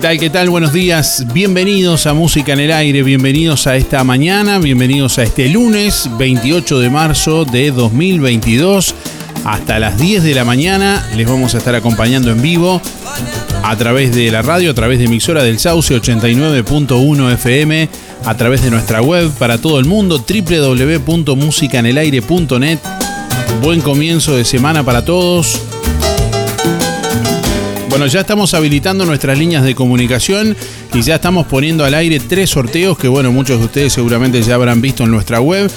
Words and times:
Tal? 0.00 0.18
¿Qué 0.18 0.30
tal? 0.30 0.48
Buenos 0.48 0.72
días. 0.72 1.26
Bienvenidos 1.34 2.06
a 2.06 2.14
Música 2.14 2.54
en 2.54 2.60
el 2.60 2.72
Aire. 2.72 3.02
Bienvenidos 3.02 3.66
a 3.66 3.76
esta 3.76 4.02
mañana. 4.02 4.58
Bienvenidos 4.58 5.18
a 5.18 5.24
este 5.24 5.50
lunes 5.50 6.08
28 6.16 6.78
de 6.78 6.88
marzo 6.88 7.44
de 7.44 7.70
2022. 7.70 8.94
Hasta 9.44 9.78
las 9.78 9.98
10 9.98 10.22
de 10.22 10.34
la 10.34 10.46
mañana 10.46 11.06
les 11.16 11.28
vamos 11.28 11.54
a 11.54 11.58
estar 11.58 11.74
acompañando 11.74 12.30
en 12.30 12.40
vivo 12.40 12.80
a 13.62 13.76
través 13.76 14.14
de 14.14 14.30
la 14.30 14.40
radio, 14.40 14.70
a 14.70 14.74
través 14.74 14.98
de 14.98 15.04
emisora 15.04 15.42
del 15.42 15.58
Sauce 15.58 15.94
89.1 15.94 17.34
FM, 17.34 17.90
a 18.24 18.34
través 18.38 18.62
de 18.62 18.70
nuestra 18.70 19.02
web 19.02 19.30
para 19.38 19.58
todo 19.58 19.78
el 19.78 19.84
mundo 19.84 20.24
www.musicanelaire.net. 20.26 22.78
Buen 23.60 23.82
comienzo 23.82 24.34
de 24.34 24.46
semana 24.46 24.82
para 24.82 25.04
todos. 25.04 25.60
Bueno, 27.90 28.06
ya 28.06 28.20
estamos 28.20 28.54
habilitando 28.54 29.04
nuestras 29.04 29.36
líneas 29.36 29.62
de 29.64 29.74
comunicación 29.74 30.56
y 30.94 31.02
ya 31.02 31.16
estamos 31.16 31.48
poniendo 31.48 31.84
al 31.84 31.94
aire 31.94 32.20
tres 32.20 32.50
sorteos 32.50 32.96
que, 32.96 33.08
bueno, 33.08 33.32
muchos 33.32 33.58
de 33.58 33.64
ustedes 33.64 33.92
seguramente 33.92 34.40
ya 34.42 34.54
habrán 34.54 34.80
visto 34.80 35.02
en 35.02 35.10
nuestra 35.10 35.40
web. 35.40 35.68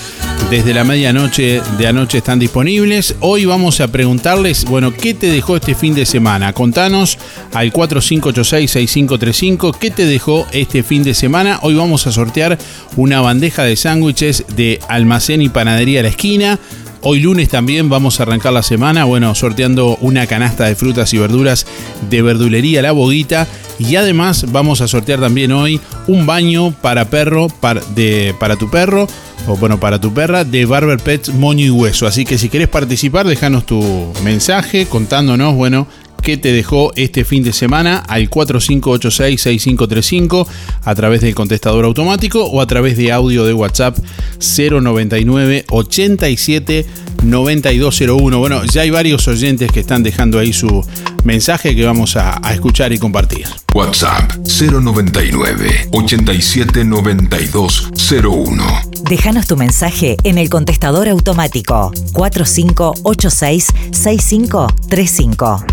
Desde 0.52 0.76
la 0.76 0.84
medianoche 0.84 1.60
de 1.80 1.88
anoche 1.88 2.20
están 2.20 2.38
disponibles. 2.38 3.16
Hoy 3.20 3.46
vamos 3.46 3.82
a 3.82 3.88
preguntarles, 3.88 4.66
bueno, 4.66 4.94
¿qué 4.94 5.16
te 5.16 5.32
dejó 5.32 5.56
este 5.56 5.74
fin 5.74 5.96
de 5.96 6.06
semana? 6.06 6.54
Contanos 6.54 7.18
al 7.52 7.74
4586-6535, 7.74 9.76
¿qué 9.80 9.90
te 9.90 10.06
dejó 10.06 10.46
este 10.52 10.84
fin 10.84 11.02
de 11.02 11.16
semana? 11.16 11.58
Hoy 11.64 11.74
vamos 11.74 12.06
a 12.06 12.12
sortear 12.12 12.60
una 12.96 13.22
bandeja 13.22 13.64
de 13.64 13.76
sándwiches 13.76 14.46
de 14.56 14.80
almacén 14.88 15.42
y 15.42 15.50
panadería 15.50 16.04
La 16.04 16.10
Esquina 16.10 16.60
Hoy 17.06 17.20
lunes 17.20 17.50
también 17.50 17.90
vamos 17.90 18.18
a 18.20 18.24
arrancar 18.24 18.54
la 18.54 18.64
semana, 18.64 19.04
bueno, 19.04 19.36
sorteando 19.36 19.98
una 20.00 20.26
canasta 20.26 20.68
de 20.68 20.76
frutas 20.78 21.14
y 21.14 21.18
verduras 21.18 21.66
de 22.10 22.22
verdulería 22.22 22.82
La 22.82 22.94
Boguita. 22.94 23.46
Y 23.78 23.98
además 23.98 24.46
vamos 24.54 24.80
a 24.80 24.88
sortear 24.88 25.20
también 25.20 25.52
hoy 25.52 25.82
un 26.08 26.26
baño 26.26 26.72
para 26.72 27.10
perro, 27.10 27.50
para, 27.50 27.82
de, 27.94 28.34
para 28.40 28.56
tu 28.56 28.70
perro, 28.70 29.10
o 29.50 29.58
bueno, 29.58 29.82
para 29.82 30.00
tu 30.00 30.14
perra, 30.14 30.46
de 30.46 30.64
Barber 30.64 30.98
Pets 30.98 31.34
Moño 31.34 31.66
y 31.66 31.70
Hueso. 31.70 32.08
Así 32.08 32.24
que 32.24 32.38
si 32.38 32.48
querés 32.48 32.70
participar, 32.70 33.28
déjanos 33.28 33.66
tu 33.66 33.84
mensaje 34.24 34.86
contándonos, 34.86 35.56
bueno, 35.56 35.88
qué 36.24 36.38
te 36.38 36.54
dejó 36.54 36.92
este 36.96 37.26
fin 37.26 37.44
de 37.44 37.54
semana 37.54 37.98
al 37.98 38.30
4586-6535 38.30 40.48
a 40.84 40.96
través 40.96 41.22
del 41.22 41.36
contestador 41.36 41.86
automático 41.86 42.44
o 42.46 42.62
a 42.62 42.68
través 42.68 42.98
de 42.98 43.12
audio 43.12 43.46
de 43.46 43.54
WhatsApp 43.54 43.98
099 44.40 45.66
87 45.70 46.86
9201. 47.24 48.40
Bueno, 48.40 48.64
ya 48.66 48.82
hay 48.82 48.90
varios 48.90 49.28
oyentes 49.28 49.72
que 49.72 49.82
están 49.82 50.04
dejando 50.04 50.40
ahí 50.40 50.54
su 50.54 50.84
mensaje 51.24 51.76
que 51.76 51.86
vamos 51.86 52.16
a, 52.16 52.40
a 52.42 52.54
escuchar 52.54 52.92
y 52.94 52.98
compartir. 52.98 53.46
WhatsApp 53.74 54.32
099 54.48 55.90
87 55.92 56.86
9201. 56.86 58.64
Déjanos 59.04 59.48
tu 59.48 59.58
mensaje 59.58 60.18
en 60.24 60.38
el 60.38 60.50
contestador 60.50 61.10
automático 61.10 61.92
4586 62.14 63.68
6535. 63.92 65.66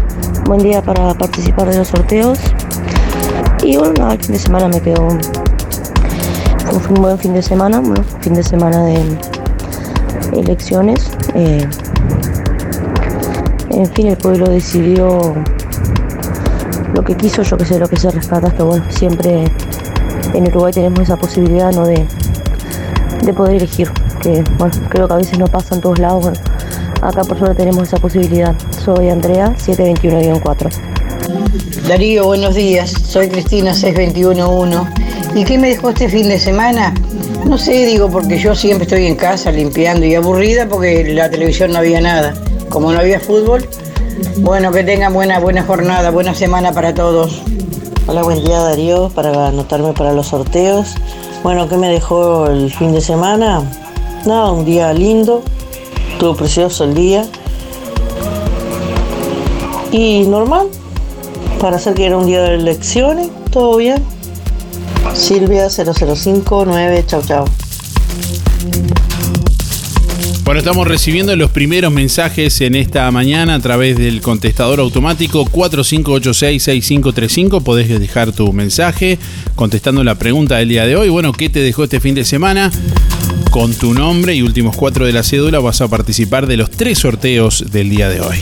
Buen 0.47 0.63
día 0.63 0.83
para 0.83 1.15
participar 1.15 1.71
de 1.71 1.79
los 1.79 1.89
sorteos. 1.89 2.39
Y 3.65 3.77
bueno, 3.77 4.11
el 4.13 4.23
fin 4.23 4.33
de 4.33 4.39
semana 4.39 4.69
me 4.69 4.81
quedó 4.81 5.19
fue 6.79 6.97
un 6.97 7.03
buen 7.03 7.19
fin 7.19 7.35
de 7.35 7.43
semana, 7.43 7.81
bueno, 7.81 8.05
fin 8.21 8.35
de 8.35 8.43
semana 8.43 8.85
de 8.85 9.03
elecciones. 10.33 11.11
Eh, 11.35 11.67
en 13.71 13.87
fin, 13.87 14.09
el 14.09 14.17
pueblo 14.17 14.49
decidió 14.49 15.35
lo 16.95 17.03
que 17.03 17.17
quiso, 17.17 17.43
yo 17.43 17.57
que 17.57 17.65
sé, 17.65 17.79
lo 17.79 17.89
que 17.89 17.97
se 17.97 18.11
rescata, 18.11 18.51
que 18.51 18.63
bueno, 18.63 18.85
siempre 18.89 19.45
en 20.35 20.49
Uruguay 20.49 20.73
tenemos 20.73 21.01
esa 21.01 21.17
posibilidad 21.17 21.73
¿no? 21.73 21.87
de, 21.87 22.07
de 23.25 23.33
poder 23.33 23.57
elegir, 23.57 23.91
que 24.23 24.43
bueno, 24.59 24.75
creo 24.89 25.07
que 25.07 25.15
a 25.15 25.17
veces 25.17 25.39
no 25.39 25.47
pasa 25.47 25.75
en 25.75 25.81
todos 25.81 25.99
lados. 25.99 26.39
Acá 27.03 27.25
por 27.25 27.39
suerte 27.39 27.57
tenemos 27.57 27.85
esa 27.85 27.97
posibilidad. 27.97 28.55
Soy 28.85 29.09
Andrea, 29.09 29.55
721-4. 29.57 30.69
Darío, 31.89 32.27
buenos 32.27 32.55
días. 32.55 32.91
Soy 32.91 33.29
Cristina 33.29 33.73
6211. 33.73 35.10
¿Y 35.35 35.45
qué 35.45 35.59
me 35.59 35.69
dejó 35.69 35.91
este 35.91 36.09
fin 36.09 36.29
de 36.29 36.39
semana? 36.41 36.93
No 37.47 37.57
sé, 37.57 37.87
digo, 37.87 38.11
porque 38.11 38.39
yo 38.39 38.55
siempre 38.55 38.85
estoy 38.85 39.07
en 39.07 39.15
casa 39.15 39.53
limpiando 39.53 40.05
y 40.05 40.15
aburrida 40.17 40.69
porque 40.69 41.15
la 41.15 41.31
televisión 41.31 41.73
no 41.73 41.79
había 41.79 42.01
nada. 42.01 42.35
Como 42.69 42.93
no 42.93 42.99
había 42.99 43.21
fútbol, 43.21 43.69
bueno, 44.39 44.73
que 44.73 44.83
tengan 44.83 45.13
buena, 45.13 45.39
buena 45.39 45.63
jornada, 45.63 46.11
buena 46.11 46.35
semana 46.35 46.73
para 46.73 46.95
todos. 46.95 47.43
Hola, 48.09 48.25
buen 48.25 48.45
día 48.45 48.59
Darío, 48.59 49.09
para 49.11 49.49
anotarme 49.49 49.93
para 49.93 50.13
los 50.13 50.29
sorteos. 50.29 50.95
Bueno, 51.45 51.69
¿qué 51.69 51.77
me 51.77 51.89
dejó 51.89 52.49
el 52.49 52.73
fin 52.73 52.93
de 52.93 53.01
semana? 53.01 53.63
Nada, 54.27 54.51
un 54.51 54.65
día 54.65 54.93
lindo, 54.93 55.43
estuvo 56.13 56.35
precioso 56.35 56.85
el 56.85 56.95
día. 56.95 57.25
Y 59.93 60.25
normal, 60.27 60.67
para 61.61 61.77
hacer 61.77 61.95
que 61.95 62.07
era 62.07 62.17
un 62.17 62.27
día 62.27 62.43
de 62.43 62.57
elecciones, 62.57 63.29
todo 63.53 63.77
bien. 63.77 64.05
Silvia 65.15 65.69
0059, 65.69 67.05
chau 67.07 67.23
chau. 67.23 67.45
Bueno, 70.45 70.59
estamos 70.59 70.87
recibiendo 70.89 71.37
los 71.37 71.53
primeros 71.53 71.93
mensajes 71.93 72.61
en 72.61 72.75
esta 72.75 73.09
mañana 73.13 73.55
a 73.55 73.61
través 73.61 73.97
del 73.97 74.21
contestador 74.21 74.81
automático 74.81 75.45
4586-6535. 75.45 77.63
Podés 77.63 78.01
dejar 78.01 78.33
tu 78.33 78.53
mensaje 78.53 79.17
contestando 79.55 80.03
la 80.03 80.17
pregunta 80.17 80.57
del 80.57 80.71
día 80.71 80.87
de 80.87 80.97
hoy. 80.97 81.09
Bueno, 81.09 81.33
¿qué 81.33 81.49
te 81.51 81.61
dejó 81.61 81.85
este 81.85 82.01
fin 82.01 82.17
de 82.17 82.25
semana? 82.25 82.73
Con 83.51 83.73
tu 83.75 83.95
nombre 83.95 84.35
y 84.35 84.43
últimos 84.43 84.77
cuatro 84.77 85.07
de 85.07 85.13
la 85.13 85.23
cédula 85.23 85.61
vas 85.61 85.83
a 85.83 85.89
participar 85.89 86.49
de 86.49 86.57
los 86.57 86.69
tres 86.71 86.99
sorteos 86.99 87.67
del 87.71 87.89
día 87.89 88.09
de 88.09 88.21
hoy. 88.21 88.39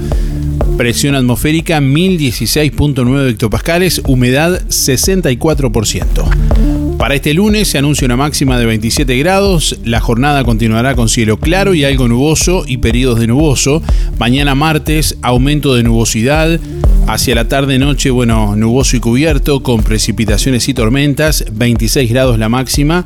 Presión 0.76 1.14
atmosférica 1.14 1.80
1016.9 1.80 3.30
hectopascales, 3.30 4.02
humedad 4.06 4.60
64%. 4.66 6.73
Para 7.04 7.16
este 7.16 7.34
lunes 7.34 7.68
se 7.68 7.76
anuncia 7.76 8.06
una 8.06 8.16
máxima 8.16 8.58
de 8.58 8.64
27 8.64 9.18
grados, 9.18 9.78
la 9.84 10.00
jornada 10.00 10.42
continuará 10.42 10.94
con 10.94 11.10
cielo 11.10 11.36
claro 11.36 11.74
y 11.74 11.84
algo 11.84 12.08
nuboso 12.08 12.64
y 12.66 12.78
periodos 12.78 13.20
de 13.20 13.26
nuboso. 13.26 13.82
Mañana 14.16 14.54
martes, 14.54 15.18
aumento 15.20 15.74
de 15.74 15.82
nubosidad. 15.82 16.58
Hacia 17.06 17.34
la 17.34 17.46
tarde-noche, 17.46 18.08
bueno, 18.08 18.56
nuboso 18.56 18.96
y 18.96 19.00
cubierto 19.00 19.62
con 19.62 19.82
precipitaciones 19.82 20.66
y 20.70 20.72
tormentas, 20.72 21.44
26 21.52 22.08
grados 22.08 22.38
la 22.38 22.48
máxima, 22.48 23.04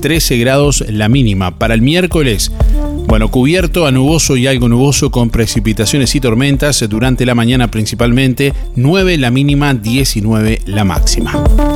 13 0.00 0.38
grados 0.38 0.84
la 0.88 1.08
mínima. 1.08 1.56
Para 1.56 1.74
el 1.74 1.82
miércoles, 1.82 2.50
bueno, 3.06 3.30
cubierto 3.30 3.86
a 3.86 3.92
nuboso 3.92 4.36
y 4.36 4.48
algo 4.48 4.68
nuboso 4.68 5.12
con 5.12 5.30
precipitaciones 5.30 6.16
y 6.16 6.20
tormentas 6.20 6.84
durante 6.88 7.24
la 7.24 7.36
mañana 7.36 7.70
principalmente, 7.70 8.52
9 8.74 9.18
la 9.18 9.30
mínima, 9.30 9.72
19 9.72 10.62
la 10.66 10.82
máxima. 10.82 11.75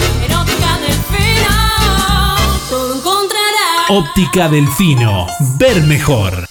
Óptica 3.88 4.50
Delfino. 4.50 5.26
Ver 5.58 5.82
mejor. 5.84 6.49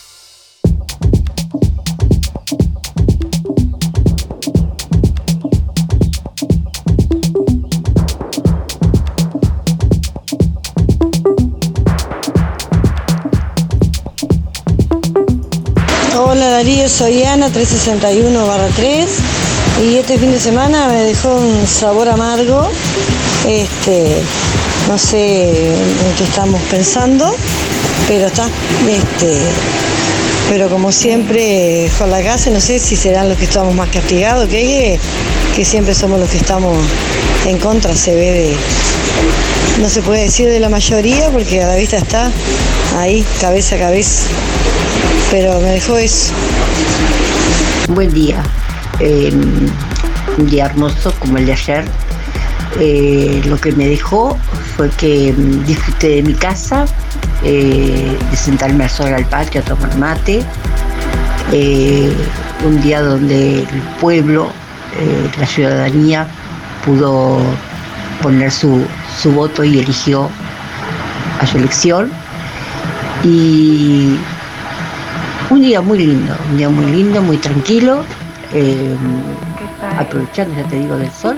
Darío, 16.60 16.89
soy 16.89 17.24
Ana 17.24 17.48
361-3 17.48 19.08
y 19.82 19.96
este 19.96 20.18
fin 20.18 20.30
de 20.34 20.42
semana 20.42 20.89
me 20.89 21.04
dejó 21.06 21.36
un 21.36 21.66
sabor 21.66 22.10
amargo. 22.10 22.68
Este, 23.48 24.18
no 24.89 24.98
sé 24.98 25.51
en 25.68 26.16
qué 26.18 26.25
estamos 26.25 26.62
pensando, 26.63 27.34
pero 28.10 28.28
está. 28.28 28.50
Este, 28.89 29.38
pero 30.50 30.70
como 30.70 30.92
siempre, 30.92 31.89
con 31.98 32.12
la 32.12 32.22
casa, 32.22 32.50
no 32.50 32.60
sé 32.60 32.78
si 32.80 32.98
serán 32.98 33.30
los 33.30 33.38
que 33.38 33.46
estamos 33.46 33.74
más 33.74 33.88
castigados, 33.88 34.50
que, 34.50 35.00
que 35.56 35.63
siempre 35.63 35.96
somos 35.96 36.20
los 36.20 36.30
que 36.30 36.39
estamos 36.39 36.78
en 37.46 37.58
contra, 37.58 37.96
se 37.96 38.13
ve 38.16 38.32
de. 38.34 38.58
No 39.82 39.89
se 39.89 40.01
puede 40.01 40.24
decir 40.24 40.50
de 40.50 40.60
la 40.60 40.68
mayoría 40.68 41.30
porque 41.30 41.63
a 41.63 41.68
la 41.68 41.75
vista 41.75 41.96
está 41.96 42.30
ahí, 42.98 43.25
cabeza 43.39 43.78
a 43.78 43.80
cabeza 43.80 44.28
pero 45.31 45.59
me 45.59 45.71
dejó 45.71 45.98
eso. 45.98 46.33
Buen 47.89 48.12
día. 48.13 48.41
Em, 49.00 49.69
un 50.38 50.48
día 50.48 50.65
hermoso 50.65 51.13
como 51.19 51.38
el 51.38 51.45
de 51.45 51.53
ayer. 51.53 51.86
Eh, 52.79 53.41
lo 53.45 53.57
que 53.57 53.71
me 53.71 53.88
dejó 53.88 54.38
fue 54.75 54.89
que 54.91 55.29
em, 55.29 55.63
disfruté 55.65 56.09
de 56.15 56.24
mi 56.24 56.33
casa, 56.33 56.86
eh, 57.43 58.17
de 58.29 58.38
sentarme 58.38 58.86
a 58.86 58.89
sol 58.89 59.13
al 59.13 59.25
patio 59.25 59.62
a 59.62 59.63
tomar 59.63 59.95
mate. 59.98 60.43
Eh, 61.51 62.13
un 62.65 62.81
día 62.81 63.01
donde 63.01 63.62
el 63.62 63.81
pueblo, 64.00 64.51
la 65.39 65.45
ciudadanía, 65.45 66.27
pudo 66.86 67.39
poner 68.21 68.51
su, 68.51 68.86
su 69.21 69.31
voto 69.31 69.63
y 69.63 69.79
eligió 69.79 70.29
a 71.39 71.45
su 71.45 71.57
elección. 71.57 72.12
Y 73.24 74.17
un 75.50 75.62
día 75.62 75.82
muy 75.82 76.00
lindo, 76.00 76.36
un 76.51 76.58
día 76.58 76.70
muy 76.70 76.86
lindo, 76.86 77.22
muy 77.22 77.38
tranquilo, 77.38 78.03
eh, 78.53 78.96
aprovechando, 79.98 80.56
ya 80.56 80.68
te 80.68 80.77
digo, 80.77 80.98
del 80.98 81.12
sol. 81.12 81.36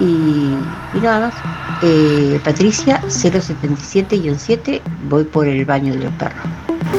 Y, 0.00 0.54
y 0.94 1.00
nada 1.00 1.28
más. 1.28 1.34
Eh, 1.82 2.40
Patricia 2.44 3.00
077-7, 3.06 4.80
voy 5.08 5.24
por 5.24 5.48
el 5.48 5.64
baño 5.64 5.92
de 5.92 6.04
los 6.04 6.12
perros. 6.14 6.42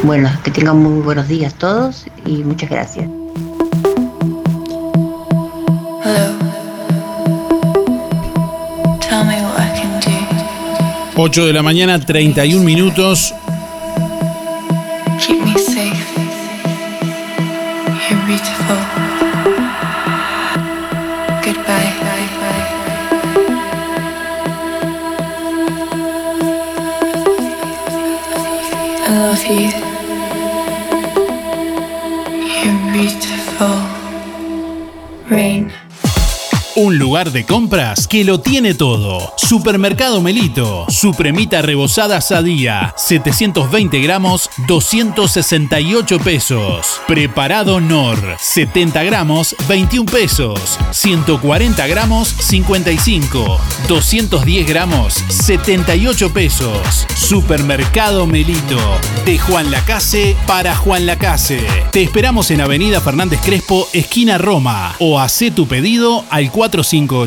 Bueno, 0.03 0.29
que 0.43 0.51
tengan 0.51 0.77
muy 0.77 1.01
buenos 1.01 1.27
días 1.27 1.53
todos 1.55 2.05
y 2.25 2.43
muchas 2.43 2.69
gracias. 2.69 3.09
8 11.15 11.45
de 11.45 11.53
la 11.53 11.63
mañana, 11.63 11.99
31 11.99 12.63
minutos. 12.63 13.33
De 37.33 37.45
compras 37.45 38.07
que 38.07 38.23
lo 38.23 38.39
tiene 38.39 38.73
todo. 38.73 39.33
Supermercado 39.35 40.21
Melito. 40.21 40.85
Supremita 40.87 41.61
rebozada 41.61 42.21
Sadía. 42.21 42.93
720 42.95 43.99
gramos, 43.99 44.49
268 44.67 46.19
pesos. 46.19 47.01
Preparado 47.07 47.81
Nor. 47.81 48.37
70 48.39 49.03
gramos, 49.03 49.55
21 49.67 50.09
pesos. 50.09 50.79
140 50.91 51.85
gramos, 51.87 52.29
55. 52.29 53.59
210 53.89 54.67
gramos, 54.67 55.13
78 55.29 56.33
pesos. 56.33 57.05
Supermercado 57.15 58.25
Melito. 58.25 58.79
De 59.25 59.37
Juan 59.37 59.71
Lacase 59.71 60.37
para 60.47 60.75
Juan 60.75 61.05
Lacase. 61.05 61.59
Te 61.91 62.01
esperamos 62.01 62.49
en 62.51 62.61
Avenida 62.61 63.01
Fernández 63.01 63.41
Crespo, 63.43 63.87
esquina 63.93 64.37
Roma. 64.37 64.95
O 64.99 65.19
haz 65.19 65.33
tu 65.55 65.67
pedido 65.67 66.23
al 66.29 66.51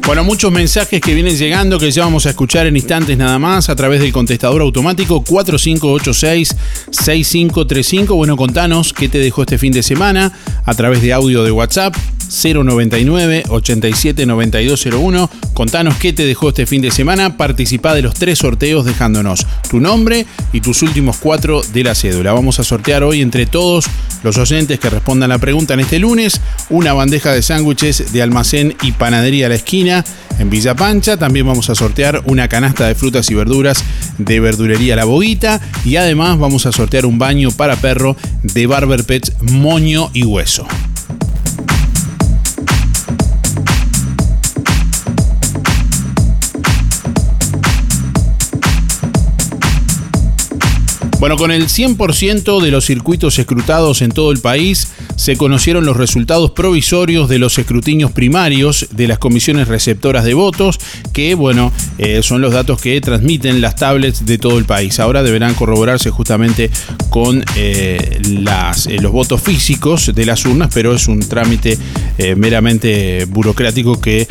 Bueno, 0.05 0.23
muchos 0.23 0.51
mensajes 0.51 1.01
que 1.01 1.15
vienen 1.15 1.35
llegando 1.35 1.79
que 1.79 1.89
ya 1.89 2.03
vamos 2.03 2.27
a 2.27 2.29
escuchar 2.29 2.67
en 2.67 2.75
instantes 2.75 3.17
nada 3.17 3.39
más 3.39 3.69
a 3.69 3.75
través 3.75 3.99
del 3.99 4.13
contestador 4.13 4.61
automático 4.61 5.23
4586-6535. 5.23 8.15
Bueno, 8.15 8.37
contanos 8.37 8.93
qué 8.93 9.09
te 9.09 9.17
dejó 9.17 9.41
este 9.41 9.57
fin 9.57 9.73
de 9.73 9.81
semana 9.81 10.31
a 10.63 10.75
través 10.75 11.01
de 11.01 11.11
audio 11.11 11.43
de 11.43 11.49
WhatsApp 11.49 11.95
099 12.29 13.43
87 13.49 14.25
9201. 14.25 15.29
Contanos 15.53 15.95
qué 15.95 16.13
te 16.13 16.25
dejó 16.25 16.49
este 16.49 16.65
fin 16.65 16.81
de 16.81 16.91
semana. 16.91 17.37
Participa 17.37 17.93
de 17.93 18.01
los 18.01 18.15
tres 18.15 18.39
sorteos 18.39 18.85
dejándonos 18.85 19.45
tu 19.69 19.79
nombre 19.79 20.25
y 20.53 20.61
tus 20.61 20.81
últimos 20.81 21.17
cuatro 21.17 21.61
de 21.73 21.83
la 21.83 21.95
cédula. 21.95 22.33
Vamos 22.33 22.59
a 22.59 22.63
sortear 22.63 23.03
hoy 23.03 23.21
entre 23.21 23.45
todos 23.45 23.85
los 24.23 24.37
oyentes 24.37 24.79
que 24.79 24.89
respondan 24.89 25.29
la 25.29 25.37
pregunta 25.37 25.75
en 25.75 25.81
este 25.81 25.99
lunes 25.99 26.41
una 26.69 26.93
bandeja 26.93 27.31
de 27.31 27.41
sándwiches 27.41 28.11
de 28.11 28.21
almacén 28.21 28.75
y 28.81 28.91
panadería 28.91 29.45
a 29.45 29.49
la 29.49 29.55
esquina 29.55 30.03
en 30.39 30.49
Villa 30.49 30.75
Pancha. 30.75 31.17
También 31.17 31.45
vamos 31.45 31.69
a 31.69 31.75
sortear 31.75 32.21
una 32.25 32.47
canasta 32.47 32.87
de 32.87 32.95
frutas 32.95 33.29
y 33.29 33.35
verduras 33.35 33.83
de 34.17 34.39
verdulería 34.39 34.95
La 34.95 35.05
Boguita. 35.05 35.61
Y 35.83 35.95
además 35.97 36.39
vamos 36.39 36.65
a 36.65 36.71
sortear 36.71 37.05
un 37.05 37.19
baño 37.19 37.51
para 37.51 37.75
perro 37.75 38.15
de 38.43 38.67
Barber 38.67 39.03
Pets 39.03 39.33
Moño 39.41 40.09
y 40.13 40.23
Hueso. 40.23 40.67
Bueno, 51.25 51.37
con 51.37 51.49
el 51.49 51.69
100% 51.69 52.61
de 52.61 52.69
los 52.69 52.85
circuitos 52.85 53.39
escrutados 53.39 54.03
en 54.03 54.11
todo 54.11 54.31
el 54.31 54.41
país, 54.41 54.89
se 55.15 55.35
conocieron 55.37 55.83
los 55.83 55.97
resultados 55.97 56.51
provisorios 56.51 57.27
de 57.27 57.39
los 57.39 57.57
escrutinios 57.57 58.11
primarios 58.11 58.89
de 58.91 59.07
las 59.07 59.17
comisiones 59.17 59.67
receptoras 59.67 60.23
de 60.23 60.35
votos, 60.35 60.79
que, 61.13 61.33
bueno, 61.33 61.71
eh, 61.97 62.21
son 62.21 62.41
los 62.41 62.53
datos 62.53 62.79
que 62.79 63.01
transmiten 63.01 63.59
las 63.59 63.75
tablets 63.75 64.23
de 64.27 64.37
todo 64.37 64.59
el 64.59 64.65
país. 64.65 64.99
Ahora 64.99 65.23
deberán 65.23 65.55
corroborarse 65.55 66.11
justamente 66.11 66.69
con 67.09 67.43
eh, 67.55 68.19
eh, 68.21 68.97
los 69.01 69.11
votos 69.11 69.41
físicos 69.41 70.13
de 70.13 70.25
las 70.27 70.45
urnas, 70.45 70.69
pero 70.75 70.93
es 70.93 71.07
un 71.07 71.21
trámite 71.21 71.79
meramente 72.37 73.25
burocrático 73.25 73.99
que 73.99 74.27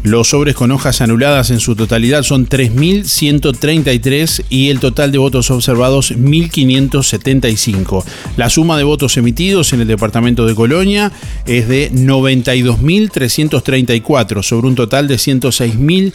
los 0.05 0.29
sobres 0.29 0.55
con 0.55 0.71
hojas 0.71 1.01
anuladas 1.01 1.49
en 1.49 1.59
su 1.59 1.75
totalidad 1.75 2.21
son 2.21 2.47
3.133 2.47 4.45
y 4.49 4.69
el 4.69 4.79
total 4.79 5.11
de 5.11 5.17
votos 5.17 5.49
observados 5.49 6.11
1.575. 6.11 8.03
La 8.37 8.51
suma 8.51 8.77
de 8.77 8.83
votos 8.83 9.17
emitidos 9.17 9.73
en 9.73 9.81
el 9.81 9.87
departamento 9.87 10.45
de 10.45 10.53
Colonia 10.53 11.11
es 11.47 11.67
de 11.67 11.91
92.334 11.91 14.43
sobre 14.43 14.67
un 14.67 14.75
total 14.75 15.07
de 15.07 15.15
106.000 15.15 16.13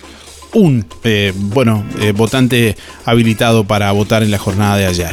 un 0.52 0.84
eh, 1.04 1.32
bueno, 1.34 1.84
eh, 2.00 2.10
votante 2.12 2.76
habilitado 3.04 3.64
para 3.64 3.90
votar 3.92 4.22
en 4.22 4.30
la 4.30 4.38
jornada 4.38 4.76
de 4.76 4.86
ayer. 4.86 5.12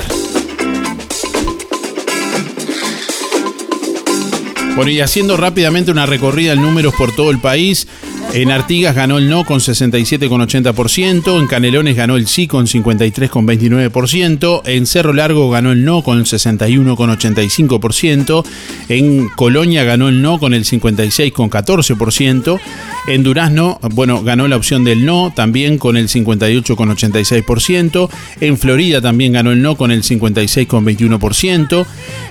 Bueno, 4.76 4.92
y 4.92 5.02
haciendo 5.02 5.36
rápidamente 5.38 5.90
una 5.90 6.06
recorrida 6.06 6.54
en 6.54 6.62
números 6.62 6.94
por 6.96 7.16
todo 7.16 7.32
el 7.32 7.40
país, 7.40 7.88
en 8.34 8.52
Artigas 8.52 8.94
ganó 8.96 9.18
el 9.18 9.30
no 9.30 9.46
con 9.46 9.60
67,80%, 9.60 11.40
en 11.40 11.48
Canelones 11.48 11.96
ganó 11.96 12.18
el 12.18 12.28
sí 12.28 12.46
con 12.48 12.68
53,29%, 12.68 14.62
en 14.66 14.86
Cerro 14.86 15.14
Largo 15.14 15.50
ganó 15.50 15.72
el 15.72 15.84
no 15.86 16.04
con 16.04 16.24
61,85%, 16.24 18.46
en 18.90 19.30
Colonia 19.30 19.84
ganó 19.84 20.10
el 20.10 20.22
no 20.22 20.38
con 20.40 20.54
el 20.54 20.66
56,14%, 20.66 22.60
en 23.08 23.24
Durazno, 23.24 23.80
bueno, 23.94 24.22
ganó 24.24 24.48
la 24.48 24.58
opción 24.58 24.84
del 24.84 25.06
no 25.06 25.32
también 25.36 25.78
con 25.78 25.96
el 25.98 26.10
58,86%, 26.10 28.10
en 28.42 28.58
Florida 28.58 29.00
también 29.02 29.34
ganó 29.34 29.52
el 29.52 29.62
no 29.62 29.78
con 29.78 29.92
el 29.92 30.02
56,21%, 30.04 31.86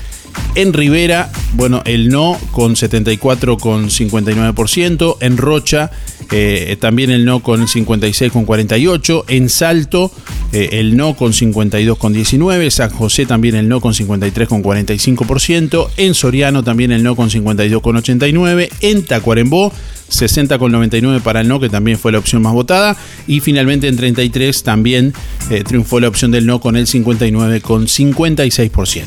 En 0.54 0.72
Rivera, 0.72 1.28
bueno, 1.54 1.82
el 1.84 2.08
no 2.08 2.38
con 2.52 2.76
74,59%. 2.76 5.16
En 5.20 5.36
Rocha, 5.36 5.90
eh, 6.32 6.76
también 6.80 7.10
el 7.10 7.24
no 7.24 7.40
con 7.40 7.66
56,48%. 7.66 9.24
En 9.28 9.48
Salto, 9.48 10.12
eh, 10.52 10.68
el 10.72 10.96
no 10.96 11.14
con 11.14 11.32
52,19%. 11.32 12.70
San 12.70 12.90
José 12.90 13.26
también 13.26 13.56
el 13.56 13.68
no 13.68 13.80
con 13.80 13.92
53,45%. 13.92 15.90
En 15.96 16.14
Soriano 16.14 16.64
también 16.64 16.92
el 16.92 17.02
no 17.02 17.16
con 17.16 17.30
52,89%. 17.30 18.68
En 18.80 19.04
Tacuarembó, 19.04 19.72
60,99 20.10 21.20
para 21.20 21.40
el 21.40 21.48
no, 21.48 21.58
que 21.60 21.68
también 21.68 21.98
fue 21.98 22.12
la 22.12 22.18
opción 22.18 22.42
más 22.42 22.52
votada. 22.52 22.96
Y 23.26 23.40
finalmente 23.40 23.88
en 23.88 23.96
33 23.96 24.62
también 24.62 25.12
eh, 25.50 25.64
triunfó 25.64 25.98
la 26.00 26.08
opción 26.08 26.30
del 26.30 26.46
no 26.46 26.60
con 26.60 26.76
el 26.76 26.86
59,56%. 26.86 29.06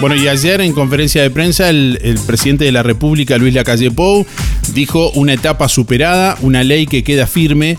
Bueno, 0.00 0.14
y 0.14 0.28
ayer 0.28 0.60
en 0.60 0.74
conferencia 0.74 1.22
de 1.22 1.30
prensa 1.30 1.70
el, 1.70 1.98
presidente 2.24 2.64
de 2.64 2.70
la 2.70 2.84
República, 2.84 3.36
Luis 3.36 3.52
Lacalle 3.52 3.90
Pou, 3.90 4.24
dijo 4.72 5.10
una 5.10 5.32
etapa 5.32 5.68
superada, 5.68 6.38
una 6.40 6.62
ley 6.62 6.86
que 6.86 7.02
queda 7.02 7.26
firme, 7.26 7.78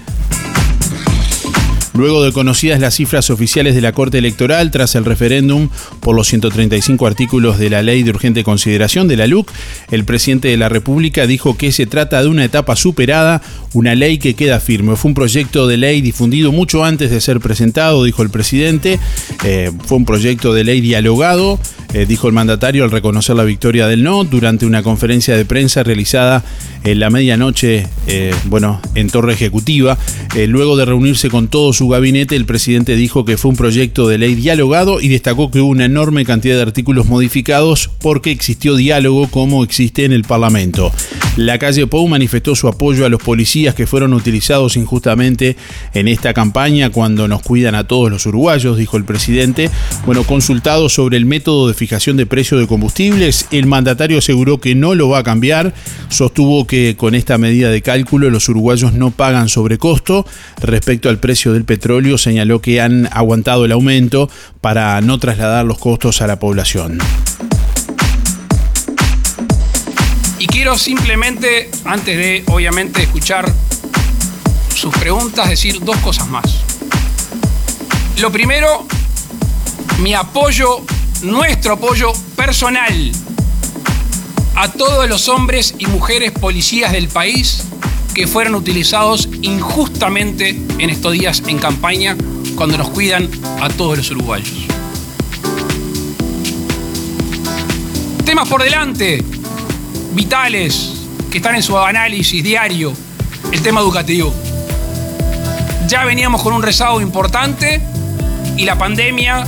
Luego 1.99 2.23
de 2.23 2.31
conocidas 2.31 2.79
las 2.79 2.95
cifras 2.95 3.29
oficiales 3.29 3.75
de 3.75 3.81
la 3.81 3.91
Corte 3.91 4.19
Electoral 4.19 4.71
tras 4.71 4.95
el 4.95 5.03
referéndum 5.03 5.67
por 5.99 6.15
los 6.15 6.29
135 6.29 7.05
artículos 7.05 7.59
de 7.59 7.69
la 7.69 7.81
Ley 7.81 8.03
de 8.03 8.11
Urgente 8.11 8.45
Consideración 8.45 9.09
de 9.09 9.17
la 9.17 9.27
LUC, 9.27 9.51
el 9.91 10.05
presidente 10.05 10.47
de 10.47 10.55
la 10.55 10.69
República 10.69 11.27
dijo 11.27 11.57
que 11.57 11.73
se 11.73 11.87
trata 11.87 12.21
de 12.21 12.29
una 12.29 12.45
etapa 12.45 12.77
superada, 12.77 13.41
una 13.73 13.95
ley 13.95 14.17
que 14.17 14.33
queda 14.33 14.61
firme. 14.61 14.95
Fue 14.95 15.09
un 15.09 15.15
proyecto 15.15 15.67
de 15.67 15.75
ley 15.75 15.99
difundido 15.99 16.53
mucho 16.53 16.85
antes 16.85 17.11
de 17.11 17.19
ser 17.19 17.41
presentado, 17.41 18.05
dijo 18.05 18.23
el 18.23 18.29
presidente. 18.29 18.97
Eh, 19.43 19.69
fue 19.85 19.97
un 19.97 20.05
proyecto 20.05 20.53
de 20.53 20.63
ley 20.63 20.79
dialogado, 20.79 21.59
eh, 21.93 22.05
dijo 22.07 22.27
el 22.27 22.33
mandatario 22.33 22.85
al 22.85 22.91
reconocer 22.91 23.35
la 23.35 23.43
victoria 23.43 23.87
del 23.87 24.03
no 24.03 24.23
durante 24.23 24.65
una 24.65 24.83
conferencia 24.83 25.35
de 25.35 25.43
prensa 25.43 25.83
realizada 25.83 26.45
en 26.85 27.01
la 27.01 27.09
medianoche, 27.09 27.87
eh, 28.07 28.33
bueno, 28.45 28.79
en 28.95 29.09
Torre 29.09 29.33
Ejecutiva. 29.33 29.97
luego 30.47 30.77
de 30.77 30.85
reunirse 30.85 31.29
con 31.29 31.49
todo 31.49 31.73
su 31.73 31.88
gabinete, 31.89 32.35
el 32.35 32.45
presidente 32.45 32.95
dijo 32.95 33.25
que 33.25 33.37
fue 33.37 33.51
un 33.51 33.57
proyecto 33.57 34.07
de 34.07 34.17
ley 34.17 34.35
dialogado 34.35 35.01
y 35.01 35.07
destacó 35.07 35.51
que 35.51 35.59
hubo 35.59 35.69
una 35.69 35.85
enorme 35.85 36.25
cantidad 36.25 36.55
de 36.55 36.61
artículos 36.61 37.07
modificados 37.07 37.89
porque 37.99 38.31
existió 38.31 38.75
diálogo 38.75 39.27
como 39.27 39.63
existe 39.63 40.05
en 40.05 40.13
el 40.13 40.23
Parlamento. 40.23 40.91
La 41.35 41.57
calle 41.57 41.87
Pou 41.87 42.07
manifestó 42.07 42.55
su 42.55 42.67
apoyo 42.67 43.05
a 43.05 43.09
los 43.09 43.21
policías 43.21 43.73
que 43.73 43.87
fueron 43.87 44.13
utilizados 44.13 44.75
injustamente 44.75 45.55
en 45.93 46.07
esta 46.07 46.33
campaña 46.33 46.89
cuando 46.89 47.27
nos 47.27 47.41
cuidan 47.41 47.75
a 47.75 47.85
todos 47.85 48.11
los 48.11 48.25
uruguayos, 48.25 48.77
dijo 48.77 48.97
el 48.97 49.05
presidente. 49.05 49.69
Bueno, 50.05 50.23
consultado 50.23 50.89
sobre 50.89 51.17
el 51.17 51.25
método 51.25 51.67
de 51.67 51.73
fijación 51.73 52.17
de 52.17 52.25
precio 52.25 52.57
de 52.57 52.67
combustibles, 52.67 53.47
el 53.51 53.67
mandatario 53.67 54.17
aseguró 54.17 54.59
que 54.59 54.75
no 54.75 54.95
lo 54.95 55.09
va 55.09 55.19
a 55.19 55.23
cambiar, 55.23 55.73
sostuvo 56.09 56.67
que 56.67 56.95
con 56.97 57.15
esta 57.15 57.37
medida 57.37 57.69
de 57.69 57.81
cálculo 57.81 58.29
los 58.29 58.49
uruguayos 58.49 58.93
no 58.93 59.11
pagan 59.11 59.49
sobrecosto 59.49 60.25
respecto 60.61 61.09
al 61.09 61.19
precio 61.19 61.53
del 61.53 61.63
petróleo, 61.63 61.78
señaló 62.17 62.61
que 62.61 62.81
han 62.81 63.09
aguantado 63.11 63.65
el 63.65 63.71
aumento 63.71 64.29
para 64.61 64.99
no 65.01 65.17
trasladar 65.19 65.65
los 65.65 65.77
costos 65.77 66.21
a 66.21 66.27
la 66.27 66.39
población. 66.39 66.99
Y 70.37 70.47
quiero 70.47 70.77
simplemente, 70.77 71.69
antes 71.85 72.17
de 72.17 72.43
obviamente 72.47 73.03
escuchar 73.03 73.51
sus 74.73 74.95
preguntas, 74.95 75.49
decir 75.49 75.79
dos 75.83 75.97
cosas 75.97 76.27
más. 76.27 76.45
Lo 78.21 78.31
primero, 78.31 78.85
mi 79.99 80.13
apoyo, 80.13 80.81
nuestro 81.23 81.73
apoyo 81.73 82.13
personal 82.35 83.11
a 84.55 84.71
todos 84.71 85.07
los 85.07 85.29
hombres 85.29 85.75
y 85.77 85.87
mujeres 85.87 86.31
policías 86.31 86.91
del 86.91 87.07
país 87.07 87.63
que 88.13 88.27
fueron 88.27 88.55
utilizados 88.55 89.29
injustamente 89.41 90.49
en 90.77 90.89
estos 90.89 91.13
días 91.13 91.43
en 91.47 91.59
campaña 91.59 92.15
cuando 92.55 92.77
nos 92.77 92.89
cuidan 92.89 93.29
a 93.61 93.69
todos 93.69 93.97
los 93.97 94.11
uruguayos. 94.11 94.49
Temas 98.25 98.47
por 98.47 98.63
delante, 98.63 99.23
vitales, 100.13 100.93
que 101.31 101.37
están 101.37 101.55
en 101.55 101.63
su 101.63 101.77
análisis 101.77 102.43
diario, 102.43 102.93
el 103.51 103.61
tema 103.61 103.81
educativo. 103.81 104.33
Ya 105.87 106.05
veníamos 106.05 106.41
con 106.43 106.53
un 106.53 106.61
rezago 106.61 107.01
importante 107.01 107.81
y 108.57 108.65
la 108.65 108.77
pandemia 108.77 109.45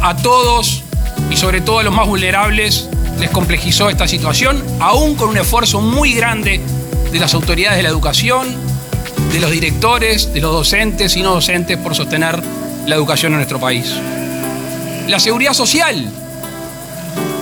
a 0.00 0.16
todos 0.16 0.82
y 1.30 1.36
sobre 1.36 1.60
todo 1.60 1.80
a 1.80 1.82
los 1.82 1.94
más 1.94 2.06
vulnerables 2.06 2.88
les 3.18 3.30
complejizó 3.30 3.88
esta 3.88 4.08
situación, 4.08 4.62
aún 4.80 5.14
con 5.14 5.28
un 5.28 5.36
esfuerzo 5.36 5.80
muy 5.80 6.12
grande 6.14 6.60
de 7.12 7.20
las 7.20 7.34
autoridades 7.34 7.76
de 7.76 7.82
la 7.82 7.90
educación, 7.90 8.56
de 9.32 9.40
los 9.40 9.50
directores, 9.50 10.32
de 10.32 10.40
los 10.40 10.50
docentes 10.50 11.14
y 11.16 11.22
no 11.22 11.34
docentes 11.34 11.76
por 11.76 11.94
sostener 11.94 12.42
la 12.86 12.94
educación 12.94 13.32
en 13.32 13.38
nuestro 13.38 13.60
país. 13.60 13.92
La 15.08 15.20
seguridad 15.20 15.52
social. 15.52 16.10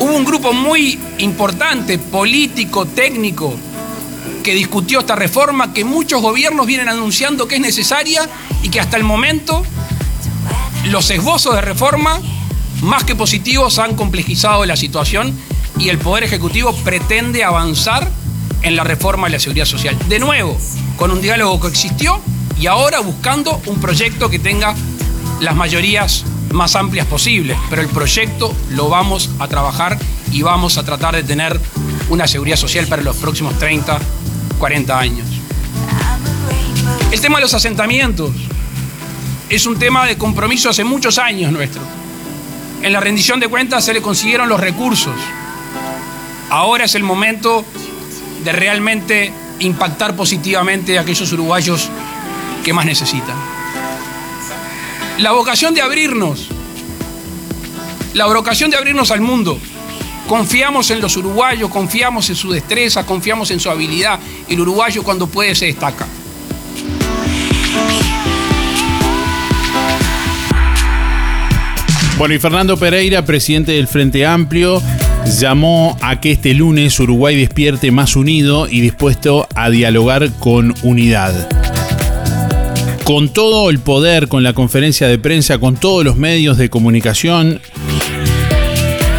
Hubo 0.00 0.16
un 0.16 0.24
grupo 0.24 0.52
muy 0.52 0.98
importante, 1.18 1.98
político, 1.98 2.87
técnico, 2.87 3.54
que 4.42 4.54
discutió 4.54 5.00
esta 5.00 5.14
reforma 5.14 5.72
que 5.72 5.85
muchos 5.85 6.20
gobiernos 6.20 6.66
vienen 6.66 6.88
anunciando 6.88 7.46
que 7.46 7.56
es 7.56 7.61
necesaria 7.61 8.28
y 8.62 8.70
que 8.70 8.80
hasta 8.80 8.96
el 8.96 9.04
momento 9.04 9.62
los 10.87 11.11
esbozos 11.11 11.54
de 11.54 11.61
reforma, 11.61 12.18
más 12.83 13.04
que 13.04 13.14
positivos, 13.14 13.78
han 13.78 13.94
complejizado 13.94 14.64
la 14.64 14.76
situación 14.76 15.38
y 15.78 15.90
el 15.90 15.98
Poder 15.98 16.24
Ejecutivo 16.24 16.74
pretende 16.83 17.44
avanzar 17.44 18.11
en 18.62 18.77
la 18.77 18.85
reforma 18.85 19.27
de 19.27 19.33
la 19.33 19.38
seguridad 19.38 19.64
social. 19.64 19.96
De 20.09 20.18
nuevo, 20.18 20.59
con 20.96 21.11
un 21.11 21.20
diálogo 21.20 21.61
que 21.61 21.68
existió 21.68 22.20
y 22.59 22.66
ahora 22.66 23.01
buscando 23.01 23.61
un 23.66 23.81
proyecto 23.81 24.29
que 24.29 24.38
tenga 24.38 24.75
las 25.40 25.55
mayorías 25.55 26.25
más 26.53 26.77
amplias 26.77 27.07
posibles, 27.07 27.57
pero 27.70 27.83
el 27.83 27.88
proyecto 27.88 28.55
lo 28.70 28.88
vamos 28.88 29.31
a 29.38 29.49
trabajar 29.49 29.99
y 30.33 30.42
vamos 30.42 30.79
a 30.79 30.85
tratar 30.85 31.14
de 31.16 31.23
tener 31.23 31.59
una 32.09 32.27
seguridad 32.27 32.57
social 32.57 32.87
para 32.87 33.03
los 33.03 33.16
próximos 33.16 33.59
30, 33.59 33.99
40 34.59 34.99
años. 34.99 35.27
El 37.11 37.20
tema 37.20 37.38
de 37.38 37.42
los 37.42 37.55
asentamientos 37.55 38.31
es 39.49 39.66
un 39.66 39.79
tema 39.79 40.07
de 40.07 40.16
compromiso 40.16 40.70
hace 40.70 40.85
muchos 40.85 41.18
años 41.18 41.53
nuestro. 41.53 41.83
En 42.83 42.92
la 42.92 43.01
rendición 43.01 43.40
de 43.40 43.49
cuentas 43.49 43.85
se 43.85 43.92
le 43.92 44.01
consiguieron 44.01 44.49
los 44.49 44.61
recursos. 44.61 45.14
Ahora 46.51 46.85
es 46.85 46.94
el 46.94 47.03
momento 47.03 47.64
de 48.44 48.53
realmente 48.53 49.33
impactar 49.61 50.16
positivamente 50.16 50.98
a 50.98 51.03
aquellos 51.03 51.33
uruguayos 51.33 51.88
que 52.64 52.72
más 52.72 52.87
necesitan. 52.87 53.37
La 55.18 55.33
vocación 55.33 55.74
de 55.74 55.83
abrirnos, 55.83 56.48
la 58.14 58.26
vocación 58.26 58.70
de 58.70 58.76
abrirnos 58.76 59.11
al 59.11 59.20
mundo. 59.20 59.59
Confiamos 60.26 60.90
en 60.90 61.00
los 61.00 61.16
uruguayos, 61.16 61.70
confiamos 61.70 62.31
en 62.31 62.37
su 62.37 62.50
destreza, 62.53 63.05
confiamos 63.05 63.50
en 63.50 63.61
su 63.61 63.68
habilidad. 63.70 64.18
El 64.48 64.61
uruguayo 64.61 65.03
cuando 65.03 65.26
puede 65.26 65.55
se 65.55 65.66
destaca. 65.66 66.07
Bueno, 72.16 72.35
y 72.35 72.38
Fernando 72.38 72.76
Pereira, 72.76 73.24
presidente 73.24 73.72
del 73.72 73.88
Frente 73.88 74.26
Amplio, 74.26 74.83
llamó 75.38 75.97
a 76.01 76.21
que 76.21 76.33
este 76.33 76.55
lunes 76.55 76.99
Uruguay 76.99 77.37
despierte 77.37 77.93
más 77.93 78.16
unido 78.16 78.69
y 78.69 78.81
dispuesto 78.81 79.47
a 79.55 79.71
dialogar 79.71 80.31
con 80.38 80.75
unidad. 80.83 81.49
Con 83.05 83.29
todo 83.29 83.71
el 83.71 83.79
poder, 83.79 84.29
con 84.29 84.43
la 84.43 84.53
conferencia 84.53 85.09
de 85.09 85.19
prensa, 85.19 85.59
con 85.59 85.77
todos 85.77 86.05
los 86.05 86.16
medios 86.16 86.57
de 86.59 86.71
comunicación, 86.71 87.61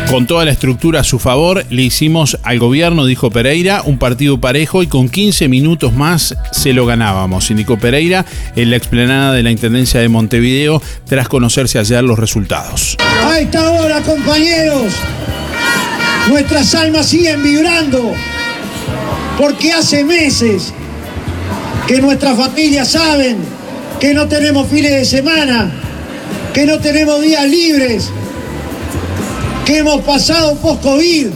con 0.09 0.27
toda 0.27 0.43
la 0.43 0.51
estructura 0.51 1.01
a 1.01 1.03
su 1.03 1.19
favor, 1.19 1.65
le 1.69 1.83
hicimos 1.83 2.37
al 2.43 2.59
gobierno, 2.59 3.05
dijo 3.05 3.31
Pereira, 3.31 3.81
un 3.85 3.97
partido 3.97 4.41
parejo 4.41 4.83
y 4.83 4.87
con 4.87 5.07
15 5.07 5.47
minutos 5.47 5.93
más 5.93 6.35
se 6.51 6.73
lo 6.73 6.85
ganábamos, 6.85 7.49
indicó 7.49 7.77
Pereira 7.77 8.25
en 8.55 8.69
la 8.71 8.75
explanada 8.75 9.33
de 9.33 9.43
la 9.43 9.51
Intendencia 9.51 10.01
de 10.01 10.09
Montevideo 10.09 10.81
tras 11.05 11.29
conocerse 11.29 11.79
ayer 11.79 12.03
los 12.03 12.19
resultados. 12.19 12.97
A 13.23 13.39
esta 13.39 13.71
hora, 13.71 14.01
compañeros, 14.01 14.93
nuestras 16.29 16.73
almas 16.75 17.07
siguen 17.07 17.41
vibrando 17.41 18.13
porque 19.37 19.71
hace 19.71 20.03
meses 20.03 20.73
que 21.87 21.99
nuestras 21.99 22.37
familias 22.37 22.89
saben 22.89 23.37
que 23.99 24.13
no 24.13 24.27
tenemos 24.27 24.67
fines 24.67 24.91
de 24.91 25.05
semana, 25.05 25.71
que 26.53 26.65
no 26.65 26.79
tenemos 26.79 27.21
días 27.21 27.47
libres, 27.47 28.09
que 29.65 29.79
hemos 29.79 30.01
pasado 30.01 30.55
post-COVID, 30.55 31.27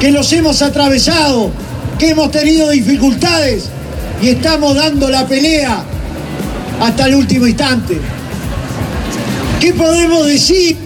que 0.00 0.10
los 0.10 0.32
hemos 0.32 0.62
atravesado, 0.62 1.50
que 1.98 2.10
hemos 2.10 2.30
tenido 2.30 2.70
dificultades 2.70 3.64
y 4.20 4.28
estamos 4.28 4.74
dando 4.74 5.08
la 5.08 5.26
pelea 5.26 5.84
hasta 6.80 7.06
el 7.06 7.14
último 7.16 7.46
instante. 7.46 7.98
¿Qué 9.60 9.72
podemos 9.72 10.26
decir 10.26 10.76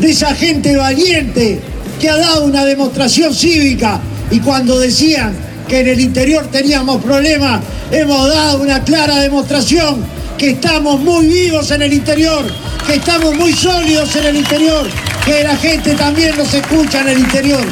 de 0.00 0.10
esa 0.10 0.34
gente 0.34 0.76
valiente 0.76 1.60
que 2.00 2.08
ha 2.08 2.16
dado 2.16 2.44
una 2.44 2.64
demostración 2.64 3.34
cívica 3.34 4.00
y 4.30 4.40
cuando 4.40 4.78
decían 4.78 5.34
que 5.68 5.80
en 5.80 5.88
el 5.88 6.00
interior 6.00 6.46
teníamos 6.50 7.02
problemas, 7.02 7.60
hemos 7.90 8.28
dado 8.28 8.60
una 8.60 8.82
clara 8.82 9.20
demostración 9.20 10.04
que 10.38 10.50
estamos 10.50 11.00
muy 11.00 11.26
vivos 11.26 11.70
en 11.70 11.82
el 11.82 11.92
interior, 11.92 12.44
que 12.86 12.96
estamos 12.96 13.34
muy 13.34 13.52
sólidos 13.52 14.14
en 14.16 14.26
el 14.26 14.36
interior, 14.36 14.86
que 15.24 15.42
la 15.42 15.56
gente 15.56 15.94
también 15.94 16.36
nos 16.36 16.52
escucha 16.52 17.00
en 17.00 17.08
el 17.08 17.18
interior. 17.18 17.64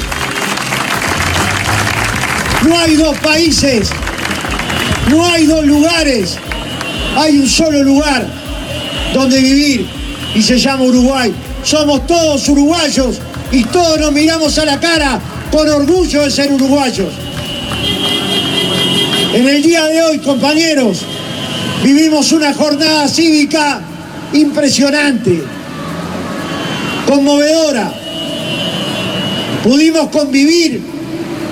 No 2.67 2.79
hay 2.79 2.95
dos 2.97 3.17
países, 3.19 3.91
no 5.11 5.25
hay 5.27 5.47
dos 5.47 5.65
lugares, 5.67 6.37
hay 7.17 7.39
un 7.39 7.49
solo 7.49 7.83
lugar 7.83 8.27
donde 9.13 9.41
vivir 9.41 9.87
y 10.35 10.43
se 10.43 10.59
llama 10.59 10.85
Uruguay. 10.85 11.33
Somos 11.63 12.07
todos 12.07 12.49
uruguayos 12.49 13.21
y 13.55 13.63
todos 13.67 14.01
nos 14.01 14.11
miramos 14.11 14.59
a 14.59 14.65
la 14.65 14.81
cara 14.81 15.21
con 15.53 15.69
orgullo 15.69 16.23
de 16.23 16.31
ser 16.31 16.51
uruguayos. 16.53 17.13
En 19.33 19.49
el 19.49 19.63
día 19.63 19.85
de 19.85 20.03
hoy, 20.03 20.19
compañeros, 20.19 21.03
vivimos 21.85 22.33
una 22.33 22.53
jornada 22.53 23.07
cívica 23.07 23.81
impresionante, 24.33 25.45
conmovedora. 27.07 27.95
Pudimos 29.63 30.09
convivir 30.09 30.83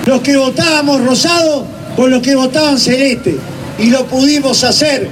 los 0.05 0.19
que 0.21 0.35
votábamos 0.35 1.05
rosado 1.05 1.65
con 1.95 2.11
los 2.11 2.21
que 2.21 2.35
votaban 2.35 2.77
celeste 2.77 3.37
y 3.79 3.89
lo 3.91 4.05
pudimos 4.07 4.61
hacer 4.65 5.09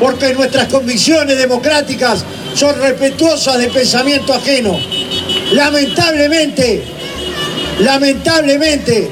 porque 0.00 0.34
nuestras 0.34 0.68
convicciones 0.68 1.36
democráticas 1.36 2.24
son 2.54 2.78
respetuosas 2.80 3.58
de 3.58 3.68
pensamiento 3.68 4.32
ajeno. 4.32 4.78
Lamentablemente, 5.52 6.82
lamentablemente, 7.78 9.08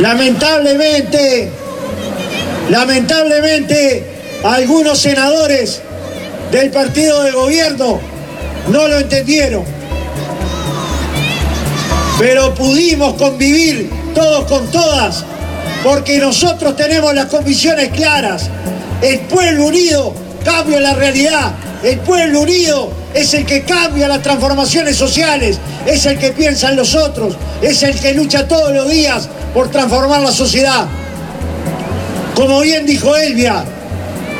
lamentablemente, 0.00 1.50
lamentablemente, 2.70 4.06
algunos 4.44 4.98
senadores 4.98 5.82
del 6.50 6.70
partido 6.70 7.22
de 7.22 7.32
gobierno 7.32 8.00
no 8.68 8.88
lo 8.88 8.98
entendieron. 8.98 9.64
Pero 12.18 12.54
pudimos 12.54 13.14
convivir 13.14 13.90
todos 14.14 14.44
con 14.44 14.70
todas 14.70 15.22
porque 15.82 16.18
nosotros 16.18 16.76
tenemos 16.76 17.14
las 17.14 17.26
convicciones 17.26 17.90
claras. 17.90 18.48
El 19.02 19.20
pueblo 19.20 19.66
unido 19.66 20.31
cambia 20.42 20.80
la 20.80 20.94
realidad. 20.94 21.52
El 21.82 21.98
pueblo 22.00 22.40
unido 22.40 22.92
es 23.14 23.34
el 23.34 23.44
que 23.44 23.62
cambia 23.62 24.08
las 24.08 24.22
transformaciones 24.22 24.96
sociales, 24.96 25.58
es 25.86 26.06
el 26.06 26.18
que 26.18 26.32
piensa 26.32 26.70
en 26.70 26.76
los 26.76 26.94
otros, 26.94 27.36
es 27.60 27.82
el 27.82 27.98
que 27.98 28.14
lucha 28.14 28.46
todos 28.46 28.72
los 28.72 28.88
días 28.88 29.28
por 29.52 29.70
transformar 29.70 30.20
la 30.20 30.32
sociedad. 30.32 30.86
Como 32.34 32.60
bien 32.60 32.86
dijo 32.86 33.16
Elvia, 33.16 33.64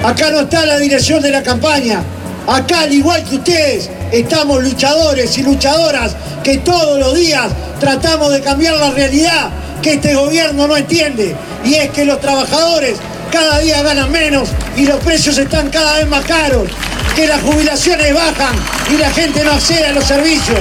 acá 0.04 0.30
no 0.30 0.40
está 0.40 0.64
la 0.64 0.78
dirección 0.78 1.20
de 1.20 1.30
la 1.30 1.42
campaña, 1.42 2.02
acá 2.46 2.80
al 2.80 2.92
igual 2.92 3.24
que 3.24 3.36
ustedes 3.36 3.90
estamos 4.12 4.62
luchadores 4.62 5.36
y 5.38 5.42
luchadoras 5.42 6.14
que 6.42 6.58
todos 6.58 6.98
los 6.98 7.14
días 7.14 7.48
tratamos 7.80 8.32
de 8.32 8.40
cambiar 8.40 8.76
la 8.76 8.90
realidad 8.90 9.50
que 9.82 9.94
este 9.94 10.14
gobierno 10.14 10.68
no 10.68 10.76
entiende 10.76 11.34
y 11.64 11.74
es 11.74 11.90
que 11.90 12.04
los 12.04 12.20
trabajadores 12.20 12.96
cada 13.32 13.58
día 13.60 13.82
ganan 13.82 14.12
menos 14.12 14.50
y 14.76 14.86
los 14.86 15.02
precios 15.02 15.38
están 15.38 15.70
cada 15.70 15.96
vez 15.96 16.06
más 16.06 16.24
caros, 16.26 16.68
que 17.16 17.26
las 17.26 17.40
jubilaciones 17.40 18.14
bajan 18.14 18.54
y 18.92 18.98
la 18.98 19.10
gente 19.10 19.42
no 19.42 19.52
accede 19.52 19.86
a 19.86 19.92
los 19.92 20.04
servicios. 20.04 20.60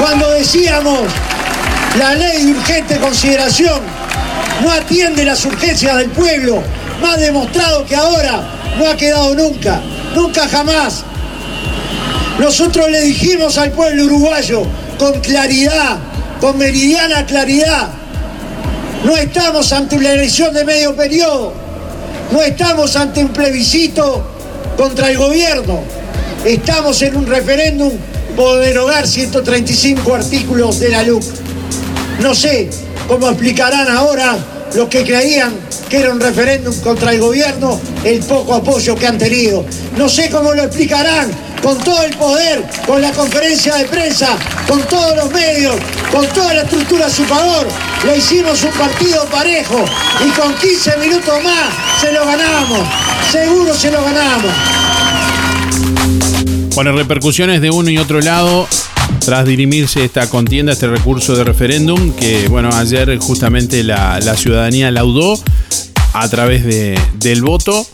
Cuando 0.00 0.30
decíamos 0.30 1.00
la 1.98 2.14
ley 2.14 2.44
de 2.44 2.52
urgente 2.52 2.96
consideración 2.98 3.80
no 4.62 4.70
atiende 4.70 5.24
las 5.24 5.44
urgencias 5.44 5.96
del 5.96 6.10
pueblo, 6.10 6.62
más 7.02 7.18
demostrado 7.18 7.84
que 7.84 7.96
ahora 7.96 8.42
no 8.78 8.88
ha 8.88 8.96
quedado 8.96 9.34
nunca. 9.34 9.80
nunca 10.14 10.48
jamás. 10.48 11.02
Nosotros 12.38 12.90
le 12.90 13.00
dijimos 13.00 13.58
al 13.58 13.72
pueblo 13.72 14.04
uruguayo 14.04 14.62
con 14.98 15.20
claridad, 15.20 15.98
con 16.40 16.56
meridiana 16.56 17.26
claridad, 17.26 17.88
no 19.06 19.16
estamos 19.16 19.72
ante 19.72 19.94
una 19.94 20.10
elección 20.10 20.52
de 20.52 20.64
medio 20.64 20.96
periodo, 20.96 21.52
no 22.32 22.42
estamos 22.42 22.96
ante 22.96 23.22
un 23.24 23.28
plebiscito 23.28 24.20
contra 24.76 25.10
el 25.10 25.16
gobierno, 25.16 25.80
estamos 26.44 27.00
en 27.02 27.16
un 27.16 27.24
referéndum 27.24 27.92
por 28.34 28.58
derogar 28.58 29.06
135 29.06 30.12
artículos 30.12 30.80
de 30.80 30.88
la 30.88 31.04
LUC. 31.04 31.22
No 32.20 32.34
sé 32.34 32.68
cómo 33.06 33.28
explicarán 33.28 33.88
ahora 33.88 34.36
los 34.74 34.88
que 34.88 35.04
creían 35.04 35.54
que 35.88 35.98
era 35.98 36.10
un 36.10 36.18
referéndum 36.18 36.74
contra 36.80 37.12
el 37.12 37.20
gobierno 37.20 37.80
el 38.02 38.18
poco 38.24 38.54
apoyo 38.54 38.96
que 38.96 39.06
han 39.06 39.18
tenido. 39.18 39.64
No 39.96 40.08
sé 40.08 40.28
cómo 40.30 40.52
lo 40.52 40.64
explicarán 40.64 41.30
con 41.66 41.78
todo 41.78 42.00
el 42.04 42.16
poder, 42.16 42.64
con 42.86 43.02
la 43.02 43.10
conferencia 43.10 43.74
de 43.74 43.86
prensa, 43.86 44.38
con 44.68 44.80
todos 44.84 45.16
los 45.16 45.32
medios, 45.32 45.74
con 46.12 46.24
toda 46.28 46.54
la 46.54 46.62
estructura 46.62 47.06
a 47.06 47.10
su 47.10 47.24
favor. 47.24 47.66
Le 48.04 48.18
hicimos 48.18 48.62
un 48.62 48.70
partido 48.70 49.24
parejo 49.24 49.84
y 50.24 50.30
con 50.38 50.54
15 50.54 50.96
minutos 50.98 51.42
más 51.42 51.74
se 52.00 52.12
lo 52.12 52.24
ganamos. 52.24 52.86
Seguro 53.32 53.74
se 53.74 53.90
lo 53.90 54.00
ganamos. 54.00 54.52
Bueno, 56.76 56.92
repercusiones 56.92 57.60
de 57.60 57.68
uno 57.70 57.90
y 57.90 57.98
otro 57.98 58.20
lado 58.20 58.68
tras 59.24 59.44
dirimirse 59.44 60.04
esta 60.04 60.30
contienda, 60.30 60.72
este 60.72 60.86
recurso 60.86 61.34
de 61.34 61.42
referéndum, 61.42 62.12
que 62.12 62.46
bueno, 62.46 62.70
ayer 62.74 63.18
justamente 63.18 63.82
la, 63.82 64.20
ciudadanía 64.36 64.92
laudó 64.92 65.36
a 66.12 66.28
través 66.28 66.64
de, 66.64 66.96
del 67.14 67.42
voto. 67.42 67.88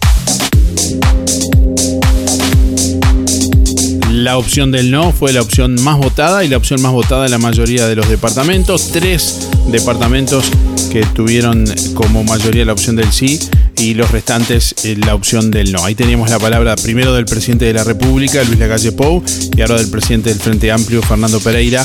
La 4.22 4.38
opción 4.38 4.70
del 4.70 4.92
no 4.92 5.10
fue 5.10 5.32
la 5.32 5.42
opción 5.42 5.74
más 5.82 5.98
votada 5.98 6.44
y 6.44 6.48
la 6.48 6.56
opción 6.56 6.80
más 6.80 6.92
votada 6.92 7.24
en 7.24 7.32
la 7.32 7.38
mayoría 7.38 7.88
de 7.88 7.96
los 7.96 8.08
departamentos. 8.08 8.92
Tres 8.92 9.48
departamentos 9.66 10.44
que 10.92 11.04
tuvieron 11.06 11.64
como 11.94 12.22
mayoría 12.22 12.64
la 12.64 12.72
opción 12.72 12.94
del 12.94 13.10
sí 13.10 13.40
y 13.76 13.94
los 13.94 14.12
restantes 14.12 14.76
eh, 14.84 14.94
la 14.96 15.16
opción 15.16 15.50
del 15.50 15.72
no. 15.72 15.84
Ahí 15.84 15.96
teníamos 15.96 16.30
la 16.30 16.38
palabra 16.38 16.76
primero 16.76 17.12
del 17.12 17.24
presidente 17.24 17.64
de 17.64 17.72
la 17.72 17.82
República, 17.82 18.44
Luis 18.44 18.60
Lacalle 18.60 18.92
Pou, 18.92 19.24
y 19.56 19.60
ahora 19.60 19.74
del 19.74 19.90
presidente 19.90 20.30
del 20.30 20.38
Frente 20.38 20.70
Amplio, 20.70 21.02
Fernando 21.02 21.40
Pereira. 21.40 21.84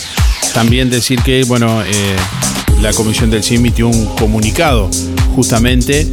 También 0.54 0.91
decir 0.91 1.19
que, 1.23 1.43
bueno, 1.45 1.82
eh, 1.82 2.15
la 2.84 2.93
comisión 2.93 3.32
del 3.32 3.41
sí 3.41 3.56
emitió 3.56 3.88
un 3.88 4.06
comunicado 4.15 4.91
justamente 5.34 6.08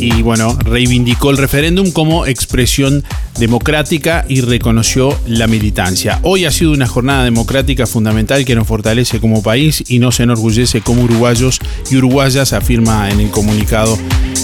y 0.00 0.22
bueno, 0.22 0.56
reivindicó 0.64 1.30
el 1.30 1.36
referéndum 1.36 1.90
como 1.90 2.26
expresión 2.26 3.04
democrática 3.38 4.24
y 4.28 4.40
reconoció 4.40 5.16
la 5.26 5.46
militancia. 5.46 6.18
Hoy 6.22 6.46
ha 6.46 6.50
sido 6.50 6.72
una 6.72 6.86
jornada 6.86 7.24
democrática 7.24 7.86
fundamental 7.86 8.44
que 8.44 8.54
nos 8.54 8.66
fortalece 8.66 9.20
como 9.20 9.42
país 9.42 9.84
y 9.88 9.98
nos 9.98 10.18
enorgullece 10.20 10.80
como 10.80 11.02
uruguayos 11.02 11.60
y 11.90 11.96
uruguayas, 11.96 12.54
afirma 12.54 13.10
en 13.10 13.20
el 13.20 13.30
comunicado 13.30 13.98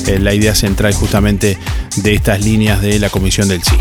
eh, 0.07 0.19
la 0.21 0.35
idea 0.35 0.55
central 0.55 0.93
justamente 0.93 1.59
de 1.97 2.15
estas 2.15 2.45
líneas 2.45 2.83
de 2.83 2.99
la 2.99 3.09
Comisión 3.09 3.49
del 3.49 3.63
Sí. 3.63 3.77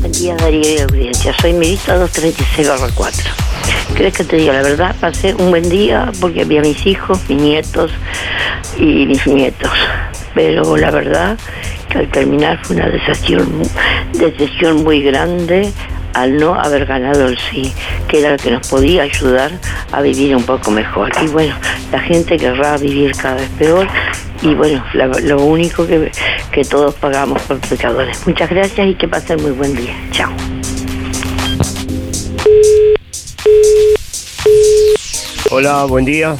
Buen 0.00 0.12
día 0.12 0.36
Darío 0.36 0.74
y 0.74 0.78
audiencia, 0.78 1.34
soy 1.40 1.54
Mirita 1.54 1.98
236-4. 2.06 3.47
¿Crees 3.94 4.14
que 4.14 4.24
te 4.24 4.36
diga 4.36 4.52
la 4.52 4.62
verdad? 4.62 4.94
Pasé 5.00 5.34
un 5.34 5.50
buen 5.50 5.68
día 5.68 6.10
porque 6.20 6.42
había 6.42 6.60
mis 6.60 6.86
hijos, 6.86 7.18
mis 7.28 7.40
nietos 7.40 7.90
y 8.78 9.06
mis 9.06 9.26
nietos. 9.26 9.72
Pero 10.34 10.76
la 10.76 10.90
verdad 10.90 11.36
que 11.88 11.98
al 11.98 12.08
terminar 12.08 12.58
fue 12.62 12.76
una 12.76 12.88
decisión, 12.88 13.62
decisión 14.12 14.84
muy 14.84 15.02
grande 15.02 15.72
al 16.14 16.36
no 16.36 16.54
haber 16.54 16.86
ganado 16.86 17.28
el 17.28 17.38
sí, 17.38 17.72
que 18.08 18.20
era 18.20 18.30
lo 18.30 18.36
que 18.36 18.50
nos 18.50 18.68
podía 18.68 19.02
ayudar 19.02 19.52
a 19.92 20.00
vivir 20.00 20.34
un 20.34 20.42
poco 20.42 20.70
mejor. 20.70 21.10
Y 21.22 21.28
bueno, 21.28 21.54
la 21.92 22.00
gente 22.00 22.36
querrá 22.36 22.76
vivir 22.76 23.12
cada 23.16 23.36
vez 23.36 23.48
peor 23.58 23.86
y 24.42 24.54
bueno, 24.54 24.84
lo 24.94 25.42
único 25.42 25.86
que, 25.86 26.10
que 26.52 26.64
todos 26.64 26.94
pagamos 26.94 27.42
por 27.42 27.58
pecadores. 27.58 28.26
Muchas 28.26 28.50
gracias 28.50 28.86
y 28.86 28.94
que 28.94 29.08
pasen 29.08 29.42
muy 29.42 29.52
buen 29.52 29.74
día. 29.74 29.94
Chao. 30.12 30.30
Hola, 35.50 35.84
buen 35.84 36.04
día. 36.04 36.36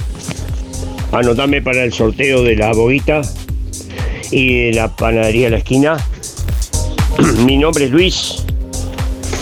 Anotame 1.12 1.62
para 1.62 1.83
el 1.85 1.92
sorteo 1.92 2.42
de 2.42 2.57
la 2.57 2.73
boguita 2.73 3.23
y 4.31 4.66
de 4.66 4.73
la 4.75 4.94
panadería 4.94 5.47
a 5.49 5.51
la 5.51 5.59
esquina. 5.59 5.97
Mi 7.47 7.57
nombre 7.57 7.87
es 7.87 7.90
Luis, 7.90 8.44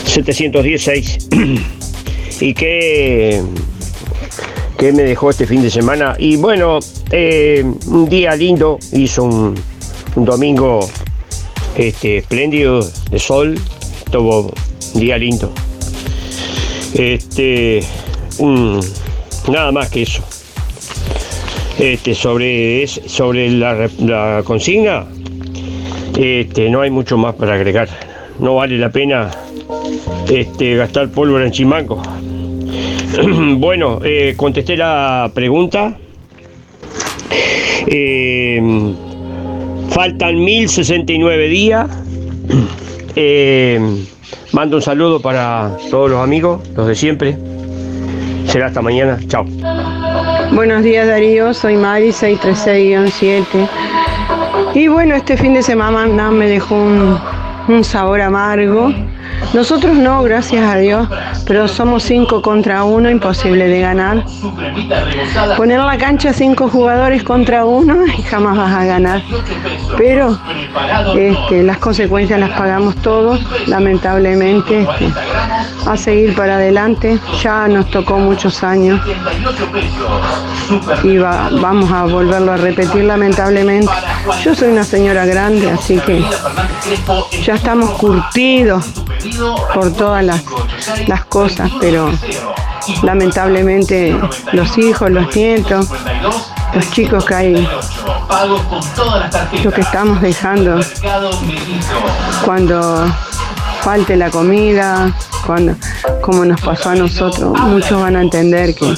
716. 0.04 1.28
¿Y 2.40 2.54
qué, 2.54 3.42
qué 4.78 4.92
me 4.92 5.02
dejó 5.02 5.30
este 5.30 5.46
fin 5.46 5.62
de 5.62 5.70
semana? 5.70 6.14
Y 6.16 6.36
bueno, 6.36 6.78
eh, 7.10 7.64
un 7.88 8.08
día 8.08 8.36
lindo, 8.36 8.78
hizo 8.92 9.24
un, 9.24 9.54
domingo 10.14 10.88
este, 11.76 12.18
espléndido 12.18 12.88
de 13.10 13.18
sol, 13.18 13.58
tuvo 14.12 14.52
un 14.94 15.00
día 15.00 15.18
lindo. 15.18 15.52
Este, 16.94 17.80
un- 18.38 18.80
nada 19.48 19.72
más 19.72 19.90
que 19.90 20.02
eso. 20.02 20.22
Este, 21.78 22.14
sobre, 22.14 22.86
sobre 22.86 23.50
la, 23.50 23.74
re- 23.74 23.90
la 23.98 24.42
consigna, 24.44 25.04
este, 26.18 26.70
no 26.70 26.80
hay 26.80 26.90
mucho 26.90 27.18
más 27.18 27.34
para 27.34 27.54
agregar. 27.54 27.88
No 28.38 28.54
vale 28.56 28.78
la 28.78 28.90
pena 28.90 29.30
este, 30.28 30.76
gastar 30.76 31.08
pólvora 31.10 31.44
en 31.44 31.52
chimango. 31.52 32.02
bueno, 33.58 34.00
eh, 34.04 34.34
contesté 34.36 34.76
la 34.76 35.30
pregunta. 35.34 35.96
Eh, 37.88 38.60
faltan 39.90 40.42
1069 40.42 41.48
días. 41.48 41.88
Eh, 43.14 43.78
mando 44.52 44.76
un 44.76 44.82
saludo 44.82 45.20
para 45.20 45.76
todos 45.90 46.10
los 46.10 46.20
amigos, 46.22 46.66
los 46.74 46.86
de 46.86 46.94
siempre. 46.94 47.36
Hasta 48.64 48.80
mañana. 48.80 49.18
Chao. 49.28 49.44
Buenos 50.52 50.82
días 50.82 51.06
Darío, 51.06 51.52
soy 51.52 51.76
Mari 51.76 52.08
636-7. 52.10 53.68
Y 54.74 54.88
bueno, 54.88 55.14
este 55.14 55.36
fin 55.36 55.54
de 55.54 55.62
semana 55.62 56.30
me 56.30 56.48
dejó 56.48 56.74
un 56.76 57.84
sabor 57.84 58.20
amargo. 58.20 58.92
Nosotros 59.52 59.96
no, 59.96 60.22
gracias 60.22 60.62
a 60.68 60.76
Dios, 60.76 61.08
pero 61.46 61.66
somos 61.68 62.02
cinco 62.02 62.42
contra 62.42 62.84
uno, 62.84 63.08
imposible 63.10 63.68
de 63.68 63.80
ganar. 63.80 64.24
Poner 65.56 65.80
la 65.80 65.96
cancha 65.96 66.32
cinco 66.32 66.68
jugadores 66.68 67.22
contra 67.22 67.64
uno 67.64 68.06
y 68.18 68.22
jamás 68.22 68.56
vas 68.56 68.72
a 68.74 68.84
ganar. 68.84 69.22
Pero 69.96 70.38
este, 71.16 71.62
las 71.62 71.78
consecuencias 71.78 72.38
las 72.40 72.50
pagamos 72.50 72.96
todos, 72.96 73.40
lamentablemente. 73.66 74.80
este, 74.82 75.10
a 75.86 75.96
seguir 75.96 76.34
para 76.34 76.56
adelante, 76.56 77.18
ya 77.42 77.68
nos 77.68 77.88
tocó 77.90 78.18
muchos 78.18 78.62
años 78.64 79.00
y 81.04 81.16
va- 81.18 81.48
vamos 81.60 81.90
a 81.92 82.04
volverlo 82.04 82.52
a 82.52 82.56
repetir 82.56 83.04
lamentablemente. 83.04 83.90
Yo 84.42 84.54
soy 84.54 84.68
una 84.72 84.82
señora 84.84 85.24
grande, 85.26 85.70
así 85.70 85.98
que 86.00 86.24
ya 87.44 87.54
estamos 87.54 87.90
curtidos 87.92 88.84
por 89.74 89.92
todas 89.92 90.24
las, 90.24 90.42
las 91.06 91.24
cosas, 91.26 91.70
pero 91.80 92.10
lamentablemente 93.02 94.16
los 94.52 94.78
hijos, 94.78 95.10
los 95.10 95.34
nietos, 95.34 95.88
los 96.74 96.90
chicos 96.90 97.24
que 97.24 97.34
hay, 97.34 97.68
lo 99.62 99.72
que 99.72 99.80
estamos 99.80 100.20
dejando 100.20 100.80
cuando 102.44 103.06
falte 103.82 104.16
la 104.16 104.30
comida, 104.30 105.12
cuando, 105.46 105.76
como 106.20 106.44
nos 106.44 106.60
pasó 106.60 106.90
a 106.90 106.94
nosotros, 106.96 107.56
muchos 107.60 108.00
van 108.00 108.16
a 108.16 108.22
entender 108.22 108.74
que, 108.74 108.94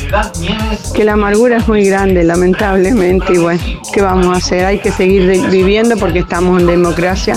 que 0.94 1.04
la 1.04 1.12
amargura 1.12 1.58
es 1.58 1.68
muy 1.68 1.84
grande, 1.84 2.24
lamentablemente, 2.24 3.34
y 3.34 3.38
bueno, 3.38 3.60
¿qué 3.92 4.00
vamos 4.00 4.34
a 4.34 4.38
hacer? 4.38 4.64
Hay 4.64 4.78
que 4.78 4.90
seguir 4.90 5.50
viviendo 5.50 5.96
porque 5.98 6.20
estamos 6.20 6.58
en 6.60 6.66
democracia 6.66 7.36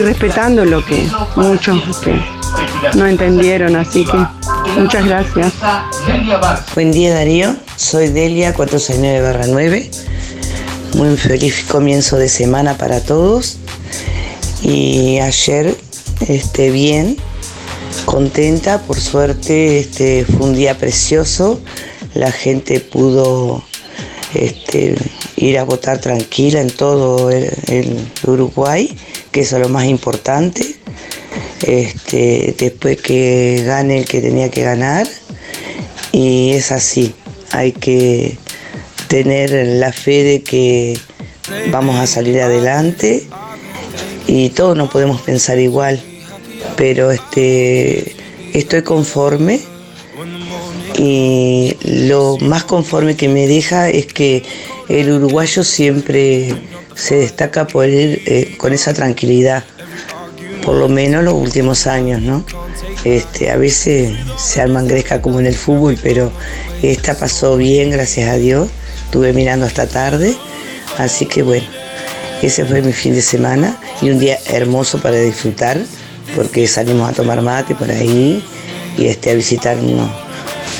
respetando 0.00 0.64
lo 0.64 0.84
que 0.84 1.08
muchos 1.36 1.80
este, 1.88 2.20
no 2.94 3.06
entendieron, 3.06 3.76
así 3.76 4.04
que 4.04 4.18
muchas 4.80 5.04
gracias. 5.06 5.52
Buen 6.74 6.92
día 6.92 7.14
Darío, 7.14 7.56
soy 7.76 8.08
Delia 8.08 8.54
469-9. 8.54 9.90
Muy 10.94 11.16
feliz 11.16 11.64
comienzo 11.68 12.16
de 12.16 12.28
semana 12.28 12.76
para 12.76 13.00
todos. 13.00 13.58
Y 14.62 15.18
ayer, 15.18 15.76
este, 16.26 16.70
bien, 16.70 17.16
contenta, 18.04 18.80
por 18.80 18.98
suerte, 18.98 19.78
este, 19.78 20.24
fue 20.24 20.46
un 20.46 20.54
día 20.54 20.76
precioso. 20.78 21.60
La 22.14 22.32
gente 22.32 22.80
pudo 22.80 23.62
este, 24.34 24.96
ir 25.36 25.58
a 25.58 25.64
votar 25.64 25.98
tranquila 25.98 26.60
en 26.60 26.70
todo 26.70 27.30
el 27.30 28.08
Uruguay, 28.24 28.96
que 29.36 29.42
eso 29.42 29.56
es 29.56 29.62
lo 29.62 29.68
más 29.68 29.84
importante. 29.84 30.76
Este, 31.60 32.54
después 32.56 32.96
que 33.02 33.64
gane 33.66 33.98
el 33.98 34.06
que 34.06 34.22
tenía 34.22 34.50
que 34.50 34.62
ganar. 34.62 35.06
Y 36.10 36.52
es 36.52 36.72
así, 36.72 37.14
hay 37.50 37.72
que 37.72 38.38
tener 39.08 39.50
la 39.50 39.92
fe 39.92 40.22
de 40.22 40.42
que 40.42 40.98
vamos 41.70 41.96
a 41.96 42.06
salir 42.06 42.40
adelante 42.40 43.26
y 44.26 44.48
todos 44.48 44.74
no 44.74 44.88
podemos 44.88 45.20
pensar 45.20 45.58
igual, 45.58 46.00
pero 46.78 47.10
este, 47.10 48.16
estoy 48.54 48.80
conforme 48.84 49.60
y 50.96 51.76
lo 51.84 52.38
más 52.38 52.64
conforme 52.64 53.16
que 53.16 53.28
me 53.28 53.46
deja 53.46 53.90
es 53.90 54.06
que 54.06 54.44
el 54.88 55.12
uruguayo 55.12 55.62
siempre 55.62 56.54
se 56.96 57.16
destaca 57.16 57.66
por 57.66 57.88
ir 57.88 58.22
eh, 58.26 58.54
con 58.56 58.72
esa 58.72 58.92
tranquilidad, 58.92 59.62
por 60.64 60.76
lo 60.76 60.88
menos 60.88 61.22
los 61.22 61.34
últimos 61.34 61.86
años, 61.86 62.22
¿no? 62.22 62.44
Este, 63.04 63.50
a 63.50 63.56
veces 63.56 64.16
se 64.36 64.60
arman 64.60 64.88
gresca 64.88 65.22
como 65.22 65.38
en 65.38 65.46
el 65.46 65.54
fútbol, 65.54 65.96
pero 66.02 66.32
esta 66.82 67.14
pasó 67.14 67.56
bien, 67.56 67.90
gracias 67.90 68.28
a 68.28 68.36
Dios. 68.36 68.68
Estuve 69.04 69.32
mirando 69.32 69.66
hasta 69.66 69.86
tarde, 69.86 70.34
así 70.98 71.26
que 71.26 71.42
bueno, 71.42 71.66
ese 72.42 72.64
fue 72.64 72.82
mi 72.82 72.92
fin 72.92 73.14
de 73.14 73.22
semana 73.22 73.78
y 74.02 74.10
un 74.10 74.18
día 74.18 74.38
hermoso 74.46 75.00
para 75.00 75.20
disfrutar, 75.20 75.78
porque 76.34 76.66
salimos 76.66 77.08
a 77.08 77.12
tomar 77.12 77.42
mate 77.42 77.74
por 77.74 77.90
ahí 77.90 78.42
y 78.98 79.06
este, 79.06 79.30
a 79.30 79.34
visitar 79.34 79.76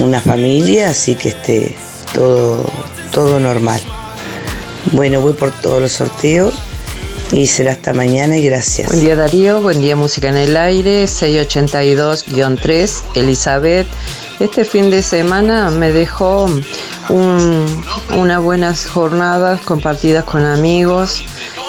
una 0.00 0.20
familia, 0.20 0.90
así 0.90 1.14
que 1.14 1.28
este, 1.28 1.76
todo, 2.12 2.64
todo 3.12 3.38
normal. 3.38 3.80
Bueno, 4.92 5.20
voy 5.20 5.32
por 5.34 5.50
todos 5.50 5.80
los 5.82 5.92
sorteos 5.92 6.54
y 7.32 7.46
será 7.46 7.72
hasta 7.72 7.92
mañana 7.92 8.36
y 8.36 8.44
gracias. 8.44 8.88
Buen 8.88 9.00
día 9.00 9.16
Darío, 9.16 9.60
buen 9.60 9.80
día 9.80 9.96
Música 9.96 10.28
en 10.28 10.36
el 10.36 10.56
Aire, 10.56 11.04
682-3, 11.06 13.02
Elizabeth. 13.14 13.86
Este 14.38 14.64
fin 14.64 14.90
de 14.90 15.02
semana 15.02 15.70
me 15.70 15.90
dejó 15.92 16.48
un- 17.08 17.84
unas 18.16 18.40
buenas 18.42 18.86
jornadas 18.86 19.60
compartidas 19.62 20.24
con 20.24 20.44
amigos 20.44 21.22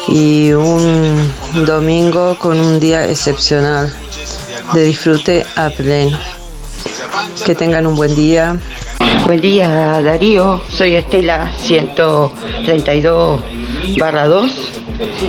y 0.08 0.52
un 0.52 1.32
domingo 1.66 2.38
con 2.38 2.60
un 2.60 2.80
día 2.80 3.08
excepcional 3.10 3.92
de 4.74 4.84
disfrute 4.84 5.46
a 5.56 5.70
pleno. 5.70 6.20
Que 7.46 7.56
tengan 7.56 7.88
un 7.88 7.96
buen 7.96 8.14
día. 8.16 8.58
Buen 9.26 9.42
día 9.42 10.02
Darío, 10.02 10.62
soy 10.70 10.96
Estela 10.96 11.52
132 11.58 13.42
barra 14.00 14.28
2 14.28 14.72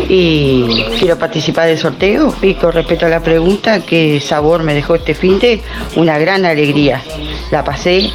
y 0.09 0.85
quiero 0.99 1.19
participar 1.19 1.69
del 1.69 1.79
sorteo 1.79 2.35
y 2.41 2.55
con 2.55 2.73
respecto 2.73 3.07
a 3.07 3.09
la 3.09 3.21
pregunta, 3.21 3.81
¿qué 3.81 4.21
sabor 4.21 4.62
me 4.62 4.75
dejó 4.75 4.95
este 4.95 5.14
fin 5.14 5.38
de? 5.38 5.61
Una 5.97 6.19
gran 6.19 6.45
alegría, 6.45 7.03
la 7.51 7.64
pasé 7.64 8.11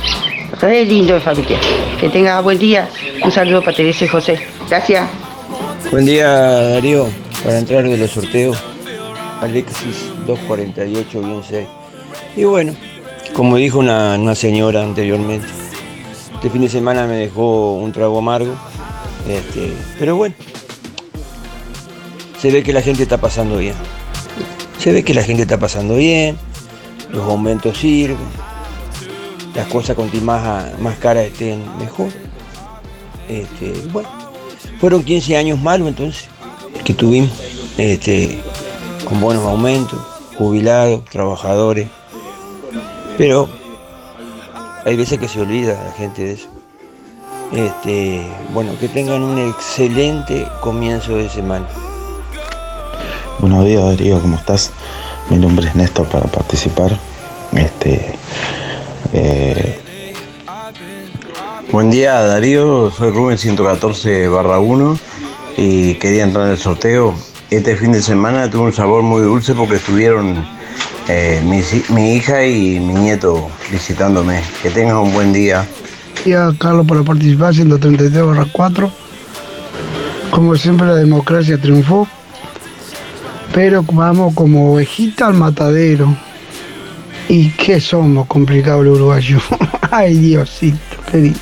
re 0.61 0.85
lindo 0.85 1.15
en 1.15 1.21
familia. 1.21 1.57
Que 1.99 2.09
tenga 2.09 2.39
buen 2.41 2.57
día, 2.57 2.87
un 3.23 3.31
saludo 3.31 3.61
para 3.61 3.75
Teresa 3.75 4.05
y 4.05 4.07
José. 4.07 4.39
Gracias. 4.69 5.09
Buen 5.91 6.05
día 6.05 6.29
Darío, 6.29 7.07
para 7.43 7.59
entrar 7.59 7.83
de 7.83 7.97
los 7.97 8.11
sorteos, 8.11 8.57
Alexis 9.41 10.11
248-6. 10.25 11.67
Y 12.35 12.45
bueno, 12.45 12.73
como 13.31 13.55
dijo 13.57 13.79
una, 13.79 14.35
señora 14.35 14.83
anteriormente, 14.83 15.47
este 16.35 16.49
fin 16.49 16.61
de 16.61 16.69
semana 16.69 17.07
me 17.07 17.15
dejó 17.15 17.73
un 17.73 17.91
trago 17.91 18.17
amargo, 18.17 18.53
este, 19.27 19.73
pero 19.97 20.15
bueno, 20.15 20.35
se 22.39 22.51
ve 22.51 22.61
que 22.61 22.73
la 22.73 22.81
gente 22.81 23.03
está 23.03 23.17
pasando 23.17 23.57
bien. 23.57 23.75
Se 24.77 24.91
ve 24.91 25.03
que 25.03 25.13
la 25.13 25.23
gente 25.23 25.43
está 25.43 25.57
pasando 25.57 25.95
bien, 25.95 26.37
los 27.09 27.23
aumentos 27.23 27.77
sirven, 27.77 28.17
las 29.55 29.67
cosas 29.67 29.95
con 29.95 30.09
más, 30.25 30.77
más 30.79 30.97
caras 30.97 31.25
estén 31.27 31.63
mejor. 31.77 32.09
Este, 33.29 33.73
bueno, 33.91 34.09
fueron 34.79 35.03
15 35.03 35.37
años 35.37 35.61
malos 35.61 35.87
entonces 35.87 36.27
que 36.83 36.93
tuvimos, 36.93 37.31
este, 37.77 38.41
con 39.05 39.21
buenos 39.21 39.45
aumentos, 39.45 39.97
jubilados, 40.37 41.05
trabajadores, 41.05 41.87
pero 43.17 43.49
hay 44.85 44.95
veces 44.95 45.19
que 45.19 45.27
se 45.27 45.41
olvida 45.41 45.81
la 45.83 45.91
gente 45.93 46.23
de 46.23 46.31
eso. 46.33 46.47
Este, 47.53 48.25
bueno, 48.53 48.71
que 48.79 48.87
tengan 48.87 49.21
un 49.21 49.37
excelente 49.37 50.47
comienzo 50.61 51.17
de 51.17 51.29
semana. 51.29 51.67
Buenos 53.39 53.65
días 53.65 53.83
Darío, 53.83 54.19
¿cómo 54.19 54.37
estás? 54.37 54.71
Mi 55.29 55.37
nombre 55.37 55.67
es 55.67 55.75
Néstor 55.75 56.07
para 56.07 56.25
participar. 56.25 56.97
Este, 57.53 58.15
eh, 59.13 59.83
Buen 61.73 61.89
día 61.89 62.21
Darío, 62.21 62.91
soy 62.91 63.09
Rubén 63.09 63.39
114 63.39 64.27
barra 64.27 64.59
1 64.59 64.95
y 65.57 65.95
quería 65.95 66.23
entrar 66.23 66.45
en 66.45 66.51
el 66.51 66.59
sorteo. 66.59 67.15
Este 67.49 67.75
fin 67.75 67.91
de 67.91 68.03
semana 68.03 68.47
tuvo 68.47 68.65
un 68.65 68.73
sabor 68.73 69.01
muy 69.01 69.23
dulce 69.23 69.55
porque 69.55 69.77
estuvieron 69.77 70.45
eh, 71.07 71.41
mi, 71.43 71.61
mi 71.93 72.15
hija 72.15 72.45
y 72.45 72.79
mi 72.79 72.93
nieto 72.93 73.49
visitándome. 73.71 74.41
Que 74.61 74.69
tengas 74.69 74.95
un 74.95 75.13
buen 75.13 75.33
día. 75.33 75.67
Gracias 76.25 76.55
Carlos 76.57 76.87
por 76.87 77.03
participar, 77.03 77.53
133 77.53 78.25
barra 78.25 78.47
4. 78.49 78.91
Como 80.31 80.55
siempre 80.55 80.87
la 80.87 80.95
democracia 80.95 81.57
triunfó, 81.59 82.07
pero 83.53 83.83
vamos 83.91 84.33
como 84.33 84.73
ovejita 84.73 85.27
al 85.27 85.33
matadero. 85.33 86.15
¿Y 87.27 87.49
qué 87.49 87.81
somos 87.81 88.27
complicados 88.27 88.83
el 88.83 88.91
uruguayo? 88.91 89.39
Ay 89.91 90.15
Diosito 90.15 90.77
querido. 91.11 91.39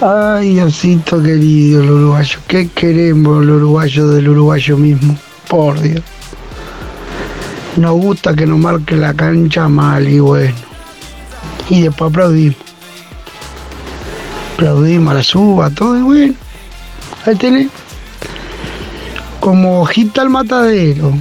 Ay 0.00 0.54
Diosito 0.54 1.22
querido 1.22 1.82
el 1.82 1.90
uruguayo. 1.90 2.38
¿Qué 2.46 2.68
queremos 2.68 3.42
el 3.42 3.50
uruguayo 3.50 4.08
del 4.08 4.28
uruguayo 4.28 4.76
mismo? 4.76 5.18
Por 5.48 5.80
Dios. 5.80 6.02
Nos 7.80 7.92
gusta 7.92 8.34
que 8.34 8.44
nos 8.44 8.58
marque 8.58 8.94
la 8.94 9.14
cancha 9.14 9.66
mal 9.66 10.06
y 10.06 10.20
bueno. 10.20 10.54
Y 11.70 11.80
después 11.80 12.10
aplaudimos. 12.10 12.58
Aplaudimos 14.52 15.10
a 15.12 15.14
la 15.14 15.22
suba, 15.22 15.70
todo 15.70 15.98
y 15.98 16.02
bueno. 16.02 16.34
Ahí 17.24 17.36
tenés. 17.36 17.68
Como 19.40 19.80
hojita 19.80 20.20
al 20.20 20.28
matadero. 20.28 21.14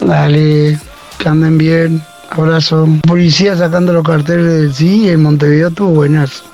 Dale, 0.00 0.78
que 1.18 1.28
anden 1.28 1.58
bien. 1.58 2.00
Abrazo. 2.30 2.86
Policía 3.08 3.56
sacando 3.56 3.92
los 3.92 4.04
carteles 4.04 4.46
del 4.46 4.72
sí 4.72 5.08
en 5.08 5.24
Montevideo 5.24 5.70
estuvo 5.70 5.90
buenas. 5.90 6.44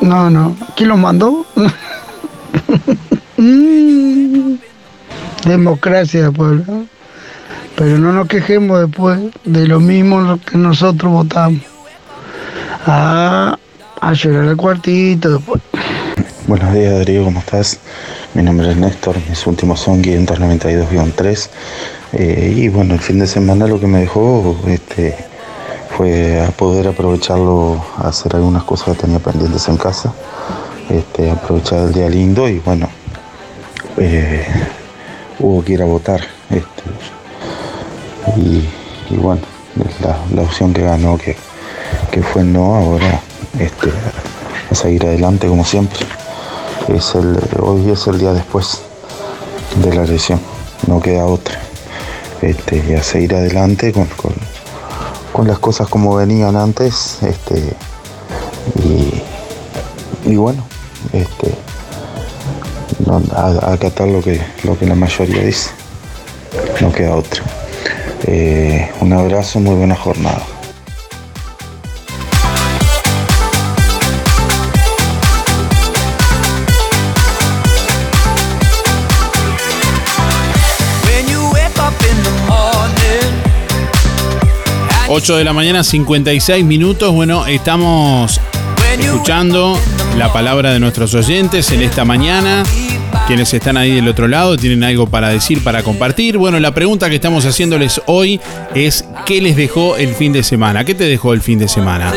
No, 0.00 0.30
no. 0.30 0.56
¿Quién 0.76 0.88
los 0.88 0.98
mandó? 0.98 1.44
Mm. 3.38 4.54
Democracia, 5.46 6.30
pueblo. 6.30 6.86
Pero 7.76 7.98
no 7.98 8.12
nos 8.12 8.28
quejemos 8.28 8.80
después 8.80 9.20
de 9.44 9.66
lo 9.66 9.80
mismo 9.80 10.38
que 10.38 10.58
nosotros 10.58 11.12
votamos. 11.12 11.62
Ah, 12.86 13.58
a 14.00 14.12
llorar 14.12 14.48
al 14.48 14.56
cuartito 14.56 15.38
después. 15.38 15.62
buenos 16.48 16.74
días 16.74 16.92
Darío, 16.92 17.24
¿cómo 17.24 17.38
estás? 17.38 17.78
Mi 18.34 18.42
nombre 18.42 18.70
es 18.70 18.76
Néstor, 18.76 19.16
mis 19.28 19.46
últimos 19.46 19.80
son 19.80 20.02
592-3. 20.02 21.48
Eh, 22.14 22.54
y 22.56 22.68
bueno, 22.68 22.94
el 22.94 23.00
fin 23.00 23.18
de 23.18 23.26
semana 23.26 23.66
lo 23.66 23.78
que 23.78 23.86
me 23.86 24.00
dejó 24.00 24.58
este, 24.66 25.14
fue 25.96 26.40
a 26.40 26.50
poder 26.50 26.88
aprovecharlo, 26.88 27.84
a 27.96 28.08
hacer 28.08 28.34
algunas 28.36 28.64
cosas 28.64 28.96
que 28.96 29.02
tenía 29.02 29.18
pendientes 29.18 29.68
en 29.68 29.76
casa. 29.76 30.12
Este, 30.90 31.30
aprovechar 31.30 31.86
el 31.86 31.92
día 31.92 32.08
lindo 32.08 32.48
y 32.48 32.58
bueno, 32.58 32.88
eh, 33.98 34.46
hubo 35.38 35.64
que 35.64 35.74
ir 35.74 35.82
a 35.82 35.86
votar. 35.86 36.20
Este, 36.50 36.82
y, 38.36 39.16
bueno, 39.16 39.42
la, 40.00 40.18
la 40.34 40.42
opción 40.42 40.72
que 40.72 40.82
ganó, 40.82 41.18
que, 41.18 41.36
que 42.10 42.22
fue 42.22 42.44
no, 42.44 42.74
ahora 42.74 43.20
este, 43.58 43.90
a 44.70 44.74
seguir 44.74 45.04
adelante 45.06 45.48
como 45.48 45.64
siempre. 45.64 46.06
Es 46.88 47.14
el, 47.14 47.38
hoy 47.60 47.90
es 47.90 48.06
el 48.06 48.18
día 48.18 48.32
después 48.32 48.82
de 49.76 49.94
la 49.94 50.04
elección, 50.04 50.40
no 50.86 51.00
queda 51.00 51.26
otra. 51.26 51.60
Este, 52.40 52.84
y 52.88 52.94
a 52.94 53.02
seguir 53.02 53.34
adelante 53.34 53.92
con, 53.92 54.06
con, 54.06 54.34
con 55.32 55.46
las 55.46 55.58
cosas 55.58 55.88
como 55.88 56.16
venían 56.16 56.56
antes. 56.56 57.22
Este, 57.22 57.74
y, 58.84 59.22
y 60.30 60.36
bueno, 60.36 60.64
este, 61.12 61.54
no, 63.06 63.22
a, 63.34 63.70
a 63.70 63.72
acatar 63.74 64.08
lo 64.08 64.20
que, 64.22 64.40
lo 64.64 64.78
que 64.78 64.86
la 64.86 64.94
mayoría 64.94 65.42
dice. 65.42 65.70
No 66.80 66.92
queda 66.92 67.14
otra. 67.14 67.42
Eh, 68.24 68.90
un 69.00 69.12
abrazo, 69.12 69.58
muy 69.60 69.74
buena 69.74 69.96
jornada. 69.96 70.42
Ocho 85.14 85.36
de 85.36 85.44
la 85.44 85.52
mañana, 85.52 85.84
56 85.84 86.64
minutos. 86.64 87.12
Bueno, 87.12 87.46
estamos 87.46 88.40
escuchando 88.98 89.78
la 90.16 90.32
palabra 90.32 90.72
de 90.72 90.80
nuestros 90.80 91.12
oyentes 91.14 91.70
en 91.70 91.82
esta 91.82 92.06
mañana. 92.06 92.62
Quienes 93.26 93.52
están 93.54 93.76
ahí 93.76 93.94
del 93.94 94.08
otro 94.08 94.28
lado 94.28 94.56
tienen 94.56 94.84
algo 94.84 95.08
para 95.08 95.28
decir, 95.28 95.62
para 95.62 95.82
compartir. 95.82 96.38
Bueno, 96.38 96.58
la 96.60 96.74
pregunta 96.74 97.08
que 97.08 97.16
estamos 97.16 97.46
haciéndoles 97.46 98.00
hoy 98.06 98.40
es 98.74 99.04
¿qué 99.26 99.40
les 99.40 99.56
dejó 99.56 99.96
el 99.96 100.14
fin 100.14 100.32
de 100.32 100.42
semana? 100.42 100.84
¿Qué 100.84 100.94
te 100.94 101.04
dejó 101.04 101.32
el 101.32 101.40
fin 101.40 101.58
de 101.58 101.68
semana? 101.68 102.12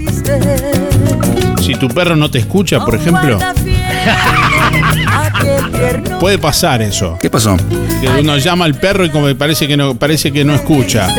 Si 1.60 1.74
tu 1.74 1.88
perro 1.88 2.16
no 2.16 2.30
te 2.30 2.38
escucha, 2.38 2.82
por 2.82 2.94
ejemplo, 2.94 3.38
puede 6.18 6.38
pasar 6.38 6.80
eso. 6.80 7.18
¿Qué 7.20 7.28
pasó? 7.28 7.54
Que 8.00 8.08
uno 8.08 8.38
llama 8.38 8.64
al 8.64 8.74
perro 8.74 9.04
y 9.04 9.10
como 9.10 9.32
parece 9.34 9.68
que 9.68 9.76
no, 9.76 9.96
parece 9.96 10.32
que 10.32 10.46
no 10.46 10.54
escucha. 10.54 11.14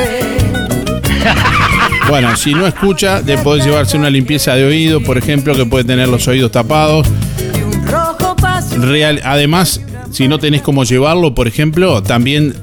Bueno, 2.09 2.36
si 2.36 2.55
no 2.55 2.65
escucha, 2.65 3.21
le 3.21 3.38
podés 3.38 3.63
llevarse 3.63 3.95
una 3.95 4.09
limpieza 4.09 4.55
de 4.55 4.65
oído, 4.65 5.03
por 5.03 5.19
ejemplo, 5.19 5.55
que 5.55 5.67
puede 5.67 5.84
tener 5.84 6.07
los 6.07 6.27
oídos 6.27 6.51
tapados. 6.51 7.05
Real, 8.82 9.21
además, 9.23 9.82
si 10.11 10.27
no 10.27 10.39
tenés 10.39 10.61
cómo 10.61 10.84
llevarlo, 10.84 11.36
por 11.36 11.47
ejemplo, 11.47 12.01
también 12.03 12.55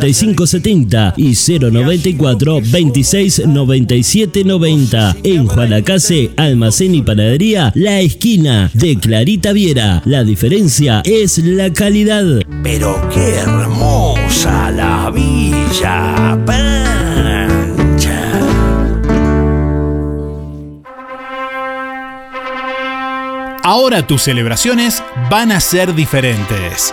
5570 0.00 1.14
y 1.16 1.34
094 1.34 2.60
26 2.64 3.46
97 3.46 4.44
90. 4.44 5.16
En 5.24 5.46
Juanacase, 5.46 6.30
Almacén 6.36 6.94
y 6.94 7.02
Panadería, 7.02 7.72
La 7.74 8.00
Esquina 8.00 8.70
de 8.74 8.96
Clarita 8.96 9.52
Viera. 9.52 10.02
La 10.04 10.24
diferencia 10.24 11.02
es 11.04 11.38
la 11.38 11.72
calidad. 11.72 12.24
Pero 12.62 12.96
qué 13.12 13.36
hermosa 13.36 14.70
la 14.70 15.10
Villa 15.10 16.38
Pancha. 16.46 17.62
Ahora 23.64 24.04
tus 24.06 24.22
celebraciones 24.22 25.02
van 25.30 25.52
a 25.52 25.60
ser 25.60 25.94
diferentes. 25.94 26.92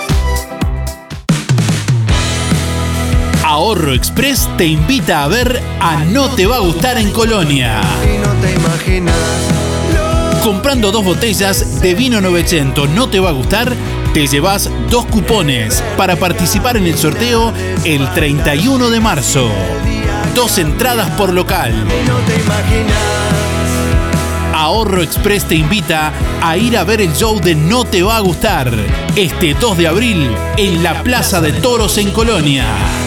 Ahorro 3.67 3.93
Express 3.93 4.47
te 4.57 4.65
invita 4.65 5.23
a 5.23 5.27
ver 5.27 5.61
a 5.81 6.05
No 6.05 6.29
Te 6.29 6.45
Va 6.45 6.55
a 6.55 6.59
Gustar 6.59 6.97
en 6.97 7.11
Colonia. 7.11 7.81
Comprando 10.41 10.89
dos 10.89 11.03
botellas 11.03 11.81
de 11.81 11.93
vino 11.93 12.21
900 12.21 12.89
No 12.91 13.09
Te 13.09 13.19
Va 13.19 13.27
a 13.27 13.33
Gustar, 13.33 13.73
te 14.13 14.25
llevas 14.25 14.69
dos 14.89 15.05
cupones 15.07 15.83
para 15.97 16.15
participar 16.15 16.77
en 16.77 16.87
el 16.87 16.97
sorteo 16.97 17.51
el 17.83 18.09
31 18.13 18.89
de 18.89 19.01
marzo. 19.01 19.49
Dos 20.33 20.59
entradas 20.59 21.09
por 21.17 21.33
local. 21.33 21.73
Ahorro 24.55 25.03
Express 25.03 25.45
te 25.45 25.55
invita 25.55 26.13
a 26.41 26.55
ir 26.55 26.77
a 26.77 26.85
ver 26.85 27.01
el 27.01 27.13
show 27.13 27.37
de 27.41 27.53
No 27.53 27.83
Te 27.83 28.01
Va 28.01 28.15
a 28.15 28.21
Gustar 28.21 28.71
este 29.17 29.55
2 29.55 29.77
de 29.77 29.87
abril 29.87 30.31
en 30.55 30.83
la 30.83 31.03
Plaza 31.03 31.41
de 31.41 31.51
Toros 31.51 31.97
en 31.97 32.11
Colonia. 32.11 33.06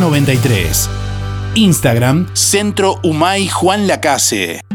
93. 0.01 0.89
Instagram, 1.55 2.25
Centro 2.33 2.99
Humay 3.03 3.47
Juan 3.49 3.85
Lacase. 3.85 4.70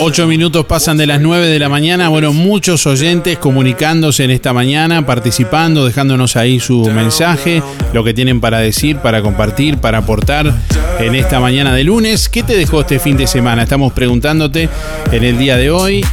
Ocho 0.00 0.26
minutos 0.26 0.64
pasan 0.66 0.96
de 0.96 1.06
las 1.06 1.20
9 1.20 1.46
de 1.46 1.58
la 1.58 1.68
mañana. 1.68 2.08
Bueno, 2.08 2.32
muchos 2.32 2.86
oyentes 2.86 3.38
comunicándose 3.38 4.24
en 4.24 4.30
esta 4.30 4.52
mañana, 4.52 5.04
participando, 5.04 5.84
dejándonos 5.84 6.36
ahí 6.36 6.60
su 6.60 6.84
mensaje, 6.86 7.62
lo 7.92 8.04
que 8.04 8.14
tienen 8.14 8.40
para 8.40 8.58
decir, 8.60 8.98
para 8.98 9.22
compartir, 9.22 9.78
para 9.78 9.98
aportar 9.98 10.52
en 10.98 11.14
esta 11.14 11.40
mañana 11.40 11.74
de 11.74 11.84
lunes. 11.84 12.28
¿Qué 12.28 12.42
te 12.42 12.56
dejó 12.56 12.80
este 12.80 12.98
fin 12.98 13.16
de 13.16 13.26
semana? 13.26 13.62
Estamos 13.62 13.92
preguntándote 13.92 14.68
en 15.12 15.24
el 15.24 15.38
día 15.38 15.56
de 15.56 15.70
hoy. 15.70 16.04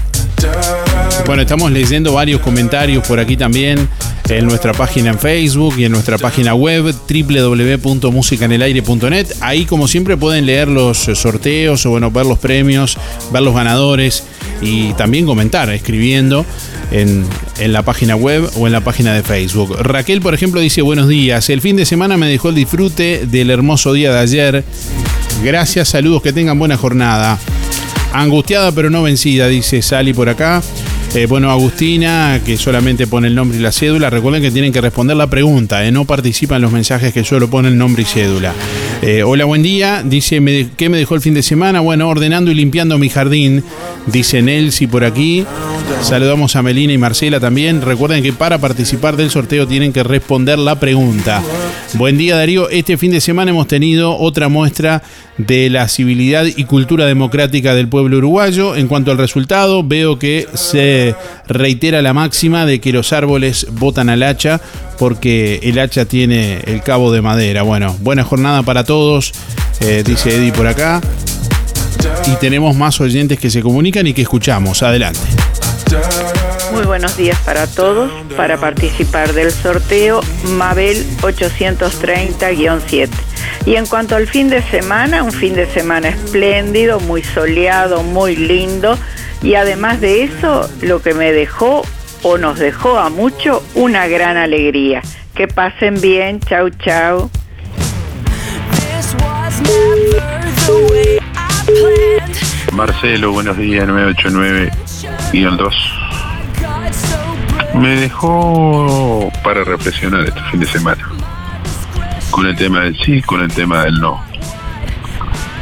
Bueno, 1.25 1.41
estamos 1.41 1.71
leyendo 1.71 2.13
varios 2.13 2.41
comentarios 2.41 3.05
por 3.05 3.19
aquí 3.19 3.38
también 3.38 3.88
en 4.30 4.45
nuestra 4.45 4.73
página 4.73 5.09
en 5.11 5.19
Facebook 5.19 5.75
y 5.78 5.86
en 5.86 5.93
nuestra 5.93 6.17
página 6.17 6.53
web 6.53 6.93
www.musicanelaire.net. 7.09 9.28
Ahí, 9.41 9.65
como 9.65 9.88
siempre, 9.88 10.17
pueden 10.17 10.45
leer 10.45 10.67
los 10.67 10.97
sorteos 10.97 11.86
o 11.86 11.91
bueno, 11.91 12.11
ver 12.11 12.25
los 12.25 12.38
premios, 12.38 12.97
ver 13.32 13.41
los 13.41 13.55
ganadores 13.55 14.25
y 14.61 14.91
también 14.93 15.25
comentar 15.25 15.69
escribiendo 15.69 16.45
en, 16.91 17.25
en 17.59 17.73
la 17.73 17.84
página 17.84 18.15
web 18.15 18.49
o 18.57 18.67
en 18.67 18.73
la 18.73 18.82
página 18.82 19.13
de 19.13 19.23
Facebook. 19.23 19.78
Raquel, 19.80 20.21
por 20.21 20.34
ejemplo, 20.34 20.59
dice 20.59 20.82
buenos 20.82 21.07
días. 21.07 21.49
El 21.49 21.61
fin 21.61 21.78
de 21.78 21.86
semana 21.86 22.17
me 22.17 22.28
dejó 22.28 22.49
el 22.49 22.55
disfrute 22.55 23.25
del 23.28 23.49
hermoso 23.49 23.93
día 23.93 24.11
de 24.11 24.19
ayer. 24.19 24.65
Gracias, 25.43 25.89
saludos, 25.89 26.21
que 26.21 26.34
tengan 26.34 26.59
buena 26.59 26.78
jornada. 26.78 27.39
Angustiada 28.13 28.71
pero 28.71 28.89
no 28.89 29.03
vencida, 29.03 29.47
dice 29.47 29.82
Sally 29.82 30.13
por 30.13 30.30
acá. 30.30 30.61
Eh, 31.15 31.25
bueno, 31.25 31.49
Agustina, 31.49 32.39
que 32.45 32.57
solamente 32.57 33.07
pone 33.07 33.27
el 33.27 33.33
nombre 33.33 33.57
y 33.57 33.61
la 33.61 33.71
cédula, 33.71 34.09
recuerden 34.11 34.41
que 34.41 34.51
tienen 34.51 34.71
que 34.71 34.81
responder 34.81 35.17
la 35.17 35.25
pregunta, 35.27 35.83
eh, 35.83 35.91
no 35.91 36.05
participan 36.05 36.61
los 36.61 36.71
mensajes 36.71 37.11
que 37.11 37.23
solo 37.23 37.49
ponen 37.49 37.75
nombre 37.75 38.03
y 38.03 38.05
cédula. 38.05 38.53
Eh, 39.01 39.23
hola, 39.23 39.45
buen 39.45 39.63
día, 39.63 40.03
dice, 40.05 40.39
¿me- 40.41 40.67
¿qué 40.77 40.89
me 40.89 40.97
dejó 40.97 41.15
el 41.15 41.21
fin 41.21 41.33
de 41.33 41.41
semana? 41.41 41.79
Bueno, 41.79 42.07
ordenando 42.07 42.51
y 42.51 42.55
limpiando 42.55 42.99
mi 42.99 43.09
jardín, 43.09 43.63
dice 44.05 44.43
Nelsi 44.43 44.85
por 44.85 45.03
aquí. 45.03 45.43
Saludamos 46.01 46.55
a 46.55 46.61
Melina 46.61 46.93
y 46.93 46.97
Marcela 46.97 47.39
también. 47.39 47.81
Recuerden 47.81 48.23
que 48.23 48.31
para 48.31 48.59
participar 48.59 49.17
del 49.17 49.29
sorteo 49.29 49.67
tienen 49.67 49.91
que 49.91 50.03
responder 50.03 50.57
la 50.57 50.79
pregunta. 50.79 51.41
Buen 51.93 52.17
día 52.17 52.35
Darío, 52.35 52.69
este 52.69 52.97
fin 52.97 53.11
de 53.11 53.21
semana 53.21 53.51
hemos 53.51 53.67
tenido 53.67 54.17
otra 54.17 54.49
muestra 54.49 55.03
de 55.37 55.69
la 55.69 55.87
civilidad 55.87 56.45
y 56.45 56.63
cultura 56.65 57.05
democrática 57.05 57.75
del 57.75 57.87
pueblo 57.87 58.17
uruguayo. 58.17 58.75
En 58.75 58.87
cuanto 58.87 59.11
al 59.11 59.17
resultado, 59.17 59.83
veo 59.83 60.19
que 60.19 60.47
se 60.53 61.15
reitera 61.47 62.01
la 62.01 62.13
máxima 62.13 62.65
de 62.65 62.79
que 62.79 62.93
los 62.93 63.13
árboles 63.13 63.67
botan 63.71 64.09
al 64.09 64.23
hacha 64.23 64.61
porque 64.97 65.59
el 65.63 65.79
hacha 65.79 66.05
tiene 66.05 66.59
el 66.65 66.81
cabo 66.81 67.11
de 67.11 67.21
madera. 67.21 67.63
Bueno, 67.63 67.95
buena 67.99 68.23
jornada 68.23 68.63
para 68.63 68.83
todos, 68.83 69.31
eh, 69.81 70.03
dice 70.05 70.35
Eddie 70.35 70.51
por 70.51 70.67
acá. 70.67 71.01
Y 72.27 72.35
tenemos 72.35 72.75
más 72.75 72.99
oyentes 72.99 73.39
que 73.39 73.49
se 73.49 73.61
comunican 73.61 74.07
y 74.07 74.13
que 74.13 74.21
escuchamos. 74.21 74.83
Adelante. 74.83 75.19
Muy 76.78 76.86
buenos 76.86 77.17
días 77.17 77.39
para 77.39 77.65
todos. 77.65 78.11
Para 78.36 78.57
participar 78.57 79.34
del 79.34 79.49
sorteo, 79.49 80.21
Mabel 80.51 81.03
830-7. 81.21 83.09
Y 83.65 83.78
en 83.78 83.88
cuanto 83.88 84.15
al 84.15 84.28
fin 84.28 84.51
de 84.51 84.61
semana, 84.61 85.23
un 85.23 85.32
fin 85.32 85.55
de 85.55 85.65
semana 85.65 86.09
espléndido, 86.09 86.99
muy 86.99 87.23
soleado, 87.23 88.03
muy 88.03 88.36
lindo. 88.36 88.95
Y 89.41 89.55
además 89.55 90.01
de 90.01 90.25
eso, 90.25 90.69
lo 90.84 91.01
que 91.01 91.15
me 91.15 91.32
dejó 91.32 91.82
o 92.21 92.38
nos 92.38 92.59
dejó 92.59 92.99
a 92.99 93.09
mucho, 93.09 93.63
una 93.73 94.07
gran 94.07 94.38
alegría. 94.38 95.01
Que 95.34 95.47
pasen 95.47 95.99
bien. 95.99 96.39
Chau, 96.41 96.69
chau. 96.69 97.32
Marcelo, 102.71 103.32
buenos 103.32 103.57
días, 103.57 103.88
989-2. 103.88 106.06
Me 107.80 107.89
dejó 107.95 109.32
para 109.43 109.63
reflexionar 109.63 110.21
este 110.21 110.41
fin 110.51 110.59
de 110.59 110.65
semana. 110.67 111.07
Con 112.32 112.45
el 112.47 112.55
tema 112.55 112.82
del 112.82 112.97
sí, 113.03 113.21
con 113.21 113.41
el 113.41 113.51
tema 113.53 113.84
del 113.84 113.99
no. 113.99 114.21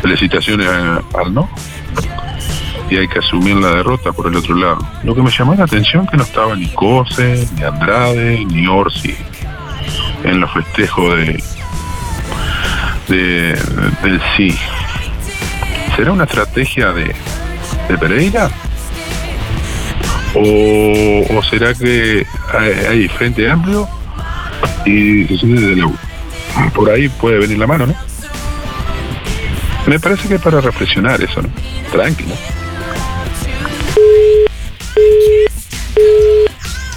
Felicitaciones 0.02 0.68
al 0.68 1.34
no. 1.34 1.50
Y 2.90 2.98
hay 2.98 3.08
que 3.08 3.20
asumir 3.20 3.56
la 3.56 3.70
derrota 3.76 4.12
por 4.12 4.28
el 4.28 4.36
otro 4.36 4.56
lado. 4.56 4.78
Lo 5.04 5.16
que 5.16 5.22
me 5.22 5.30
llamó 5.32 5.56
la 5.56 5.64
atención 5.66 6.06
que 6.08 6.18
no 6.18 6.24
estaba 6.24 6.56
ni 6.56 6.68
Cose, 6.68 7.48
ni 7.58 7.64
Andrade, 7.64 8.46
ni 8.46 8.68
Orsi 8.68 9.16
en 10.24 10.40
los 10.40 10.52
festejos 10.54 11.16
de, 11.18 11.44
de- 13.08 13.60
del 14.04 14.22
sí. 14.38 14.56
¿Será 15.96 16.12
una 16.12 16.24
estrategia 16.26 16.92
de, 16.92 17.16
de 17.90 17.98
Pereira? 17.98 18.50
¿O, 20.36 21.38
o 21.38 21.44
será 21.44 21.74
que 21.74 22.26
hay, 22.90 23.08
frente 23.08 23.50
amplio 23.50 23.88
y 24.86 25.24
decisiones 25.24 25.62
de 25.62 25.76
la 25.78 25.86
U? 25.86 25.96
Por 26.74 26.90
ahí 26.90 27.08
puede 27.08 27.40
venir 27.40 27.58
la 27.58 27.68
mano, 27.68 27.88
¿no? 27.88 27.96
Me 29.88 29.98
parece 29.98 30.28
que 30.28 30.36
es 30.36 30.42
para 30.42 30.60
reflexionar 30.60 31.22
eso, 31.22 31.42
¿no? 31.42 31.50
Tranquilo. 31.90 32.36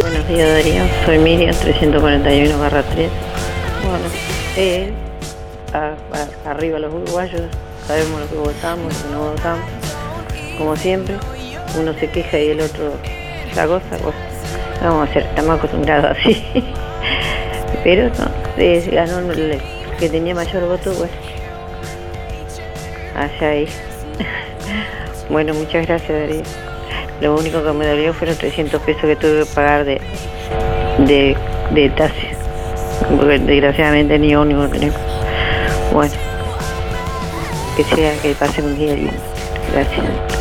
Buenos 0.01 0.29
días 0.29 0.49
Darío, 0.49 0.83
soy 1.05 1.19
Miriam 1.19 1.55
341 1.55 2.59
barra 2.59 2.83
3. 2.83 3.11
Bueno, 3.85 4.05
eh, 4.57 4.93
arriba 6.45 6.81
los 6.81 6.93
uruguayos, 6.93 7.43
sabemos 7.87 8.21
lo 8.21 8.29
que 8.29 8.37
votamos, 8.37 8.93
lo 9.05 9.17
no 9.17 9.31
votamos. 9.31 9.65
Como 10.57 10.75
siempre, 10.77 11.15
uno 11.79 11.93
se 11.95 12.11
queja 12.11 12.39
y 12.41 12.49
el 12.49 12.61
otro 12.63 12.95
la 13.55 13.67
goza. 13.67 13.97
Bueno, 14.03 14.19
vamos 14.83 15.09
a 15.09 15.11
hacer, 15.11 15.23
estamos 15.25 15.59
acostumbrados 15.59 16.17
así. 16.19 16.45
Pero 17.85 18.09
no, 18.09 18.29
eh, 18.57 18.89
ganó 18.93 19.21
que 19.99 20.09
tenía 20.09 20.35
mayor 20.35 20.67
voto, 20.69 20.93
bueno. 20.95 21.13
Allá 23.17 23.49
ahí. 23.49 23.69
bueno, 25.29 25.55
muchas 25.55 25.87
gracias 25.87 26.09
Darío. 26.09 26.43
Lo 27.21 27.35
único 27.37 27.63
que 27.65 27.73
me 27.73 27.87
dolió 27.87 28.15
fueron 28.15 28.37
300 28.37 28.81
pesos 28.83 29.03
que 29.03 29.17
tuve 29.17 29.41
que 29.41 29.47
pagar 29.55 29.85
de, 29.85 30.01
de, 30.99 31.37
de 31.73 31.91
taxi. 31.91 32.29
Porque 33.17 33.39
desgraciadamente 33.39 34.19
ni 34.19 34.35
ómnibus 34.37 34.71
tenemos. 34.71 35.01
Bueno, 35.93 36.15
que 37.77 37.85
sea, 37.85 38.13
que 38.23 38.35
pase 38.35 38.63
un 38.63 38.77
día 38.77 38.95
lindo. 38.95 39.13
Gracias. 39.73 40.38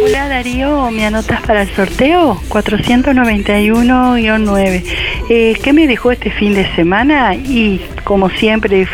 Hola 0.00 0.28
Darío, 0.28 0.90
¿me 0.90 1.06
anotas 1.06 1.40
para 1.42 1.62
el 1.62 1.74
sorteo? 1.74 2.40
491-9. 2.48 4.84
Eh, 5.28 5.58
¿Qué 5.62 5.72
me 5.72 5.88
dejó 5.88 6.12
este 6.12 6.30
fin 6.30 6.54
de 6.54 6.72
semana? 6.76 7.34
Y 7.34 7.84
como 8.04 8.30
siempre, 8.30 8.86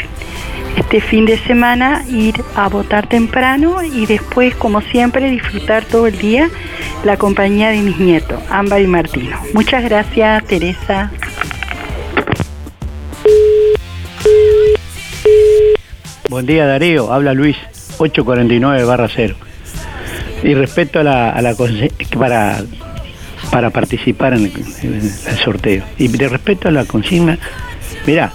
este 0.76 1.00
fin 1.00 1.26
de 1.26 1.38
semana 1.38 2.04
ir 2.08 2.42
a 2.56 2.68
votar 2.68 3.06
temprano 3.06 3.82
y 3.82 4.06
después, 4.06 4.54
como 4.54 4.80
siempre, 4.80 5.30
disfrutar 5.30 5.84
todo 5.84 6.06
el 6.06 6.16
día 6.18 6.48
la 7.04 7.18
compañía 7.18 7.68
de 7.70 7.82
mis 7.82 7.98
nietos, 7.98 8.40
Ámbar 8.48 8.80
y 8.80 8.86
Martino. 8.86 9.36
Muchas 9.52 9.84
gracias, 9.84 10.42
Teresa. 10.44 11.10
Buen 16.30 16.46
día 16.46 16.64
Darío, 16.66 17.12
habla 17.12 17.34
Luis, 17.34 17.58
849 17.98 18.84
barra 18.84 19.08
0. 19.14 19.34
Y 20.44 20.52
respecto 20.54 21.00
a 21.00 21.02
la, 21.02 21.30
a 21.30 21.54
para, 22.18 22.62
para 23.50 23.70
participar 23.70 24.34
en 24.34 24.52
el, 24.82 25.10
sorteo, 25.42 25.82
y 25.96 26.08
de 26.08 26.28
respecto 26.28 26.68
a 26.68 26.70
la 26.70 26.84
consigna, 26.84 27.38
mira, 28.06 28.30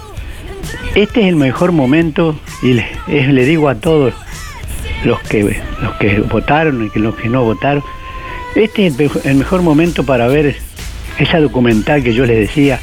este 0.96 1.20
es 1.20 1.26
el 1.28 1.36
mejor 1.36 1.70
momento 1.70 2.38
y 2.62 2.74
le, 2.74 2.88
le 3.06 3.44
digo 3.44 3.68
a 3.68 3.76
todos 3.76 4.12
los 5.04 5.20
que, 5.20 5.62
los 5.80 5.94
que 5.94 6.18
votaron 6.18 6.90
y 6.92 6.98
los 6.98 7.14
que 7.14 7.28
no 7.28 7.44
votaron, 7.44 7.84
este 8.56 8.88
es 8.88 8.98
el, 8.98 9.10
el 9.22 9.36
mejor 9.36 9.62
momento 9.62 10.04
para 10.04 10.26
ver 10.26 10.56
esa 11.20 11.38
documental 11.38 12.02
que 12.02 12.12
yo 12.12 12.26
les 12.26 12.38
decía, 12.38 12.80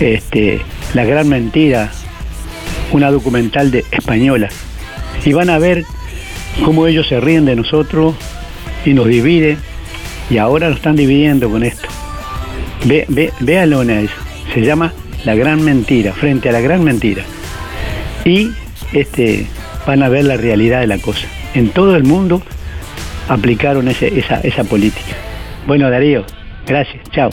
este, 0.00 0.60
La 0.92 1.04
Gran 1.04 1.30
Mentira, 1.30 1.90
una 2.92 3.10
documental 3.10 3.70
de 3.70 3.86
española. 3.90 4.50
Y 5.24 5.32
van 5.32 5.48
a 5.48 5.58
ver 5.58 5.86
cómo 6.62 6.86
ellos 6.86 7.08
se 7.08 7.20
ríen 7.20 7.46
de 7.46 7.56
nosotros 7.56 8.14
y 8.84 8.92
nos 8.94 9.06
dividen. 9.08 9.58
Y 10.30 10.38
ahora 10.38 10.68
nos 10.68 10.76
están 10.78 10.96
dividiendo 10.96 11.50
con 11.50 11.62
esto. 11.64 11.88
Ve, 12.86 13.04
ve, 13.08 13.32
véanlo 13.40 13.82
en 13.82 13.90
eso. 13.90 14.14
Se 14.52 14.60
llama 14.62 14.92
La 15.24 15.34
Gran 15.34 15.62
Mentira, 15.62 16.12
frente 16.12 16.48
a 16.48 16.52
la 16.52 16.60
Gran 16.60 16.82
Mentira. 16.84 17.22
Y 18.24 18.50
este, 18.92 19.46
van 19.86 20.02
a 20.02 20.08
ver 20.08 20.24
la 20.24 20.36
realidad 20.36 20.80
de 20.80 20.86
la 20.86 20.98
cosa. 20.98 21.26
En 21.54 21.70
todo 21.70 21.94
el 21.96 22.04
mundo 22.04 22.42
aplicaron 23.28 23.88
ese- 23.88 24.18
esa, 24.18 24.40
esa 24.40 24.64
política. 24.64 25.14
Bueno, 25.66 25.90
Darío, 25.90 26.24
gracias. 26.66 27.02
Chao. 27.10 27.30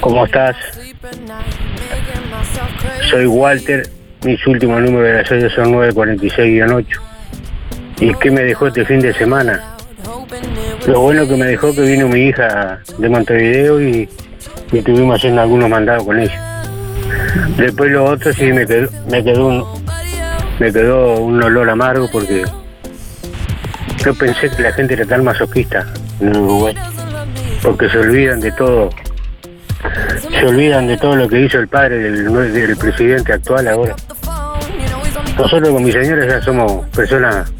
¿Cómo 0.00 0.24
estás? 0.24 0.56
Soy 3.10 3.26
Walter, 3.26 3.88
mis 4.22 4.46
últimos 4.46 4.82
números 4.82 5.06
de 5.06 5.14
la 5.14 5.24
serie 5.24 5.50
son 5.50 5.72
946-8. 5.72 6.86
¿Y 8.00 8.14
qué 8.14 8.30
me 8.30 8.42
dejó 8.42 8.66
este 8.66 8.84
fin 8.84 9.00
de 9.00 9.14
semana? 9.14 9.76
Lo 10.86 11.00
bueno 11.00 11.26
que 11.26 11.36
me 11.36 11.46
dejó 11.46 11.74
que 11.74 11.82
vino 11.82 12.06
mi 12.08 12.26
hija 12.26 12.80
de 12.98 13.08
Montevideo 13.08 13.80
y, 13.80 14.08
y 14.72 14.78
estuvimos 14.78 15.16
haciendo 15.16 15.40
algunos 15.40 15.70
mandados 15.70 16.04
con 16.04 16.20
ella. 16.20 16.62
Después 17.56 17.90
lo 17.90 18.04
otro 18.04 18.32
sí 18.32 18.52
me 18.52 18.66
quedó, 18.66 18.90
me 19.10 19.24
quedó 19.24 19.46
un, 19.46 19.64
me 20.58 20.72
quedó 20.72 21.20
un 21.20 21.42
olor 21.42 21.70
amargo 21.70 22.08
porque 22.12 22.44
yo 24.04 24.14
pensé 24.14 24.50
que 24.50 24.62
la 24.62 24.72
gente 24.72 24.94
era 24.94 25.06
tan 25.06 25.24
masoquista 25.24 25.86
en 26.20 26.36
Uruguay, 26.36 26.74
porque 27.62 27.88
se 27.88 27.98
olvidan 27.98 28.40
de 28.40 28.52
todo, 28.52 28.90
se 30.30 30.46
olvidan 30.46 30.86
de 30.86 30.96
todo 30.96 31.16
lo 31.16 31.28
que 31.28 31.40
hizo 31.40 31.58
el 31.58 31.68
padre 31.68 31.98
del, 31.98 32.76
presidente 32.76 33.32
actual 33.32 33.68
ahora. 33.68 33.96
Nosotros 35.36 35.70
con 35.70 35.84
mi 35.84 35.92
señora 35.92 36.26
ya 36.26 36.42
somos 36.42 36.86
personas 36.88 37.50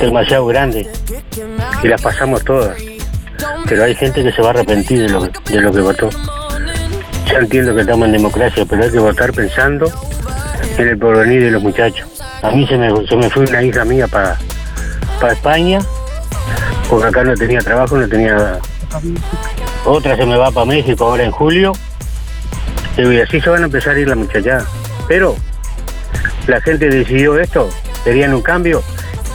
demasiado 0.00 0.46
grandes 0.46 0.88
y 1.82 1.88
las 1.88 2.00
pasamos 2.02 2.44
todas, 2.44 2.76
pero 3.68 3.84
hay 3.84 3.94
gente 3.94 4.22
que 4.22 4.32
se 4.32 4.42
va 4.42 4.48
a 4.48 4.50
arrepentir 4.50 5.02
de 5.02 5.08
lo, 5.08 5.22
de 5.22 5.60
lo 5.60 5.72
que 5.72 5.80
votó. 5.80 6.10
Ya 7.26 7.38
entiendo 7.38 7.74
que 7.74 7.80
estamos 7.82 8.06
en 8.06 8.12
democracia, 8.12 8.66
pero 8.68 8.84
hay 8.84 8.90
que 8.90 8.98
votar 8.98 9.32
pensando 9.32 9.90
en 10.76 10.88
el 10.88 10.98
porvenir 10.98 11.44
de 11.44 11.50
los 11.50 11.62
muchachos. 11.62 12.06
A 12.42 12.50
mí 12.50 12.66
se 12.66 12.76
me, 12.76 13.06
se 13.06 13.16
me 13.16 13.30
fue 13.30 13.44
una 13.46 13.62
hija 13.62 13.84
mía 13.84 14.06
para 14.08 14.36
España, 15.32 15.78
porque 16.90 17.06
acá 17.06 17.24
no 17.24 17.34
tenía 17.34 17.60
trabajo, 17.60 17.96
no 17.96 18.08
tenía 18.08 18.34
nada. 18.34 18.58
Otra 19.84 20.16
se 20.16 20.24
me 20.24 20.36
va 20.36 20.50
para 20.50 20.66
México 20.66 21.04
ahora 21.04 21.24
en 21.24 21.30
julio. 21.30 21.72
Y 22.96 23.20
así 23.20 23.40
se 23.40 23.50
van 23.50 23.62
a 23.62 23.66
empezar 23.66 23.96
a 23.96 23.98
ir 23.98 24.08
las 24.08 24.16
muchachas. 24.16 24.64
Pero 25.08 25.34
la 26.46 26.60
gente 26.60 26.88
decidió 26.88 27.38
esto, 27.38 27.68
querían 28.04 28.34
un 28.34 28.42
cambio. 28.42 28.82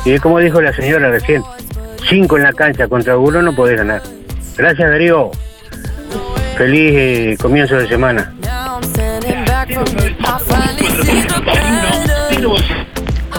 Y 0.06 0.12
es 0.12 0.22
como 0.22 0.40
dijo 0.40 0.62
la 0.62 0.74
señora 0.74 1.10
recién, 1.10 1.44
cinco 2.08 2.38
en 2.38 2.44
la 2.44 2.54
cancha 2.54 2.88
contra 2.88 3.18
uno 3.18 3.42
no 3.42 3.54
podés 3.56 3.78
ganar. 3.78 4.02
Gracias 4.56 4.90
Darío. 4.90 5.32
Feliz 6.58 6.94
eh, 6.96 7.38
comienzo 7.40 7.76
de 7.76 7.88
semana. 7.88 8.34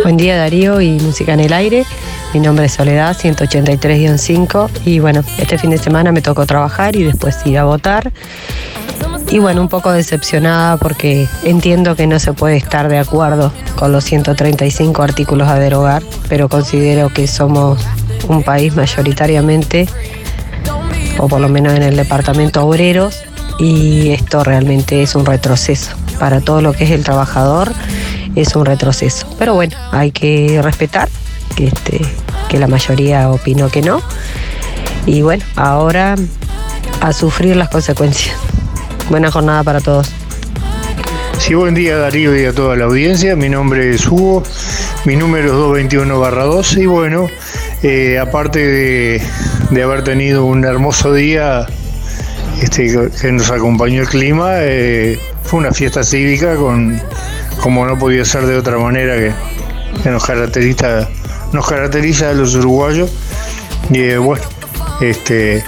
Buen 0.03 0.17
día 0.17 0.37
Darío 0.37 0.81
y 0.81 0.91
Música 1.01 1.35
en 1.35 1.41
el 1.41 1.53
Aire. 1.53 1.85
Mi 2.35 2.41
nombre 2.41 2.67
es 2.67 2.73
Soledad, 2.73 3.17
183-5 3.17 4.69
y 4.85 4.99
bueno, 4.99 5.25
este 5.39 5.57
fin 5.57 5.71
de 5.71 5.79
semana 5.79 6.13
me 6.13 6.21
tocó 6.21 6.45
trabajar 6.45 6.95
y 6.95 7.03
después 7.03 7.39
ir 7.47 7.57
a 7.57 7.65
votar. 7.65 8.13
Y 9.31 9.39
bueno, 9.39 9.63
un 9.63 9.69
poco 9.69 9.93
decepcionada 9.93 10.77
porque 10.77 11.27
entiendo 11.43 11.97
que 11.97 12.07
no 12.07 12.19
se 12.19 12.35
puede 12.35 12.57
estar 12.57 12.89
de 12.89 12.99
acuerdo 12.99 13.51
con 13.77 13.93
los 13.93 14.05
135 14.05 15.03
artículos 15.03 15.49
a 15.49 15.59
derogar, 15.59 16.03
pero 16.29 16.51
considero 16.51 17.09
que 17.09 17.27
somos 17.27 17.81
un 18.29 18.43
país 18.43 18.77
mayoritariamente, 18.77 19.89
o 21.19 21.29
por 21.29 21.41
lo 21.41 21.49
menos 21.49 21.75
en 21.75 21.83
el 21.83 21.97
departamento 21.97 22.65
obreros, 22.65 23.23
y 23.59 24.11
esto 24.11 24.45
realmente 24.45 25.03
es 25.03 25.15
un 25.15 25.25
retroceso. 25.25 25.97
Para 26.19 26.41
todo 26.41 26.61
lo 26.61 26.75
que 26.75 26.85
es 26.85 26.91
el 26.91 27.05
trabajador 27.05 27.73
es 28.35 28.55
un 28.55 28.67
retroceso. 28.67 29.27
Pero 29.39 29.55
bueno, 29.55 29.77
hay 29.93 30.11
que 30.11 30.61
respetar 30.63 31.09
que, 31.55 31.67
este, 31.69 32.01
que 32.49 32.59
la 32.59 32.67
mayoría 32.67 33.31
opinó 33.31 33.69
que 33.69 33.83
no. 33.83 34.03
Y 35.07 35.23
bueno, 35.23 35.45
ahora 35.57 36.17
a 37.01 37.13
sufrir 37.13 37.57
las 37.57 37.69
consecuencias. 37.69 38.37
Buena 39.11 39.31
jornada 39.31 39.63
para 39.63 39.81
todos. 39.81 40.11
Sí, 41.39 41.55
buen 41.55 41.75
día 41.75 41.97
Darío 41.97 42.39
y 42.39 42.45
a 42.45 42.53
toda 42.53 42.77
la 42.77 42.85
audiencia. 42.85 43.37
Mi 43.37 43.49
nombre 43.49 43.95
es 43.95 44.07
Hugo, 44.07 44.43
mi 45.05 45.17
número 45.17 45.47
es 45.47 45.53
221 45.53 46.15
12 46.19 46.81
y 46.81 46.87
bueno, 46.87 47.27
eh, 47.83 48.19
aparte 48.19 48.59
de, 48.59 49.23
de 49.71 49.83
haber 49.83 50.05
tenido 50.05 50.45
un 50.45 50.65
hermoso 50.65 51.15
día 51.15 51.67
este, 52.61 52.93
que 53.21 53.33
nos 53.33 53.51
acompañó 53.51 54.03
el 54.03 54.09
clima, 54.09 54.57
eh, 54.57 55.19
fue 55.45 55.61
una 55.61 55.73
fiesta 55.73 56.03
cívica 56.03 56.57
con, 56.57 57.01
como 57.63 57.87
no 57.87 57.99
podía 57.99 58.25
ser 58.25 58.45
de 58.47 58.57
otra 58.57 58.79
manera 58.79 59.17
que, 59.17 59.33
que 60.03 60.11
nos 60.11 60.25
caracteriza, 60.27 61.09
nos 61.53 61.67
caracteriza 61.67 62.31
a 62.31 62.35
los 62.35 62.55
uruguayos. 62.55 63.11
Y 63.91 64.01
eh, 64.01 64.19
bueno, 64.19 64.43
este 65.01 65.65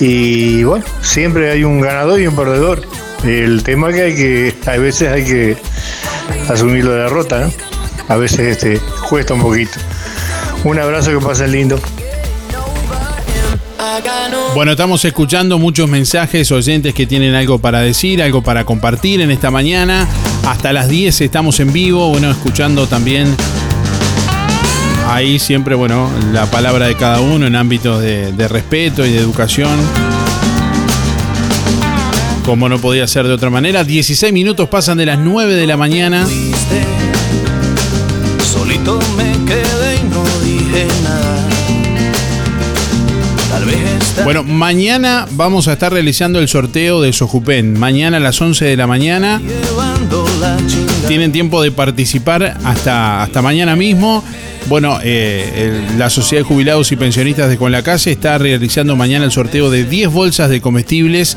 y 0.00 0.64
bueno, 0.64 0.84
siempre 1.02 1.50
hay 1.50 1.64
un 1.64 1.80
ganador 1.80 2.20
y 2.20 2.26
un 2.26 2.34
perdedor. 2.34 2.82
El 3.24 3.62
tema 3.62 3.92
que 3.92 4.02
hay 4.02 4.14
que, 4.14 4.54
a 4.66 4.76
veces 4.76 5.10
hay 5.10 5.24
que 5.24 5.56
asumir 6.48 6.84
la 6.84 6.94
derrota, 6.94 7.40
¿no? 7.40 7.52
A 8.08 8.16
veces 8.16 8.40
este, 8.40 8.80
cuesta 9.08 9.34
un 9.34 9.40
poquito. 9.40 9.78
Un 10.64 10.78
abrazo, 10.78 11.10
que 11.10 11.24
pasen 11.24 11.52
lindo. 11.52 11.80
Bueno, 14.54 14.72
estamos 14.72 15.04
escuchando 15.04 15.58
muchos 15.58 15.88
mensajes, 15.88 16.50
oyentes 16.52 16.94
que 16.94 17.06
tienen 17.06 17.34
algo 17.34 17.58
para 17.58 17.80
decir, 17.80 18.22
algo 18.22 18.42
para 18.42 18.64
compartir 18.64 19.20
en 19.20 19.30
esta 19.30 19.50
mañana. 19.50 20.06
Hasta 20.46 20.72
las 20.72 20.88
10 20.88 21.20
estamos 21.20 21.60
en 21.60 21.72
vivo, 21.72 22.08
bueno, 22.10 22.30
escuchando 22.30 22.86
también 22.86 23.34
ahí 25.08 25.38
siempre, 25.38 25.74
bueno, 25.74 26.10
la 26.32 26.46
palabra 26.46 26.86
de 26.86 26.94
cada 26.96 27.20
uno 27.20 27.46
en 27.46 27.56
ámbitos 27.56 28.00
de, 28.00 28.32
de 28.32 28.48
respeto 28.48 29.04
y 29.06 29.12
de 29.12 29.18
educación. 29.18 29.70
Como 32.44 32.68
no 32.68 32.78
podía 32.78 33.06
ser 33.06 33.26
de 33.26 33.32
otra 33.32 33.48
manera, 33.48 33.84
16 33.84 34.32
minutos 34.32 34.68
pasan 34.68 34.98
de 34.98 35.06
las 35.06 35.18
9 35.18 35.54
de 35.54 35.66
la 35.66 35.78
mañana. 35.78 36.26
Solito 38.42 38.98
me 39.16 39.32
quedé 39.46 39.96
y 39.96 40.02
no 40.10 40.22
dije 40.44 40.86
nada. 41.02 41.48
Tal 43.50 43.64
vez 43.64 43.78
esta 43.98 44.24
Bueno, 44.24 44.42
mañana 44.42 45.26
vamos 45.30 45.68
a 45.68 45.72
estar 45.72 45.92
realizando 45.92 46.38
el 46.38 46.48
sorteo 46.48 47.00
de 47.00 47.14
Sojupen. 47.14 47.78
Mañana 47.78 48.18
a 48.18 48.20
las 48.20 48.38
11 48.40 48.66
de 48.66 48.76
la 48.76 48.86
mañana. 48.86 49.40
Tienen 51.08 51.32
tiempo 51.32 51.62
de 51.62 51.70
participar 51.72 52.58
hasta, 52.62 53.22
hasta 53.22 53.40
mañana 53.40 53.74
mismo. 53.74 54.22
Bueno, 54.66 54.98
eh, 55.02 55.86
la 55.98 56.08
Sociedad 56.08 56.42
de 56.42 56.48
Jubilados 56.48 56.90
y 56.90 56.96
Pensionistas 56.96 57.50
de 57.50 57.58
Con 57.58 57.70
la 57.70 57.82
Calle 57.82 58.10
está 58.10 58.38
realizando 58.38 58.96
mañana 58.96 59.26
el 59.26 59.30
sorteo 59.30 59.70
de 59.70 59.84
10 59.84 60.10
bolsas 60.10 60.48
de 60.48 60.62
comestibles. 60.62 61.36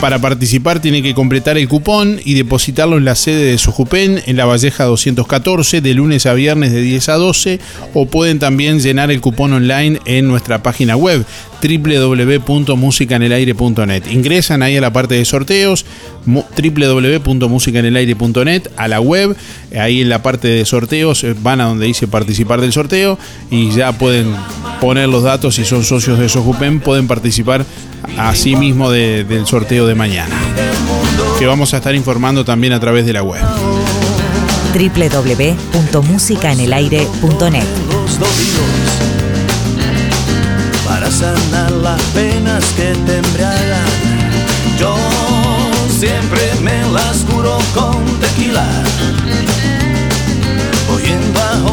Para 0.00 0.18
participar 0.18 0.80
tiene 0.80 1.02
que 1.02 1.12
completar 1.12 1.58
el 1.58 1.68
cupón 1.68 2.18
y 2.24 2.32
depositarlo 2.32 2.96
en 2.96 3.04
la 3.04 3.14
sede 3.14 3.44
de 3.44 3.58
Sojupen 3.58 4.22
en 4.24 4.36
la 4.38 4.46
Valleja 4.46 4.84
214 4.84 5.82
de 5.82 5.92
lunes 5.92 6.24
a 6.24 6.32
viernes 6.32 6.72
de 6.72 6.80
10 6.80 7.08
a 7.10 7.14
12 7.16 7.60
o 7.92 8.06
pueden 8.06 8.38
también 8.38 8.80
llenar 8.80 9.10
el 9.10 9.20
cupón 9.20 9.52
online 9.52 10.00
en 10.06 10.26
nuestra 10.26 10.62
página 10.62 10.96
web 10.96 11.26
www.musicanelaire.net. 11.60 14.06
Ingresan 14.10 14.62
ahí 14.62 14.76
a 14.76 14.80
la 14.80 14.92
parte 14.92 15.14
de 15.14 15.24
sorteos 15.24 15.84
mu- 16.26 16.44
www.musicanelaire.net 16.56 18.68
a 18.76 18.88
la 18.88 19.00
web, 19.00 19.36
ahí 19.78 20.00
en 20.00 20.08
la 20.08 20.22
parte 20.22 20.48
de 20.48 20.64
sorteos 20.64 21.22
eh, 21.24 21.34
van 21.40 21.60
a 21.60 21.64
donde 21.64 21.86
dice 21.86 22.08
participar 22.08 22.60
del 22.60 22.72
sorteo 22.72 23.18
y 23.50 23.70
ya 23.70 23.92
pueden 23.92 24.34
poner 24.80 25.08
los 25.08 25.22
datos 25.22 25.54
si 25.56 25.64
son 25.64 25.84
socios 25.84 26.18
de 26.18 26.28
Sojupen, 26.28 26.80
pueden 26.80 27.06
participar 27.06 27.64
así 28.18 28.56
mismo 28.56 28.90
de- 28.90 29.24
del 29.24 29.46
sorteo 29.46 29.86
de 29.86 29.94
mañana. 29.94 30.34
Que 31.38 31.46
vamos 31.46 31.72
a 31.74 31.78
estar 31.78 31.94
informando 31.94 32.44
también 32.44 32.72
a 32.72 32.80
través 32.80 33.06
de 33.06 33.12
la 33.14 33.22
web. 33.22 33.42
para 38.10 39.49
sanar 41.10 41.70
las 41.72 42.00
penas 42.14 42.64
que 42.76 42.92
te 43.06 43.18
embriagan. 43.18 43.88
Yo 44.78 44.94
siempre 45.98 46.40
me 46.62 46.90
las 46.92 47.18
curo 47.30 47.58
con 47.74 48.04
tequila. 48.20 48.66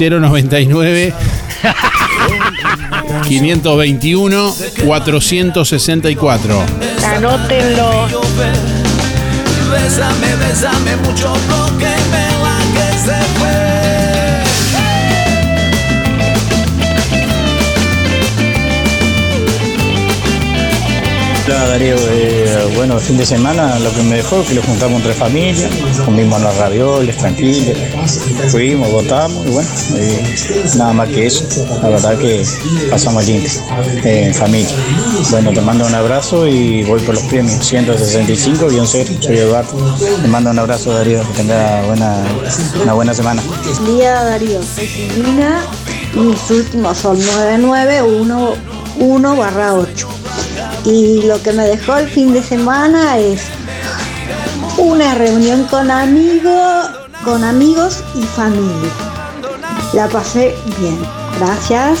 099 0.00 1.12
521 3.28 4.54
464. 4.84 6.62
Anótenlo. 7.16 8.08
Bésame, 9.70 10.36
bésame 10.36 10.96
mucho 10.96 11.32
porque 11.48 11.86
me 12.10 12.26
la 12.42 12.58
que 12.74 12.98
se 12.98 13.18
fue. 13.38 13.53
Hola 21.46 21.68
Darío, 21.68 21.94
Eh, 22.08 22.72
bueno, 22.74 22.94
el 22.94 23.00
fin 23.00 23.18
de 23.18 23.26
semana 23.26 23.78
lo 23.78 23.92
que 23.92 24.02
me 24.02 24.16
dejó 24.16 24.42
que 24.44 24.54
lo 24.54 24.62
juntamos 24.62 24.96
entre 24.96 25.12
familia, 25.12 25.68
comimos 26.02 26.40
los 26.40 26.56
ravioles, 26.56 27.18
tranquilos, 27.18 27.76
fuimos, 28.50 28.90
votamos 28.90 29.46
y 29.46 29.50
bueno, 29.50 29.68
nada 30.76 30.94
más 30.94 31.10
que 31.10 31.26
eso, 31.26 31.44
la 31.82 31.90
verdad 31.90 32.16
que 32.18 32.42
pasamos 32.90 33.26
lindo, 33.26 33.46
eh, 34.04 34.28
en 34.28 34.34
familia. 34.34 34.74
Bueno, 35.30 35.52
te 35.52 35.60
mando 35.60 35.84
un 35.86 35.94
abrazo 35.94 36.48
y 36.48 36.82
voy 36.84 37.00
por 37.00 37.14
los 37.14 37.24
premios, 37.24 37.60
165-0, 37.60 39.20
soy 39.20 39.36
Eduardo. 39.36 39.76
Te 40.22 40.28
mando 40.28 40.48
un 40.50 40.58
abrazo 40.58 40.94
Darío, 40.94 41.20
que 41.28 41.34
tenga 41.34 41.82
buena, 41.82 42.24
una 42.82 42.94
buena 42.94 43.12
semana. 43.12 43.42
Día 43.86 44.24
Darío, 44.24 44.60
y 46.14 46.18
mis 46.18 46.50
últimos 46.50 46.96
son 46.96 47.18
991 47.18 49.36
barra 49.36 49.74
8. 49.74 50.23
Y 50.84 51.22
lo 51.22 51.42
que 51.42 51.52
me 51.52 51.66
dejó 51.66 51.96
el 51.96 52.08
fin 52.08 52.32
de 52.32 52.42
semana 52.42 53.18
es 53.18 53.42
una 54.78 55.14
reunión 55.14 55.64
con 55.64 55.90
amigos, 55.90 56.90
con 57.24 57.44
amigos 57.44 58.02
y 58.14 58.22
familia. 58.22 58.90
La 59.92 60.08
pasé 60.08 60.54
bien. 60.78 60.98
Gracias. 61.38 62.00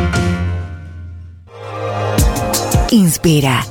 Inspira. 2.91 3.70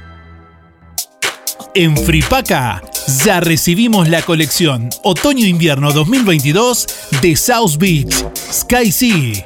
En 1.74 1.97
Fripaca 1.97 2.82
ya 3.24 3.41
recibimos 3.41 4.09
la 4.09 4.22
colección 4.22 4.89
Otoño-Invierno 5.05 5.93
2022 5.93 6.86
de 7.22 7.36
South 7.36 7.76
Beach, 7.78 8.24
Sky 8.34 8.91
Sea, 8.91 9.45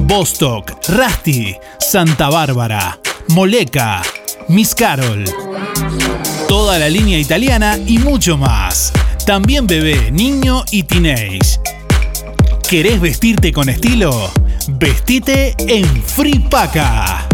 Bostock, 0.00 0.72
Rusty, 0.88 1.56
Santa 1.78 2.28
Bárbara, 2.28 2.98
Moleca, 3.28 4.02
Miss 4.48 4.74
Carol. 4.74 5.24
Toda 6.48 6.78
la 6.78 6.88
línea 6.88 7.18
italiana 7.18 7.78
y 7.86 7.98
mucho 7.98 8.36
más. 8.36 8.92
También 9.24 9.66
bebé, 9.66 10.10
niño 10.10 10.64
y 10.70 10.82
teenage. 10.82 11.60
¿Querés 12.70 13.00
vestirte 13.00 13.52
con 13.52 13.68
estilo? 13.68 14.30
Vestite 14.68 15.56
en 15.58 15.84
Fripaca. 16.04 17.26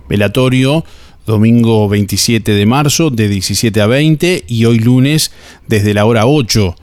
Velatorio 0.09 0.83
domingo 1.25 1.87
27 1.87 2.51
de 2.51 2.65
marzo 2.65 3.09
de 3.09 3.29
17 3.29 3.79
a 3.79 3.87
20 3.87 4.43
y 4.49 4.65
hoy 4.65 4.79
lunes 4.79 5.31
desde 5.69 5.93
la 5.93 6.03
hora 6.03 6.25
8 6.25 6.75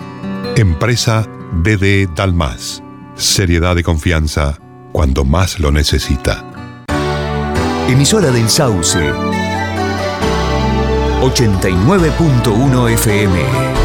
Empresa 0.56 1.28
DD 1.64 2.08
Dalmas. 2.16 2.82
Seriedad 3.16 3.78
y 3.78 3.84
confianza 3.84 4.60
cuando 4.91 5.24
más 5.24 5.60
lo 5.60 5.72
necesita. 5.72 6.43
Emisora 7.88 8.32
del 8.32 8.49
Sauce. 8.49 8.99
89.1 11.22 12.89
FM. 12.91 13.84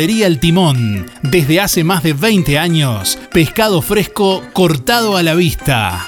El 0.09 0.39
Timón. 0.39 1.05
Desde 1.21 1.61
hace 1.61 1.83
más 1.83 2.01
de 2.01 2.13
20 2.13 2.57
años, 2.57 3.19
pescado 3.31 3.83
fresco 3.83 4.41
cortado 4.51 5.15
a 5.15 5.21
la 5.21 5.35
vista. 5.35 6.07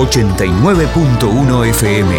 89.1 0.00 1.68
FM. 1.68 2.14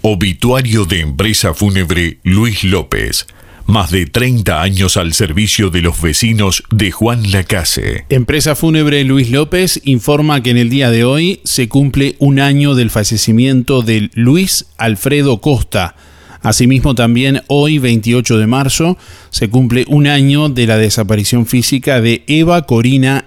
Obituario 0.00 0.86
de 0.86 1.00
empresa 1.00 1.52
fúnebre 1.52 2.18
Luis 2.22 2.64
López. 2.64 3.26
Más 3.66 3.90
de 3.90 4.06
30 4.06 4.62
años 4.62 4.96
al 4.96 5.12
servicio 5.12 5.68
de 5.68 5.82
los 5.82 6.00
vecinos 6.00 6.62
de 6.70 6.90
Juan 6.90 7.30
Lacase. 7.32 8.06
Empresa 8.08 8.54
Fúnebre 8.54 9.04
Luis 9.04 9.30
López 9.30 9.82
informa 9.84 10.42
que 10.42 10.52
en 10.52 10.56
el 10.56 10.70
día 10.70 10.90
de 10.90 11.04
hoy 11.04 11.42
se 11.44 11.68
cumple 11.68 12.16
un 12.18 12.40
año 12.40 12.74
del 12.74 12.88
fallecimiento 12.88 13.82
de 13.82 14.08
Luis 14.14 14.68
Alfredo 14.78 15.42
Costa. 15.42 15.96
Asimismo, 16.40 16.94
también 16.94 17.42
hoy, 17.48 17.78
28 17.78 18.38
de 18.38 18.46
marzo, 18.46 18.96
se 19.28 19.50
cumple 19.50 19.84
un 19.88 20.06
año 20.06 20.48
de 20.48 20.66
la 20.66 20.78
desaparición 20.78 21.44
física 21.44 22.00
de 22.00 22.24
Eva 22.26 22.62
Corina 22.62 23.26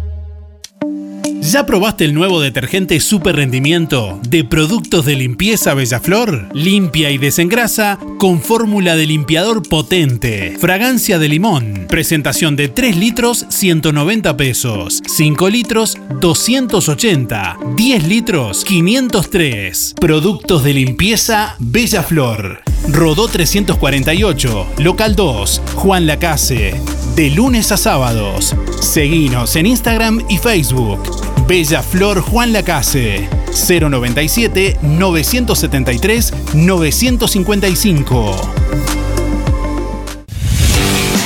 ¿Ya 1.41 1.65
probaste 1.65 2.05
el 2.05 2.13
nuevo 2.13 2.39
detergente 2.39 2.99
super 2.99 3.35
rendimiento 3.35 4.19
de 4.29 4.43
productos 4.43 5.05
de 5.07 5.15
limpieza 5.15 5.73
Bellaflor? 5.73 6.47
Limpia 6.53 7.09
y 7.09 7.17
desengrasa 7.17 7.97
con 8.19 8.39
fórmula 8.39 8.95
de 8.95 9.07
limpiador 9.07 9.67
potente. 9.67 10.55
Fragancia 10.59 11.17
de 11.17 11.27
limón. 11.27 11.87
Presentación 11.89 12.55
de 12.55 12.67
3 12.67 12.95
litros 12.95 13.47
190 13.49 14.37
pesos. 14.37 15.01
5 15.07 15.49
litros 15.49 15.97
280. 16.19 17.57
10 17.75 18.07
litros 18.07 18.63
503. 18.63 19.95
Productos 19.99 20.63
de 20.63 20.73
limpieza 20.73 21.55
Bellaflor. 21.57 22.61
Rodó 22.87 23.27
348, 23.27 24.67
local 24.77 25.15
2, 25.15 25.61
Juan 25.75 26.05
Lacase. 26.05 26.79
De 27.15 27.29
lunes 27.31 27.71
a 27.71 27.77
sábados. 27.77 28.55
Seguinos 28.79 29.55
en 29.55 29.65
Instagram 29.65 30.23
y 30.29 30.37
Facebook. 30.37 31.20
Bella 31.51 31.83
Flor 31.83 32.21
Juan 32.21 32.53
Lacase. 32.53 33.27
097 33.67 34.77
973 34.83 36.33
955. 36.53 38.53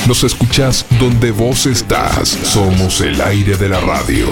Nos 0.08 0.24
escuchás 0.24 0.84
donde 0.98 1.30
vos 1.30 1.66
estás. 1.66 2.36
Somos 2.42 3.00
el 3.02 3.20
aire 3.20 3.56
de 3.56 3.68
la 3.68 3.78
radio. 3.78 4.26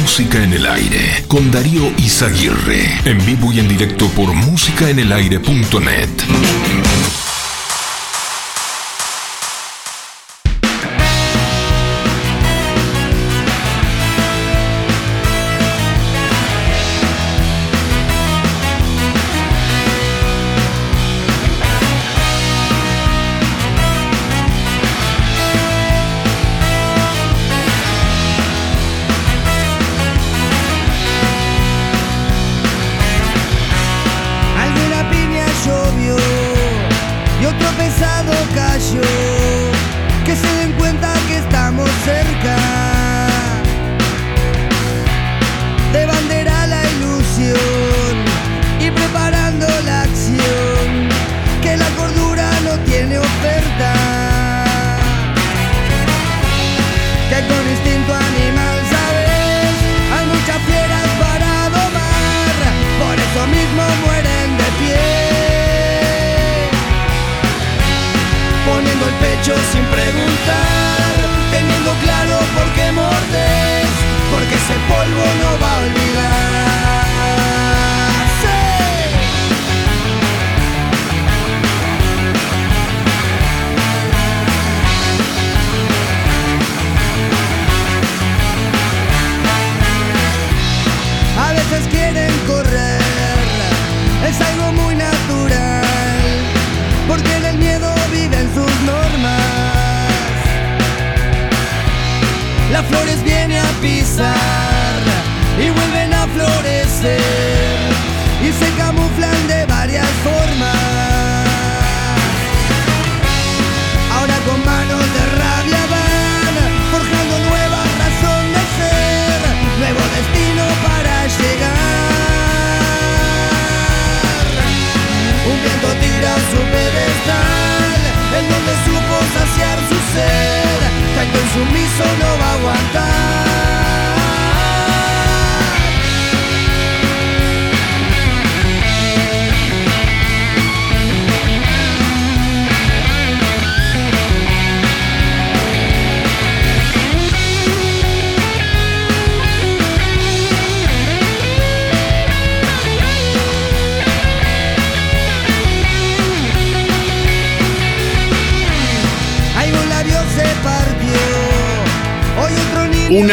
Música 0.00 0.42
en 0.42 0.54
el 0.54 0.64
aire 0.64 1.26
con 1.28 1.50
Darío 1.50 1.92
Izaguirre. 1.98 3.00
En 3.04 3.18
vivo 3.26 3.52
y 3.52 3.60
en 3.60 3.68
directo 3.68 4.08
por 4.16 4.32
músicaenelaire.net. 4.32 6.93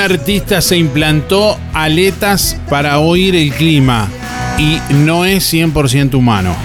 artista 0.04 0.62
se 0.62 0.78
implantó 0.78 1.58
aletas 1.74 2.58
para 2.70 3.00
oír 3.00 3.36
el 3.36 3.54
clima 3.54 4.08
y 4.58 4.80
no 4.94 5.26
es 5.26 5.54
100% 5.54 6.16
humano. 6.16 6.56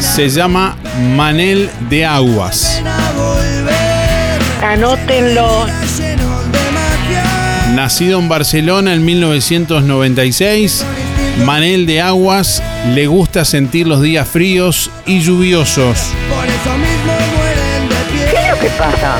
Se 0.00 0.28
llama 0.28 0.76
Manel 1.16 1.70
de 1.88 2.04
Aguas. 2.04 2.82
a 2.84 3.12
volver. 3.12 4.62
Anótenlo. 4.62 5.66
Nacido 7.74 8.18
en 8.18 8.28
Barcelona 8.28 8.94
en 8.94 9.04
1996, 9.04 10.84
Manel 11.44 11.86
de 11.86 12.00
Aguas 12.00 12.62
le 12.94 13.06
gusta 13.06 13.44
sentir 13.44 13.86
los 13.86 14.02
días 14.02 14.26
fríos 14.26 14.90
y 15.06 15.20
lluviosos. 15.20 16.12
¿Qué 18.30 18.36
es 18.36 18.50
lo 18.50 18.58
que 18.58 18.68
pasa? 18.70 19.18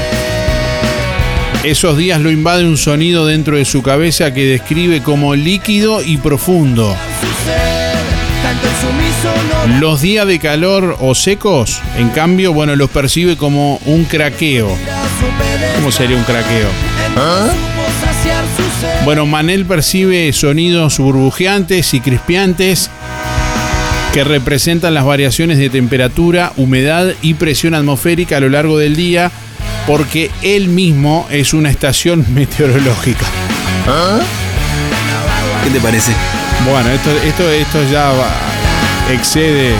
Esos 1.65 1.99
días 1.99 2.21
lo 2.21 2.31
invade 2.31 2.65
un 2.65 2.77
sonido 2.77 3.27
dentro 3.27 3.57
de 3.57 3.65
su 3.65 3.83
cabeza 3.83 4.33
que 4.33 4.47
describe 4.47 5.03
como 5.03 5.35
líquido 5.35 6.03
y 6.03 6.17
profundo. 6.17 6.97
Los 9.81 10.01
días 10.01 10.27
de 10.27 10.39
calor 10.39 10.97
o 11.01 11.15
secos, 11.15 11.81
en 11.99 12.11
cambio, 12.11 12.53
bueno, 12.53 12.77
los 12.77 12.91
percibe 12.91 13.37
como 13.37 13.81
un 13.87 14.05
craqueo. 14.05 14.69
¿Cómo 15.77 15.91
sería 15.91 16.17
un 16.17 16.23
craqueo? 16.23 16.69
sed. 18.81 19.05
Bueno, 19.05 19.27
Manel 19.27 19.67
percibe 19.67 20.33
sonidos 20.33 20.99
burbujeantes 20.99 21.93
y 21.93 22.01
crispeantes 22.01 22.89
que 24.13 24.25
representan 24.25 24.95
las 24.95 25.05
variaciones 25.05 25.59
de 25.59 25.71
temperatura, 25.71 26.53
humedad 26.57 27.13
y 27.21 27.35
presión 27.35 27.75
atmosférica 27.75 28.37
a 28.37 28.41
lo 28.41 28.49
largo 28.49 28.79
del 28.79 28.97
día, 28.97 29.31
porque 29.89 30.31
él 30.43 30.69
mismo 30.69 31.27
es 31.31 31.53
una 31.55 31.71
estación 31.71 32.25
meteorológica. 32.35 33.27
¿Qué 35.65 35.71
te 35.71 35.81
parece? 35.81 36.13
Bueno, 36.71 36.91
esto, 36.91 37.11
esto, 37.25 37.51
esto 37.51 37.79
ya 37.91 38.11
va- 38.11 39.13
excede. 39.13 39.73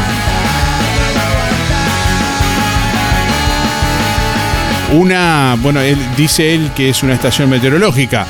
Una, 4.93 5.57
bueno, 5.61 5.81
él 5.81 5.99
dice 6.17 6.55
él 6.55 6.71
que 6.75 6.89
es 6.89 7.03
una 7.03 7.13
estación 7.15 7.51
meteorológica. 7.51 8.27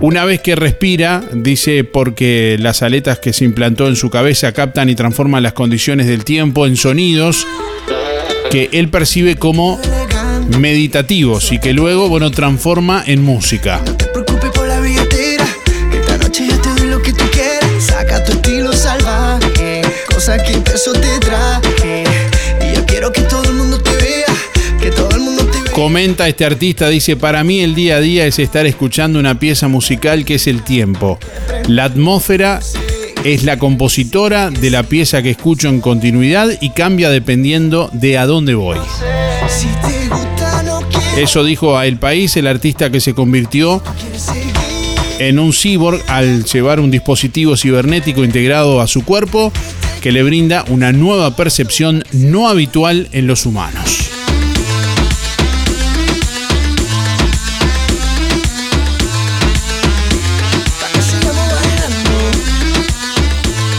Una 0.00 0.24
vez 0.24 0.40
que 0.40 0.54
respira, 0.54 1.20
dice 1.32 1.82
porque 1.82 2.56
las 2.60 2.82
aletas 2.82 3.18
que 3.18 3.32
se 3.32 3.44
implantó 3.44 3.88
en 3.88 3.96
su 3.96 4.08
cabeza 4.10 4.52
captan 4.52 4.88
y 4.88 4.94
transforman 4.94 5.42
las 5.42 5.54
condiciones 5.54 6.06
del 6.06 6.24
tiempo 6.24 6.66
en 6.66 6.76
sonidos 6.76 7.44
que 8.52 8.70
él 8.72 8.88
percibe 8.88 9.34
como 9.34 9.80
meditativos 10.56 11.52
y 11.52 11.58
que 11.58 11.72
luego, 11.72 12.08
bueno, 12.08 12.30
transforma 12.30 13.02
en 13.06 13.22
música. 13.22 13.82
preocupes 14.12 14.50
por 14.50 14.66
la 14.66 14.80
billetera. 14.80 15.46
que 15.90 15.98
Esta 15.98 16.18
noche 16.18 16.46
yo 16.48 16.60
te 16.60 16.68
doy 16.70 16.88
lo 16.88 17.02
que 17.02 17.12
tú 17.12 17.24
quieres. 17.30 17.84
Saca 17.84 18.24
tu 18.24 18.32
estilo 18.32 18.72
salvaje. 18.72 19.82
Cosa 20.12 20.42
que 20.42 20.58
peso 20.58 20.92
te 20.92 21.18
traje. 21.20 22.04
Y 22.60 22.76
yo 22.76 22.86
quiero 22.86 23.12
que 23.12 23.22
todo 23.22 23.44
el 23.44 23.54
mundo 23.54 23.80
te 23.80 23.90
vea. 23.96 24.26
Que 24.80 24.90
todo 24.90 25.10
el 25.10 25.20
mundo 25.20 25.44
te 25.46 25.60
vea. 25.60 25.72
Comenta 25.72 26.28
este 26.28 26.44
artista, 26.44 26.88
dice, 26.88 27.16
para 27.16 27.44
mí 27.44 27.60
el 27.60 27.74
día 27.74 27.96
a 27.96 28.00
día 28.00 28.26
es 28.26 28.38
estar 28.38 28.66
escuchando 28.66 29.18
una 29.18 29.38
pieza 29.38 29.68
musical 29.68 30.24
que 30.24 30.36
es 30.36 30.46
el 30.46 30.62
tiempo. 30.62 31.18
La 31.68 31.84
atmósfera 31.84 32.60
es 33.24 33.44
la 33.44 33.58
compositora 33.58 34.50
de 34.50 34.70
la 34.70 34.84
pieza 34.84 35.22
que 35.22 35.30
escucho 35.30 35.68
en 35.68 35.80
continuidad 35.80 36.48
y 36.60 36.70
cambia 36.70 37.10
dependiendo 37.10 37.90
de 37.92 38.16
a 38.18 38.26
dónde 38.26 38.54
voy. 38.54 38.78
Si 39.48 39.66
te 39.66 40.08
gusta, 40.08 40.18
no 40.18 40.36
quiero 40.36 40.37
Eso 41.18 41.42
dijo 41.42 41.76
a 41.76 41.86
El 41.86 41.98
País, 41.98 42.36
el 42.36 42.46
artista 42.46 42.90
que 42.90 43.00
se 43.00 43.12
convirtió 43.12 43.82
en 45.18 45.40
un 45.40 45.52
cyborg 45.52 46.00
al 46.06 46.44
llevar 46.44 46.78
un 46.78 46.92
dispositivo 46.92 47.56
cibernético 47.56 48.22
integrado 48.22 48.80
a 48.80 48.86
su 48.86 49.04
cuerpo 49.04 49.52
que 50.00 50.12
le 50.12 50.22
brinda 50.22 50.64
una 50.68 50.92
nueva 50.92 51.34
percepción 51.34 52.04
no 52.12 52.48
habitual 52.48 53.08
en 53.10 53.26
los 53.26 53.46
humanos. 53.46 54.07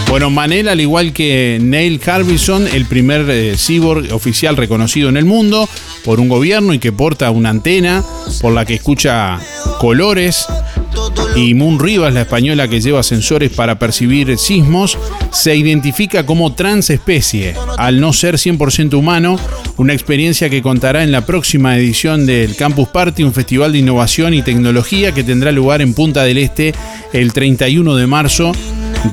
Bueno, 0.10 0.32
Manel, 0.32 0.68
al 0.70 0.82
igual 0.82 1.14
que 1.14 1.60
Neil 1.62 2.02
Harbison, 2.04 2.68
el 2.68 2.88
primer 2.88 3.30
eh, 3.30 3.56
cyborg 3.56 4.12
oficial 4.12 4.58
reconocido 4.58 5.08
en 5.08 5.18
el 5.18 5.26
mundo 5.26 5.70
por 6.04 6.20
un 6.20 6.28
gobierno 6.28 6.74
y 6.74 6.80
que 6.80 6.92
porta 6.92 7.30
una 7.30 7.50
antena 7.50 8.04
por 8.42 8.52
la 8.52 8.66
que 8.66 8.74
escucha 8.74 9.40
colores, 9.80 10.48
y 11.40 11.54
Moon 11.54 11.80
Rivas, 11.80 12.14
la 12.14 12.22
española 12.22 12.68
que 12.68 12.82
lleva 12.82 13.02
sensores 13.02 13.52
para 13.52 13.80
percibir 13.80 14.38
sismos, 14.38 14.98
se 15.32 15.56
identifica 15.56 16.26
como 16.26 16.54
transespecie, 16.54 17.56
al 17.78 18.02
no 18.02 18.12
ser 18.12 18.36
100% 18.36 18.94
humano, 18.96 19.40
una 19.78 19.94
experiencia 19.94 20.50
que 20.50 20.62
contará 20.62 21.02
en 21.04 21.14
la 21.14 21.26
próxima 21.26 21.78
edición 21.78 22.26
del 22.26 22.58
Campus 22.58 22.90
Party, 22.90 23.24
un 23.24 23.34
festival 23.34 23.72
de 23.72 23.80
innovación 23.80 24.34
y 24.34 24.42
tecnología 24.42 25.14
que 25.14 25.24
tendrá 25.24 25.54
lugar 25.54 25.82
en 25.82 25.94
Punta 25.94 26.24
del 26.24 26.40
Este 26.40 26.74
el 27.14 27.32
31 27.32 27.96
de 27.96 28.08
marzo 28.08 28.52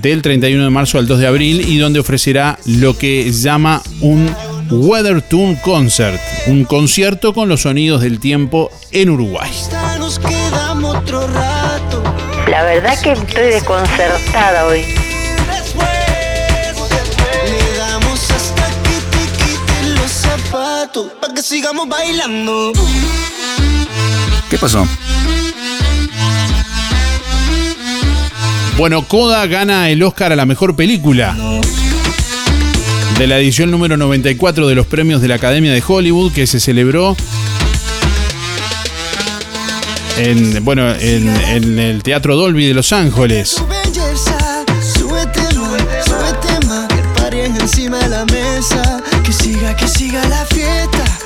del 0.02 0.20
31 0.20 0.64
de 0.64 0.70
marzo 0.70 0.98
al 0.98 1.06
2 1.06 1.20
de 1.20 1.26
abril 1.28 1.60
y 1.68 1.78
donde 1.78 2.00
ofrecerá 2.00 2.58
lo 2.66 2.98
que 2.98 3.30
llama 3.30 3.82
un 4.00 4.28
Weather 4.68 5.22
Tune 5.22 5.60
Concert, 5.62 6.20
un 6.48 6.64
concierto 6.64 7.32
con 7.32 7.48
los 7.48 7.62
sonidos 7.62 8.02
del 8.02 8.18
tiempo 8.18 8.72
en 8.90 9.10
Uruguay. 9.10 9.50
La 12.56 12.64
verdad 12.64 12.98
que 13.02 13.12
estoy 13.12 13.50
desconcertada 13.50 14.64
hoy. 14.64 14.80
Le 17.44 17.76
damos 17.76 18.30
hasta 18.30 18.66
que 18.82 18.96
te 19.10 19.24
quiten 19.36 19.94
los 19.96 20.10
zapatos 20.10 21.12
para 21.20 21.34
que 21.34 21.42
sigamos 21.42 21.86
bailando. 21.86 22.72
¿Qué 24.48 24.56
pasó? 24.56 24.88
Bueno, 28.78 29.06
Coda 29.06 29.46
gana 29.46 29.90
el 29.90 30.02
Oscar 30.02 30.32
a 30.32 30.36
la 30.36 30.46
mejor 30.46 30.74
película 30.74 31.36
de 33.18 33.26
la 33.26 33.38
edición 33.38 33.70
número 33.70 33.98
94 33.98 34.66
de 34.66 34.74
los 34.74 34.86
premios 34.86 35.20
de 35.20 35.28
la 35.28 35.34
Academia 35.34 35.74
de 35.74 35.84
Hollywood 35.86 36.32
que 36.32 36.46
se 36.46 36.58
celebró 36.58 37.18
en, 40.18 40.64
bueno, 40.64 40.90
en, 40.94 41.78
el 41.78 42.02
Teatro 42.02 42.36
Dolby 42.36 42.66
de 42.66 42.74
Los 42.74 42.92
Ángeles. 42.92 43.56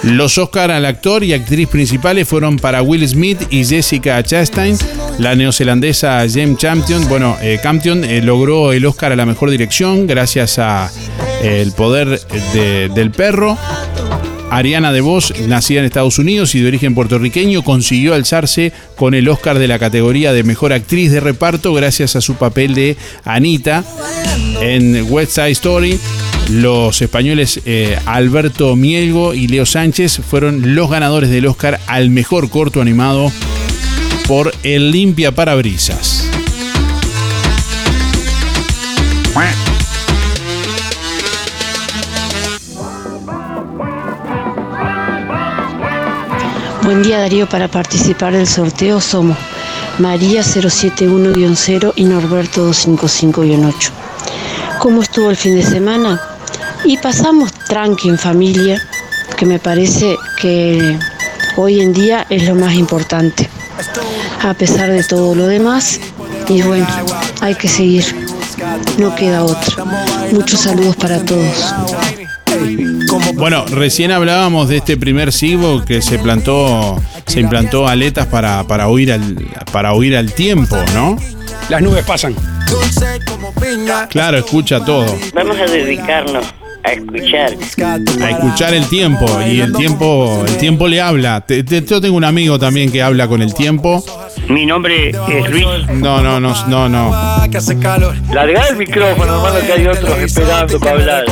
Los 0.03 0.39
Oscar 0.39 0.71
al 0.71 0.87
actor 0.87 1.23
y 1.23 1.33
actriz 1.35 1.69
principales 1.69 2.27
fueron 2.27 2.57
para 2.59 2.83
Will 2.83 3.07
Smith 3.07 3.41
y 3.51 3.65
Jessica 3.65 4.23
Chastain. 4.23 4.77
La 5.19 5.35
neozelandesa 5.35 6.25
James 6.33 6.57
Champion, 6.59 7.07
bueno, 7.09 7.37
eh, 7.43 7.61
Campion 7.62 8.05
eh, 8.05 8.23
logró 8.23 8.73
el 8.73 8.87
Oscar 8.87 9.12
a 9.12 9.17
la 9.17 9.27
mejor 9.27 9.51
dirección 9.51 10.07
gracias 10.07 10.59
a 10.59 10.91
eh, 11.43 11.61
El 11.62 11.73
poder 11.73 12.21
de- 12.55 12.89
del 12.89 13.11
perro. 13.11 13.59
Ariana 14.51 14.93
DeVos, 14.93 15.32
nacida 15.47 15.81
en 15.81 15.86
Estados 15.86 16.18
Unidos 16.18 16.55
y 16.55 16.60
de 16.60 16.68
origen 16.68 16.94
puertorriqueño, 16.94 17.62
consiguió 17.62 18.14
alzarse 18.14 18.72
con 18.97 19.14
el 19.14 19.28
Oscar 19.28 19.59
de 19.59 19.68
la 19.68 19.78
categoría 19.78 20.32
de 20.32 20.43
mejor 20.43 20.72
actriz 20.72 21.12
de 21.12 21.20
reparto 21.20 21.72
gracias 21.72 22.16
a 22.16 22.20
su 22.20 22.35
papel 22.35 22.74
de 22.74 22.97
Anita 23.24 23.85
en 24.60 25.06
West 25.09 25.32
Side 25.32 25.51
Story. 25.51 25.98
Los 26.51 27.01
españoles 27.01 27.60
eh, 27.64 27.97
Alberto 28.06 28.74
Mielgo 28.74 29.35
y 29.35 29.47
Leo 29.47 29.66
Sánchez 29.66 30.20
fueron 30.28 30.74
los 30.74 30.90
ganadores 30.90 31.31
del 31.31 31.47
Oscar 31.47 31.78
al 31.86 32.10
mejor 32.10 32.51
corto 32.51 32.81
animado 32.81 33.32
por 34.27 34.52
El 34.64 34.90
Limpia 34.90 35.32
Parabrisas. 35.32 36.28
Buen 46.91 47.05
día 47.05 47.21
Darío, 47.21 47.49
para 47.49 47.69
participar 47.69 48.33
del 48.33 48.49
sorteo 48.49 49.01
somos 49.01 49.39
María 50.01 50.41
071-0 50.41 51.93
y 51.95 52.03
Norberto 52.03 52.69
255-8. 52.69 53.91
¿Cómo 54.81 55.01
estuvo 55.01 55.31
el 55.31 55.37
fin 55.37 55.55
de 55.55 55.62
semana? 55.62 56.21
Y 56.85 56.97
pasamos 56.97 57.53
tranqui 57.53 58.09
en 58.09 58.19
familia, 58.19 58.83
que 59.37 59.47
me 59.47 59.61
parece 59.61 60.17
que 60.41 60.99
hoy 61.57 61.81
en 61.81 61.93
día 61.93 62.27
es 62.29 62.49
lo 62.49 62.57
más 62.57 62.75
importante. 62.75 63.49
A 64.43 64.53
pesar 64.55 64.91
de 64.91 65.05
todo 65.05 65.37
lo 65.37 65.47
demás, 65.47 66.01
y 66.49 66.61
bueno, 66.62 66.89
hay 67.41 67.55
que 67.55 67.69
seguir, 67.69 68.05
no 68.99 69.15
queda 69.15 69.45
otra. 69.45 69.85
Muchos 70.33 70.59
saludos 70.59 70.97
para 70.97 71.25
todos. 71.25 71.73
Bueno, 73.35 73.65
recién 73.66 74.12
hablábamos 74.12 74.69
de 74.69 74.77
este 74.77 74.97
primer 74.97 75.32
cibo 75.32 75.85
que 75.85 76.01
se 76.01 76.19
plantó, 76.19 76.97
se 77.27 77.41
implantó 77.41 77.89
aletas 77.89 78.27
para, 78.27 78.65
para 78.65 78.89
huir 78.89 79.12
al 79.12 79.37
para 79.73 79.95
huir 79.95 80.16
al 80.16 80.32
tiempo, 80.32 80.77
¿no? 80.95 81.16
Las 81.69 81.82
nubes 81.82 82.05
pasan. 82.05 82.35
Claro, 84.11 84.39
escucha 84.39 84.85
todo. 84.85 85.07
Vamos 85.35 85.57
a 85.59 85.65
dedicarnos 85.65 86.60
a 86.85 86.93
escuchar. 86.93 87.57
A 88.23 88.31
escuchar 88.31 88.74
el 88.74 88.86
tiempo. 88.89 89.27
Y 89.47 89.61
el 89.61 89.73
tiempo, 89.73 90.44
el 90.47 90.57
tiempo 90.57 90.89
le 90.89 91.01
habla. 91.01 91.40
Te- 91.43 91.62
te- 91.62 91.85
yo 91.85 92.01
tengo 92.01 92.16
un 92.16 92.24
amigo 92.24 92.59
también 92.59 92.90
que 92.90 93.02
habla 93.02 93.28
con 93.28 93.43
el 93.43 93.55
tiempo. 93.55 94.02
Mi 94.48 94.66
nombre 94.66 95.11
es 95.11 95.51
Luis. 95.51 95.66
No, 95.94 96.20
no, 96.23 96.40
no, 96.40 96.55
no, 96.69 96.89
no. 96.89 97.11
Larga 98.32 98.69
el 98.69 98.77
micrófono, 98.77 99.36
hermano, 99.36 99.66
que 99.66 99.73
hay 99.73 99.86
otros 99.86 100.19
esperando 100.19 100.78
para 100.81 100.93
hablar. 100.93 101.24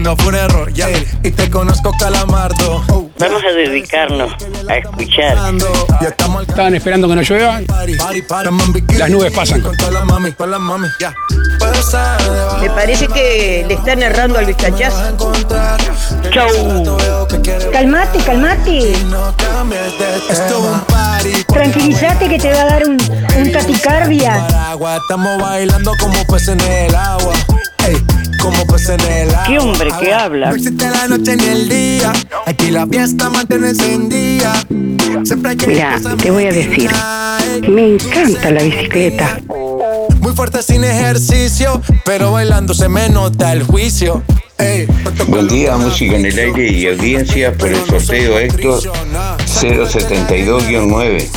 No 0.00 0.16
fue 0.16 0.28
un 0.28 0.34
error, 0.36 0.72
ya. 0.72 0.88
Y 1.22 1.30
te 1.30 1.48
conozco 1.50 1.92
calamardo. 1.98 3.01
Vamos 3.22 3.44
a 3.44 3.52
dedicarnos 3.52 4.32
a 4.68 4.76
escuchar. 4.78 5.38
Estaban 6.48 6.74
esperando 6.74 7.08
que 7.08 7.14
no 7.14 7.22
llueva. 7.22 7.60
Las 8.98 9.10
nubes 9.10 9.32
pasan. 9.32 9.62
Me 12.60 12.70
parece 12.70 13.06
que 13.06 13.64
le 13.68 13.74
están 13.74 14.02
errando 14.02 14.40
al 14.40 14.46
vizcachazo. 14.46 15.16
Chau. 16.32 16.98
Calmate, 17.72 18.18
calmate. 18.24 18.92
Tranquilízate 21.46 22.28
que 22.28 22.38
te 22.40 22.52
va 22.52 22.62
a 22.62 22.66
dar 22.66 22.88
un, 22.88 22.98
un 23.38 23.52
taquicardia. 23.52 24.44
Agua, 24.70 24.96
estamos 24.96 25.40
bailando 25.40 25.92
como 26.00 26.26
peces 26.26 26.48
en 26.48 26.60
el 26.60 26.94
agua. 26.96 27.34
Como 28.42 28.66
peces 28.66 28.90
en 28.90 29.00
el 29.00 29.28
agua. 29.30 29.44
¿Qué 29.46 29.58
hombre 29.58 29.90
que 30.00 30.12
habla? 30.12 30.50
No 30.50 30.56
existe 30.56 30.90
la 30.90 31.06
noche 31.06 31.36
ni 31.36 31.44
el 31.44 31.68
día. 31.68 32.12
Aquí 32.44 32.70
la 32.72 32.86
fiesta 32.86 33.30
mantiene 33.30 33.68
encendida. 33.68 34.52
Siempre 35.24 35.52
hay 35.52 35.56
que 35.56 35.66
Mira, 35.68 36.00
te 36.20 36.30
voy 36.30 36.46
a 36.46 36.52
decir, 36.52 36.90
me 37.68 37.94
encanta 37.94 38.50
la 38.50 38.62
bicicleta. 38.62 39.38
Muy 40.20 40.32
fuerte 40.32 40.62
sin 40.62 40.82
ejercicio, 40.82 41.80
pero 42.04 42.32
bailando 42.32 42.74
se 42.74 42.88
me 42.88 43.08
nota 43.08 43.52
el 43.52 43.62
juicio. 43.62 44.22
Buen 45.26 45.48
día, 45.48 45.76
música 45.76 46.14
en 46.14 46.26
el 46.26 46.38
aire 46.38 46.70
y 46.70 46.86
audiencia 46.86 47.52
por 47.52 47.68
el 47.68 47.84
sorteo 47.84 48.38
Héctor 48.38 48.80
072-9. 48.80 51.28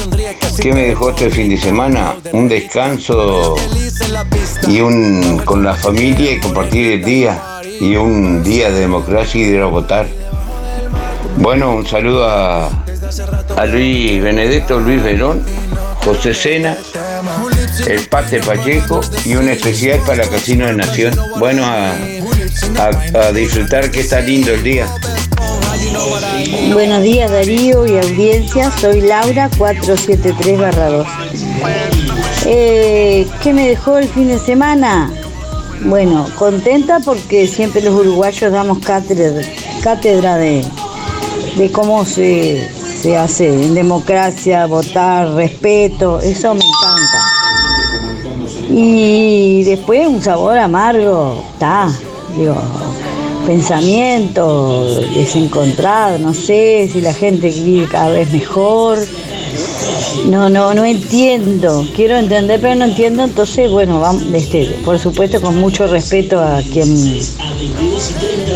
¿Qué 0.61 0.73
me 0.73 0.89
dejó 0.89 1.09
este 1.09 1.31
fin 1.31 1.49
de 1.49 1.57
semana? 1.57 2.17
Un 2.33 2.47
descanso 2.47 3.55
y 4.67 4.79
un 4.79 5.41
con 5.43 5.63
la 5.63 5.73
familia 5.73 6.33
y 6.33 6.39
compartir 6.39 6.93
el 6.93 7.03
día 7.03 7.41
y 7.79 7.95
un 7.95 8.43
día 8.43 8.69
de 8.69 8.81
democracia 8.81 9.41
y 9.41 9.51
de 9.51 9.63
votar. 9.63 10.05
Bueno, 11.37 11.75
un 11.75 11.87
saludo 11.87 12.29
a, 12.29 12.69
Luis 13.67 14.21
Benedetto, 14.21 14.79
Luis 14.79 15.01
Verón, 15.01 15.43
José 16.03 16.33
Sena, 16.33 16.77
el 17.87 18.07
Pate 18.07 18.39
Pacheco 18.39 19.01
y 19.25 19.35
un 19.35 19.49
especial 19.49 19.99
para 20.05 20.27
Casino 20.27 20.67
de 20.67 20.73
Nación. 20.73 21.15
Bueno, 21.39 21.65
a, 21.65 21.95
a- 22.63 23.31
disfrutar 23.31 23.91
que 23.91 24.01
está 24.01 24.21
lindo 24.21 24.51
el 24.51 24.63
día. 24.63 24.87
Buenos 26.73 27.03
días 27.03 27.31
Darío 27.31 27.85
y 27.85 27.97
audiencia, 27.97 28.71
soy 28.79 29.01
Laura 29.01 29.49
473-2. 29.57 31.05
Eh, 32.45 33.27
¿Qué 33.41 33.53
me 33.53 33.67
dejó 33.69 33.97
el 33.97 34.07
fin 34.07 34.27
de 34.27 34.39
semana? 34.39 35.11
Bueno, 35.83 36.27
contenta 36.37 36.99
porque 36.99 37.47
siempre 37.47 37.81
los 37.81 37.93
uruguayos 37.93 38.51
damos 38.51 38.79
cátedra, 38.79 39.41
de 40.37 41.71
cómo 41.71 42.05
se, 42.05 42.69
se 43.01 43.17
hace 43.17 43.47
en 43.47 43.73
democracia, 43.75 44.65
votar, 44.65 45.29
respeto, 45.33 46.19
eso 46.21 46.53
me 46.55 46.61
encanta. 46.61 47.19
Y 48.69 49.63
después 49.63 50.07
un 50.07 50.21
sabor 50.21 50.57
amargo, 50.57 51.43
está, 51.53 51.89
digo, 52.37 52.55
pensamiento 53.45 54.99
desencontrado, 55.13 56.17
no 56.19 56.33
sé 56.33 56.89
si 56.91 57.01
la 57.01 57.13
gente 57.13 57.49
vive 57.49 57.87
cada 57.87 58.09
vez 58.09 58.31
mejor, 58.31 58.99
No, 60.29 60.49
no, 60.49 60.73
no 60.73 60.83
entiendo. 60.85 61.85
Quiero 61.95 62.15
entender, 62.17 62.59
pero 62.59 62.75
no 62.75 62.85
entiendo. 62.85 63.23
Entonces, 63.23 63.69
bueno, 63.69 63.99
vamos, 63.99 64.23
este, 64.33 64.65
por 64.83 64.97
supuesto, 64.97 65.39
con 65.39 65.57
mucho 65.57 65.87
respeto 65.87 66.39
a 66.39 66.61
quien 66.61 67.19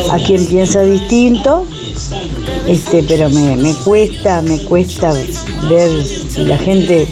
a 0.10 0.18
quien 0.18 0.46
piensa 0.48 0.82
distinto. 0.82 1.66
Este, 2.68 3.04
pero 3.04 3.30
me, 3.30 3.56
me 3.56 3.74
cuesta, 3.76 4.42
me 4.42 4.60
cuesta 4.60 5.14
ver 5.70 6.04
si 6.04 6.46
la 6.46 6.58
gente 6.58 7.08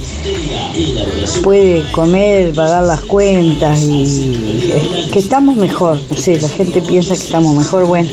puede 1.43 1.89
comer, 1.91 2.53
pagar 2.53 2.83
las 2.83 3.01
cuentas 3.01 3.81
y 3.81 5.09
que 5.11 5.19
estamos 5.19 5.55
mejor, 5.55 5.99
sé, 6.15 6.39
la 6.39 6.49
gente 6.49 6.81
piensa 6.81 7.15
que 7.15 7.23
estamos 7.23 7.55
mejor, 7.55 7.85
bueno. 7.85 8.09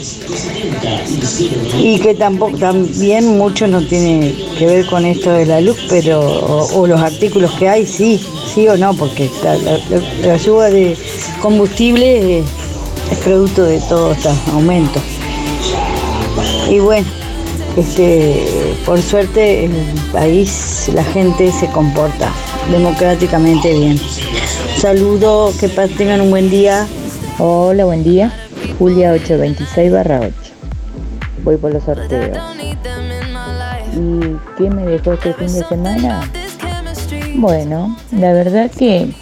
Y 1.79 1.99
que 1.99 2.15
tampoco 2.15 2.57
también 2.59 3.39
mucho 3.39 3.67
no 3.67 3.83
tiene 3.83 4.35
que 4.59 4.67
ver 4.67 4.87
con 4.87 5.05
esto 5.05 5.31
de 5.31 5.47
la 5.47 5.61
luz, 5.61 5.77
pero 5.89 6.21
o, 6.21 6.87
los 6.87 7.01
artículos 7.01 7.53
que 7.53 7.69
hay, 7.69 7.87
sí, 7.87 8.21
sí 8.53 8.69
o 8.69 8.77
no, 8.77 8.95
porque 8.95 9.31
la, 9.43 9.57
la, 10.27 10.39
suba 10.39 10.71
de 10.71 10.97
combustible 11.41 12.39
es, 12.41 12.45
producto 13.25 13.65
de 13.65 13.79
todos 13.81 14.17
estos 14.17 14.37
aumentos. 14.53 15.03
Y 16.71 16.79
bueno, 16.79 17.07
este, 17.77 18.47
por 18.85 19.01
suerte 19.01 19.65
el 19.65 19.73
país 20.13 20.91
la 20.93 21.05
gente 21.05 21.51
se 21.53 21.69
comporta 21.69 22.33
democráticamente 22.71 23.73
bien. 23.73 23.99
Saludo, 24.79 25.53
que 25.59 25.69
tengan 25.69 26.21
un 26.21 26.31
buen 26.31 26.51
día. 26.51 26.87
Hola, 27.39 27.85
buen 27.85 28.05
día. 28.05 28.33
Julia 28.79 29.13
826 29.13 29.93
barra 29.93 30.21
8. 30.21 30.33
Voy 31.43 31.57
por 31.57 31.73
los 31.73 31.85
sorteos. 31.85 32.39
¿Y 33.93 34.37
qué 34.57 34.71
me 34.71 34.85
dejó 34.87 35.13
este 35.13 35.35
fin 35.35 35.53
de 35.53 35.65
semana? 35.65 36.31
Bueno, 37.37 37.97
la 38.13 38.33
verdad 38.33 38.71
que 38.71 39.13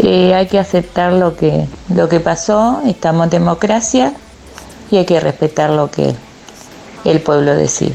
eh, 0.00 0.34
hay 0.34 0.46
que 0.46 0.58
aceptar 0.58 1.12
lo 1.12 1.36
que, 1.36 1.66
lo 1.94 2.08
que 2.08 2.20
pasó, 2.20 2.82
estamos 2.86 3.24
en 3.24 3.30
democracia 3.30 4.14
y 4.90 4.98
hay 4.98 5.06
que 5.06 5.18
respetar 5.20 5.70
lo 5.70 5.90
que 5.90 6.14
el 7.04 7.20
pueblo 7.20 7.54
decide. 7.54 7.94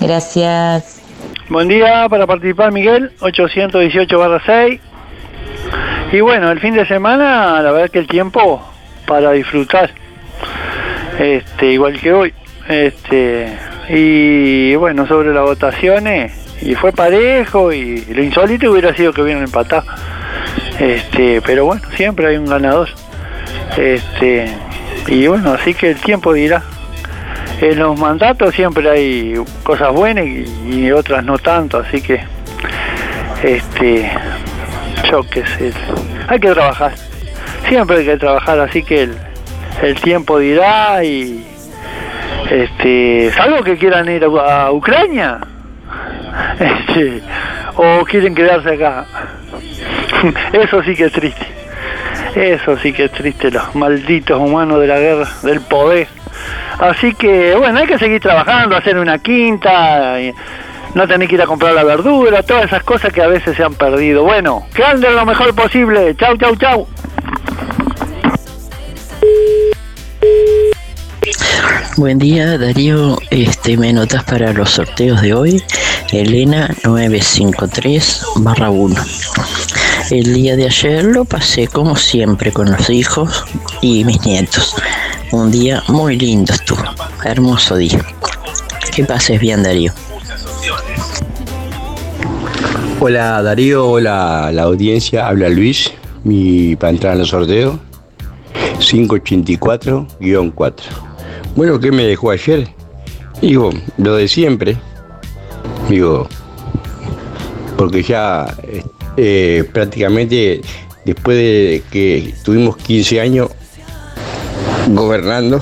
Gracias. 0.00 1.03
Buen 1.50 1.68
día 1.68 2.08
para 2.08 2.26
participar 2.26 2.72
Miguel, 2.72 3.12
818-6. 3.20 4.80
Y 6.12 6.20
bueno, 6.20 6.50
el 6.50 6.58
fin 6.58 6.72
de 6.72 6.86
semana, 6.86 7.60
la 7.60 7.70
verdad 7.70 7.90
que 7.90 7.98
el 7.98 8.06
tiempo 8.06 8.66
para 9.06 9.32
disfrutar, 9.32 9.90
este, 11.18 11.66
igual 11.66 12.00
que 12.00 12.12
hoy. 12.14 12.34
Este, 12.66 13.58
y 13.90 14.74
bueno, 14.76 15.06
sobre 15.06 15.34
las 15.34 15.42
votaciones, 15.42 16.32
y 16.62 16.74
fue 16.76 16.92
parejo, 16.92 17.74
y 17.74 18.02
lo 18.06 18.22
insólito 18.22 18.70
hubiera 18.70 18.94
sido 18.94 19.12
que 19.12 19.20
hubieran 19.20 19.44
empatado. 19.44 19.84
Este, 20.78 21.42
pero 21.44 21.66
bueno, 21.66 21.82
siempre 21.94 22.26
hay 22.26 22.38
un 22.38 22.46
ganador. 22.46 22.88
Este, 23.76 24.46
y 25.08 25.26
bueno, 25.26 25.52
así 25.52 25.74
que 25.74 25.90
el 25.90 26.00
tiempo 26.00 26.32
dirá 26.32 26.62
en 27.60 27.78
los 27.78 27.98
mandatos 27.98 28.54
siempre 28.54 28.88
hay 28.88 29.34
cosas 29.62 29.92
buenas 29.92 30.26
y, 30.26 30.90
otras 30.92 31.24
no 31.24 31.38
tanto, 31.38 31.78
así 31.78 32.00
que 32.00 32.20
este 33.42 34.10
yo 35.10 35.22
qué 35.30 35.44
sé, 35.46 35.72
hay 36.28 36.40
que 36.40 36.50
trabajar, 36.50 36.94
siempre 37.68 37.98
hay 37.98 38.04
que 38.04 38.16
trabajar, 38.16 38.58
así 38.60 38.82
que 38.82 39.08
el, 39.82 39.94
tiempo 40.00 40.38
dirá 40.38 41.04
y 41.04 41.44
este, 42.50 43.30
salvo 43.34 43.62
que 43.62 43.76
quieran 43.76 44.08
ir 44.08 44.24
a, 44.24 44.72
Ucrania, 44.72 45.40
este, 46.58 47.22
o 47.76 48.04
quieren 48.04 48.34
quedarse 48.34 48.74
acá, 48.74 49.06
eso 50.52 50.82
sí 50.82 50.94
que 50.94 51.04
es 51.04 51.12
triste, 51.12 51.46
eso 52.34 52.76
sí 52.78 52.92
que 52.92 53.04
es 53.04 53.12
triste, 53.12 53.50
los 53.50 53.74
malditos 53.74 54.40
humanos 54.40 54.80
de 54.80 54.86
la 54.86 54.98
guerra, 54.98 55.28
del 55.42 55.60
poder. 55.60 56.08
Así 56.78 57.14
que, 57.14 57.54
bueno, 57.54 57.78
hay 57.78 57.86
que 57.86 57.98
seguir 57.98 58.20
trabajando, 58.20 58.76
hacer 58.76 58.98
una 58.98 59.18
quinta, 59.18 60.16
no 60.94 61.08
tener 61.08 61.28
que 61.28 61.34
ir 61.34 61.42
a 61.42 61.46
comprar 61.46 61.74
la 61.74 61.84
verdura, 61.84 62.42
todas 62.42 62.64
esas 62.66 62.82
cosas 62.82 63.12
que 63.12 63.22
a 63.22 63.28
veces 63.28 63.56
se 63.56 63.64
han 63.64 63.74
perdido. 63.74 64.24
Bueno, 64.24 64.66
que 64.74 64.84
anden 64.84 65.14
lo 65.14 65.24
mejor 65.24 65.54
posible. 65.54 66.14
Chau, 66.16 66.36
chau, 66.36 66.56
chau. 66.56 66.86
Buen 71.96 72.18
día, 72.18 72.58
Darío. 72.58 73.18
Este, 73.30 73.76
me 73.76 73.92
notas 73.92 74.24
para 74.24 74.52
los 74.52 74.70
sorteos 74.70 75.22
de 75.22 75.32
hoy. 75.32 75.62
Elena 76.10 76.68
953 76.82 78.24
barra 78.36 78.70
1. 78.70 79.00
El 80.10 80.34
día 80.34 80.56
de 80.56 80.66
ayer 80.66 81.04
lo 81.04 81.24
pasé 81.24 81.68
como 81.68 81.96
siempre 81.96 82.52
con 82.52 82.70
los 82.70 82.90
hijos 82.90 83.44
y 83.80 84.04
mis 84.04 84.24
nietos. 84.24 84.74
Un 85.34 85.50
día 85.50 85.82
muy 85.88 86.16
lindo 86.16 86.52
estuvo, 86.52 86.84
hermoso 87.24 87.74
día. 87.74 87.98
Que 88.94 89.02
pases 89.02 89.40
bien, 89.40 89.64
Darío. 89.64 89.92
Hola 93.00 93.42
Darío, 93.42 93.84
hola 93.84 94.52
la 94.52 94.62
audiencia, 94.62 95.26
habla 95.26 95.48
Luis, 95.48 95.92
mi 96.22 96.76
para 96.76 96.90
entrar 96.90 97.14
en 97.14 97.22
el 97.22 97.26
sorteo, 97.26 97.80
584-4. 98.78 100.72
Bueno, 101.56 101.80
¿qué 101.80 101.90
me 101.90 102.04
dejó 102.04 102.30
ayer? 102.30 102.68
Digo, 103.40 103.70
lo 103.98 104.14
de 104.14 104.28
siempre, 104.28 104.76
digo, 105.88 106.28
porque 107.76 108.04
ya 108.04 108.56
eh, 109.16 109.68
prácticamente 109.72 110.60
después 111.04 111.36
de 111.36 111.82
que 111.90 112.32
tuvimos 112.44 112.76
15 112.76 113.20
años 113.20 113.48
gobernando. 114.88 115.60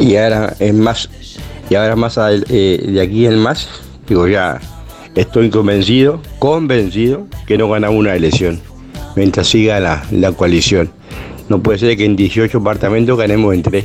Y 0.00 0.16
ahora 0.16 0.54
es 0.58 0.74
más 0.74 1.08
y 1.72 1.74
ahora 1.74 1.96
más 1.96 2.18
eh, 2.18 2.84
de 2.86 3.00
aquí 3.00 3.24
en 3.24 3.38
más 3.38 3.66
digo 4.06 4.28
ya 4.28 4.60
estoy 5.14 5.48
convencido 5.48 6.20
convencido 6.38 7.26
que 7.46 7.56
no 7.56 7.66
ganamos 7.68 7.98
una 7.98 8.14
elección 8.14 8.60
mientras 9.16 9.46
siga 9.48 9.80
la, 9.80 10.04
la 10.10 10.32
coalición. 10.32 10.90
No 11.48 11.62
puede 11.62 11.78
ser 11.78 11.96
que 11.96 12.04
en 12.04 12.16
18 12.16 12.58
departamentos 12.58 13.16
ganemos 13.16 13.54
en 13.54 13.62
3 13.62 13.84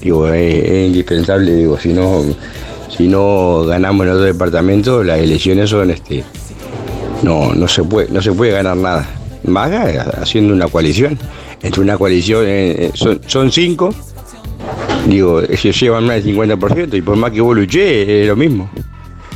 digo 0.00 0.26
es, 0.28 0.86
indispensable 0.86 1.54
digo 1.54 1.78
si 1.78 1.92
no 1.92 2.22
si 2.88 3.06
no 3.06 3.64
ganamos 3.66 4.04
en 4.06 4.12
otro 4.12 4.24
departamento 4.24 5.04
las 5.04 5.18
elecciones 5.18 5.70
son 5.70 5.90
este 5.90 6.24
no 7.22 7.54
no 7.54 7.68
se 7.68 7.84
puede 7.84 8.10
no 8.10 8.20
se 8.20 8.32
puede 8.32 8.52
ganar 8.52 8.76
nada. 8.76 9.08
Más 9.44 9.72
haciendo 10.20 10.54
una 10.54 10.68
coalición 10.68 11.18
entre 11.62 11.80
una 11.80 11.96
coalición, 11.96 12.44
eh, 12.46 12.90
eh, 12.94 13.18
son, 13.26 13.52
cinco, 13.52 13.94
digo, 15.06 15.40
ellos 15.40 15.80
llevan 15.80 16.04
más 16.04 16.22
del 16.22 16.36
50% 16.36 16.94
y 16.96 17.02
por 17.02 17.16
más 17.16 17.30
que 17.30 17.40
vos 17.40 17.56
luché, 17.56 18.22
es 18.22 18.28
lo 18.28 18.36
mismo. 18.36 18.70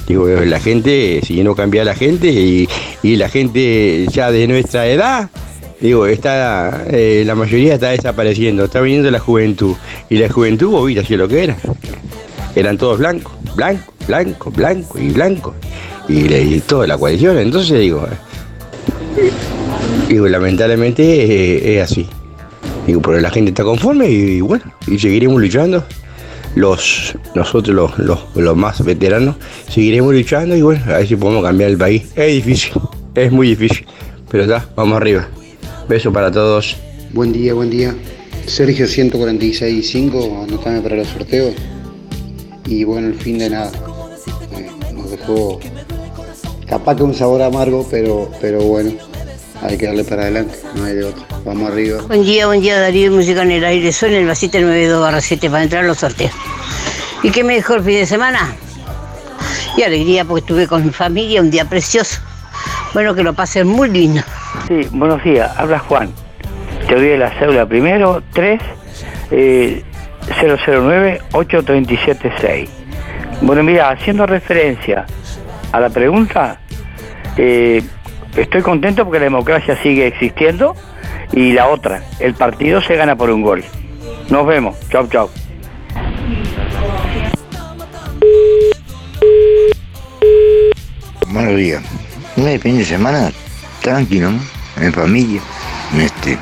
Digo, 0.09 0.29
la 0.29 0.61
gente, 0.61 1.21
si 1.25 1.43
no 1.43 1.55
cambia 1.55 1.85
la 1.85 1.95
gente 1.95 2.29
y, 2.29 2.69
la 3.17 3.29
gente 3.29 4.07
ya 4.11 4.31
de 4.31 4.47
nuestra 4.47 4.87
edad, 4.87 5.31
digo, 5.81 6.07
está, 6.07 6.85
eh, 6.89 7.25
la 7.27 7.35
mayoría 7.35 7.75
está 7.75 7.91
desapareciendo, 7.91 8.65
está 8.65 8.81
viniendo 8.81 9.11
la 9.11 9.19
juventud. 9.19 9.75
Y 10.09 10.19
la 10.19 10.29
juventud, 10.29 10.71
vos 10.71 10.87
viste 10.87 11.17
lo 11.17 11.27
que 11.27 11.45
era. 11.45 11.57
Eran 12.55 12.79
todos 12.79 12.99
blancos, 12.99 13.33
blanco, 13.57 13.93
blanco, 14.07 14.51
blanco 14.53 14.99
y 14.99 15.09
blanco. 15.11 15.55
Y, 16.09 16.33
y 16.33 16.61
toda 16.61 16.87
la 16.87 16.97
coalición, 16.97 17.39
entonces 17.39 17.81
digo, 17.81 18.07
digo, 20.09 20.29
lamentablemente 20.29 21.77
es 21.77 21.83
así. 21.83 22.07
Digo, 22.87 23.03
pero 23.03 23.21
la 23.21 23.31
gente 23.31 23.51
está 23.51 23.65
conforme 23.65 24.09
y, 24.09 24.41
bueno, 24.41 24.65
y 24.87 24.99
seguiremos 24.99 25.41
luchando. 25.41 25.85
Los, 26.55 27.15
nosotros 27.35 27.99
los, 27.99 28.25
los, 28.35 28.57
más 28.57 28.83
veteranos 28.83 29.37
seguiremos 29.69 30.15
luchando 30.15 30.57
y 30.57 30.63
bueno, 30.63 30.83
a 30.87 30.99
ver 30.99 31.07
si 31.07 31.15
podemos 31.17 31.45
cambiar 31.45 31.71
el 31.71 31.77
país. 31.77 32.05
Es 32.17 32.33
difícil, 32.33 32.73
es 33.15 33.31
muy 33.31 33.49
difícil, 33.49 33.87
pero 34.31 34.45
está, 34.45 34.67
vamos 34.75 34.97
arriba. 34.97 35.29
Beso 35.89 36.13
para 36.13 36.31
todos. 36.31 36.77
Buen 37.13 37.33
día, 37.33 37.53
buen 37.53 37.71
día. 37.71 37.95
Sergio 38.47 38.87
146.5, 38.87 40.45
anotame 40.45 40.81
para 40.81 40.97
los 40.97 41.09
sorteos. 41.09 41.55
Y 42.65 42.85
bueno, 42.85 43.09
el 43.09 43.15
fin 43.15 43.39
de 43.39 43.51
nada. 43.51 43.71
Eh, 44.57 44.71
nos 44.95 45.11
dejó 45.11 45.61
capaz 46.67 46.97
que 46.97 47.03
un 47.03 47.15
sabor 47.15 47.43
amargo, 47.43 47.87
pero, 47.91 48.31
pero 48.41 48.63
bueno, 48.63 48.93
hay 49.63 49.79
que 49.79 49.87
darle 49.87 50.05
para 50.05 50.23
adelante, 50.23 50.57
no 50.75 50.85
hay 50.85 50.95
de 50.95 51.05
otro. 51.05 51.25
Vamos 51.45 51.71
arriba. 51.71 52.03
Buen 52.07 52.23
día, 52.23 52.47
buen 52.47 52.61
día 52.61 52.81
Darío, 52.81 53.11
música 53.11 53.43
en 53.43 53.53
el 53.53 53.65
aire. 53.65 53.93
Suena 53.93 54.19
el 54.19 54.27
vasito 54.27 54.61
92 54.61 55.01
barra 55.01 55.21
7 55.21 55.51
para 55.51 55.63
entrar 55.63 55.85
a 55.85 55.87
los 55.87 55.99
sorteos. 55.99 56.33
¿Y 57.23 57.31
qué 57.31 57.45
mejor 57.45 57.83
fin 57.83 57.95
de 57.95 58.07
semana? 58.07 58.55
Y 59.77 59.83
alegría 59.83 60.25
porque 60.25 60.41
estuve 60.41 60.67
con 60.67 60.85
mi 60.85 60.93
familia, 60.93 61.41
un 61.41 61.51
día 61.51 61.65
precioso. 61.65 62.21
Bueno, 62.95 63.15
que 63.15 63.23
lo 63.23 63.35
pasen 63.35 63.67
muy 63.67 63.91
lindo. 63.91 64.23
Sí, 64.69 64.89
buenos 64.91 65.23
días, 65.23 65.51
habla 65.57 65.79
Juan. 65.79 66.11
Te 66.89 66.95
doy 66.95 67.17
la 67.17 67.37
cédula 67.39 67.67
primero, 67.67 68.23
3 68.33 68.61
eh, 69.31 69.83
009 70.41 71.21
8376. 71.33 72.71
Bueno, 73.43 73.63
mira, 73.63 73.91
haciendo 73.91 74.27
referencia 74.27 75.05
a 75.73 75.81
la 75.81 75.91
pregunta, 75.91 76.59
eh, 77.37 77.83
estoy 78.37 78.63
contento 78.63 79.05
porque 79.05 79.19
la 79.19 79.25
democracia 79.25 79.77
sigue 79.83 80.07
existiendo 80.07 80.75
y 81.33 81.53
la 81.53 81.69
otra, 81.69 82.03
el 82.21 82.35
partido 82.35 82.81
se 82.81 82.97
gana 82.97 83.17
por 83.17 83.31
un 83.31 83.43
gol. 83.43 83.65
Nos 84.31 84.47
vemos. 84.47 84.77
Chau, 84.91 85.09
chau. 85.09 85.31
Buenos 91.29 91.57
días. 91.57 91.83
Un 92.37 92.61
fin 92.61 92.79
de 92.79 92.85
semana 92.85 93.31
tranquilo, 93.83 94.31
¿no? 94.31 94.41
En 94.81 94.93
familia. 94.93 95.41
Este, 95.99 96.39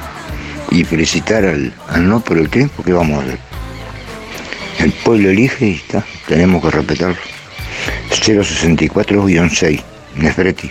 y 0.71 0.85
felicitar 0.85 1.45
al, 1.45 1.73
al 1.89 2.09
no 2.09 2.21
por 2.21 2.39
el 2.39 2.49
tiempo 2.49 2.83
que 2.83 2.93
vamos 2.93 3.19
a 3.19 3.23
hacer. 3.23 3.39
El 4.79 4.93
pueblo 4.93 5.31
elige 5.31 5.67
y 5.67 5.75
está, 5.75 6.05
tenemos 6.27 6.63
que 6.63 6.71
respetarlo. 6.71 7.17
064-6, 8.11 9.83
Nefreti. 10.17 10.71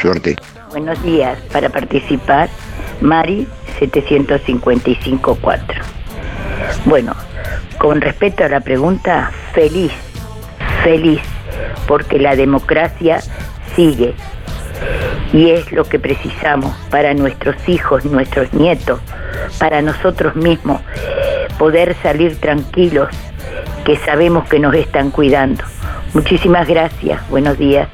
Suerte. 0.00 0.36
Buenos 0.72 1.02
días. 1.02 1.38
Para 1.52 1.68
participar, 1.68 2.48
Mari 3.02 3.46
755-4. 3.78 5.60
Bueno, 6.86 7.14
con 7.76 8.00
respecto 8.00 8.42
a 8.44 8.48
la 8.48 8.60
pregunta, 8.60 9.30
feliz, 9.52 9.92
feliz, 10.82 11.20
porque 11.86 12.18
la 12.18 12.34
democracia 12.36 13.20
sigue 13.76 14.14
y 15.34 15.50
es 15.50 15.70
lo 15.72 15.84
que 15.84 15.98
precisamos 15.98 16.74
para 16.88 17.12
nuestros 17.12 17.56
hijos, 17.68 18.06
nuestros 18.06 18.50
nietos, 18.54 18.98
para 19.58 19.82
nosotros 19.82 20.34
mismos, 20.36 20.80
poder 21.58 21.94
salir 22.02 22.40
tranquilos, 22.40 23.10
que 23.84 23.96
sabemos 23.98 24.48
que 24.48 24.58
nos 24.58 24.74
están 24.74 25.10
cuidando. 25.10 25.64
Muchísimas 26.14 26.66
gracias, 26.66 27.28
buenos 27.28 27.58
días. 27.58 27.88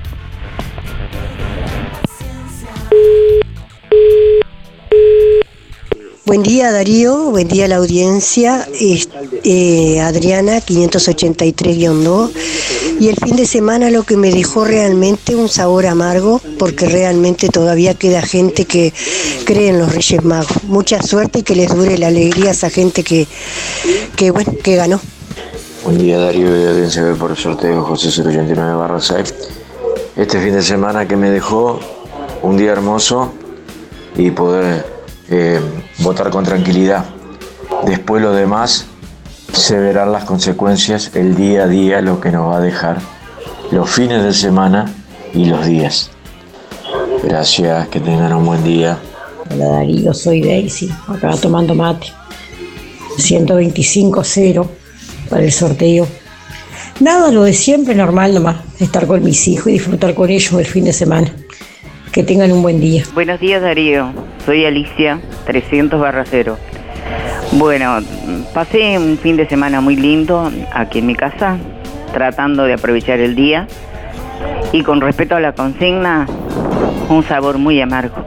Buen 6.29 6.43
día 6.43 6.71
Darío, 6.71 7.31
buen 7.31 7.49
día 7.49 7.67
la 7.69 7.77
audiencia. 7.77 8.69
Eh, 8.79 9.99
Adriana 9.99 10.59
583-2. 10.59 12.31
Y 13.01 13.09
el 13.09 13.17
fin 13.17 13.35
de 13.35 13.47
semana 13.47 13.89
lo 13.89 14.03
que 14.03 14.19
me 14.19 14.31
dejó 14.31 14.67
realmente 14.67 15.35
un 15.35 15.49
sabor 15.49 15.87
amargo, 15.87 16.43
porque 16.59 16.85
realmente 16.85 17.49
todavía 17.49 17.95
queda 17.95 18.21
gente 18.21 18.67
que 18.67 18.93
cree 19.47 19.69
en 19.69 19.79
los 19.79 19.95
Reyes 19.95 20.23
Magos. 20.23 20.65
Mucha 20.65 21.03
suerte 21.03 21.39
y 21.39 21.43
que 21.45 21.57
les 21.57 21.75
dure 21.75 21.97
la 21.97 22.09
alegría 22.09 22.49
a 22.49 22.53
esa 22.53 22.69
gente 22.69 23.03
que, 23.05 23.27
que 24.15 24.31
bueno, 24.31 24.53
que 24.63 24.77
ganó. 24.77 25.01
Buen 25.83 25.97
día 25.97 26.19
Darío 26.19 26.53
de 26.53 26.69
Audiencia 26.69 27.11
por 27.19 27.31
el 27.31 27.39
sorteo 27.39 27.83
José 27.85 28.09
089 28.09 28.75
barra 28.75 29.01
6. 29.01 29.35
Este 30.15 30.39
fin 30.43 30.53
de 30.53 30.63
semana 30.63 31.09
que 31.09 31.17
me 31.17 31.31
dejó 31.31 31.81
un 32.43 32.59
día 32.59 32.73
hermoso 32.73 33.33
y 34.15 34.31
poder 34.31 34.85
eh, 35.31 35.61
votar 35.99 36.31
con 36.31 36.45
tranquilidad. 36.45 37.05
Después 37.85 38.23
lo 38.23 38.33
demás 38.33 38.87
se 39.53 39.79
verán 39.79 40.13
las 40.13 40.25
consecuencias 40.25 41.11
el 41.15 41.35
día 41.35 41.65
a 41.65 41.67
día, 41.67 42.01
lo 42.01 42.21
que 42.21 42.31
nos 42.31 42.51
va 42.51 42.59
a 42.59 42.61
dejar 42.61 42.99
los 43.71 43.91
fines 43.91 44.23
de 44.23 44.33
semana 44.33 44.93
y 45.35 45.47
los 45.47 45.67
días. 45.67 46.11
Gracias, 47.23 47.89
que 47.89 48.01
tengan 48.01 48.33
un 48.33 48.47
buen 48.47 48.65
día. 48.65 48.99
Hola 49.51 49.67
Darío, 49.67 50.15
soy 50.15 50.43
Daisy, 50.43 50.91
acá 51.09 51.37
tomando 51.41 51.75
mate. 51.75 52.09
125-0 53.19 54.67
para 55.29 55.43
el 55.43 55.53
sorteo. 55.53 56.07
Nada, 57.01 57.31
lo 57.31 57.45
de 57.45 57.53
siempre, 57.53 57.95
normal 57.95 58.35
nomás. 58.35 58.57
Estar 58.79 59.07
con 59.07 59.23
mis 59.23 59.47
hijos 59.49 59.69
y 59.69 59.73
disfrutar 59.73 60.15
con 60.15 60.31
ellos 60.31 60.53
el 60.53 60.67
fin 60.67 60.85
de 60.85 60.93
semana. 60.93 61.33
Que 62.13 62.23
tengan 62.23 62.53
un 62.53 62.63
buen 62.63 62.81
día. 62.81 63.03
Buenos 63.13 63.39
días 63.39 63.61
Darío, 63.61 64.11
soy 64.47 64.65
Alicia, 64.65 65.21
300 65.47 66.01
barra 66.01 66.25
0. 66.27 66.57
Bueno, 67.53 67.99
pasé 68.55 68.99
un 68.99 69.19
fin 69.19 69.37
de 69.37 69.47
semana 69.49 69.81
muy 69.81 69.97
lindo 69.97 70.51
aquí 70.73 71.01
en 71.01 71.07
mi 71.07 71.15
casa, 71.15 71.59
tratando 72.13 72.65
de 72.65 72.75
aprovechar 72.75 73.21
el 73.21 73.35
día 73.35 73.67
y 74.73 74.83
con 74.83 75.01
respecto 75.01 75.37
a 75.37 75.41
la 75.41 75.53
consigna, 75.53 76.27
un 77.09 77.23
sabor 77.25 77.59
muy 77.59 77.81
amargo. 77.81 78.25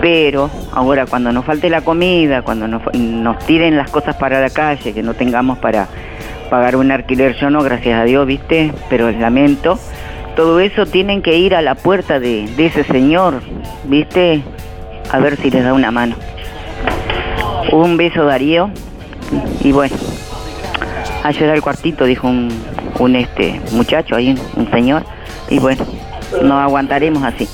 Pero 0.00 0.50
ahora 0.72 1.06
cuando 1.06 1.32
nos 1.32 1.44
falte 1.44 1.70
la 1.70 1.80
comida, 1.80 2.42
cuando 2.42 2.68
nos, 2.68 2.82
nos 2.94 3.38
tiren 3.46 3.76
las 3.76 3.90
cosas 3.90 4.16
para 4.16 4.40
la 4.40 4.50
calle, 4.50 4.92
que 4.92 5.02
no 5.02 5.14
tengamos 5.14 5.58
para 5.58 5.88
pagar 6.48 6.76
un 6.76 6.92
alquiler, 6.92 7.34
yo 7.36 7.50
no, 7.50 7.62
gracias 7.62 8.00
a 8.00 8.04
Dios, 8.04 8.26
viste, 8.26 8.72
pero 8.88 9.10
lamento. 9.10 9.78
Todo 10.36 10.58
eso 10.60 10.86
tienen 10.86 11.22
que 11.22 11.36
ir 11.36 11.54
a 11.54 11.62
la 11.62 11.74
puerta 11.74 12.18
de, 12.18 12.44
ese 12.58 12.82
señor, 12.84 13.40
viste, 13.84 14.42
a 15.10 15.18
ver 15.18 15.36
si 15.36 15.50
les 15.50 15.62
da 15.62 15.72
una 15.72 15.90
mano. 15.90 16.16
Un 17.72 17.96
beso 17.96 18.24
Darío 18.24 18.70
y 19.62 19.72
bueno, 19.72 19.96
ayer 21.22 21.50
al 21.50 21.62
cuartito 21.62 22.04
dijo 22.04 22.28
un, 22.28 23.16
este 23.16 23.60
muchacho 23.72 24.16
ahí, 24.16 24.34
un 24.56 24.70
señor, 24.70 25.04
y 25.48 25.58
bueno, 25.58 25.84
nos 26.42 26.58
aguantaremos 26.62 27.22
así. 27.22 27.48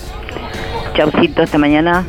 Chaucito 0.94 1.42
esta 1.42 1.58
mañana. 1.58 2.04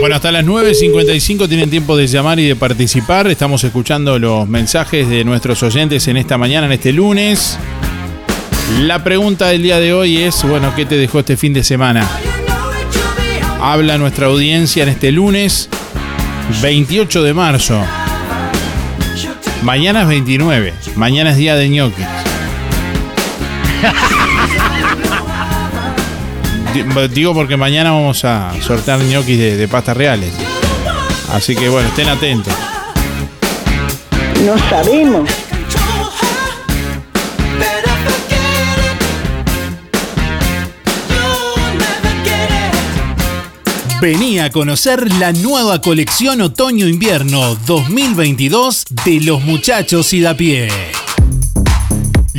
Bueno, 0.00 0.16
hasta 0.16 0.32
las 0.32 0.46
9.55 0.46 1.46
tienen 1.46 1.68
tiempo 1.68 1.94
de 1.94 2.06
llamar 2.06 2.40
y 2.40 2.48
de 2.48 2.56
participar. 2.56 3.26
Estamos 3.26 3.62
escuchando 3.64 4.18
los 4.18 4.48
mensajes 4.48 5.06
de 5.10 5.24
nuestros 5.24 5.62
oyentes 5.62 6.08
en 6.08 6.16
esta 6.16 6.38
mañana, 6.38 6.64
en 6.64 6.72
este 6.72 6.90
lunes. 6.90 7.58
La 8.80 9.04
pregunta 9.04 9.48
del 9.48 9.62
día 9.62 9.78
de 9.78 9.92
hoy 9.92 10.16
es, 10.16 10.42
bueno, 10.42 10.72
¿qué 10.74 10.86
te 10.86 10.96
dejó 10.96 11.18
este 11.18 11.36
fin 11.36 11.52
de 11.52 11.62
semana? 11.62 12.08
Habla 13.60 13.98
nuestra 13.98 14.28
audiencia 14.28 14.84
en 14.84 14.88
este 14.88 15.12
lunes 15.12 15.68
28 16.62 17.22
de 17.22 17.34
marzo. 17.34 17.84
Mañana 19.62 20.00
es 20.00 20.08
29. 20.08 20.72
Mañana 20.96 21.32
es 21.32 21.36
día 21.36 21.56
de 21.56 21.68
ñoquis. 21.68 22.06
Di- 26.74 27.08
Digo 27.08 27.34
porque 27.34 27.56
mañana 27.56 27.90
vamos 27.90 28.24
a 28.24 28.52
sortear 28.60 29.00
ñoquis 29.00 29.38
de, 29.38 29.56
de 29.56 29.68
pastas 29.68 29.96
reales. 29.96 30.32
Así 31.32 31.54
que 31.56 31.68
bueno, 31.68 31.88
estén 31.88 32.08
atentos. 32.08 32.52
No 34.44 34.56
sabemos. 34.68 35.28
Vení 44.00 44.38
a 44.38 44.50
conocer 44.50 45.12
la 45.18 45.32
nueva 45.32 45.80
colección 45.82 46.40
Otoño-Invierno 46.40 47.54
2022 47.66 48.84
de 49.04 49.20
los 49.20 49.42
muchachos 49.42 50.12
y 50.14 50.20
da 50.22 50.34
pie. 50.34 50.68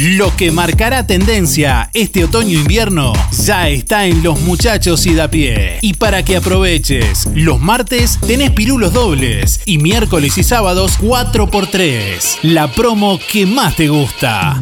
Lo 0.04 0.36
que 0.36 0.52
marcará 0.52 1.06
tendencia 1.06 1.92
este 1.94 2.24
otoño-invierno 2.24 3.14
ya 3.46 3.70
está 3.70 4.08
en 4.08 4.24
los 4.24 4.42
muchachos 4.42 5.06
y 5.06 5.14
da 5.14 5.28
pie. 5.28 5.78
Y 5.84 5.94
para 5.94 6.26
que 6.26 6.38
aproveches, 6.38 7.28
los 7.36 7.60
martes 7.60 8.18
tenés 8.26 8.50
pirulos 8.50 8.94
dobles 8.94 9.62
y 9.68 9.78
miércoles 9.78 10.40
y 10.40 10.44
sábados 10.44 10.98
4x3. 11.00 12.40
La 12.42 12.72
promo 12.72 13.20
que 13.32 13.46
más 13.46 13.76
te 13.76 13.90
gusta. 13.90 14.60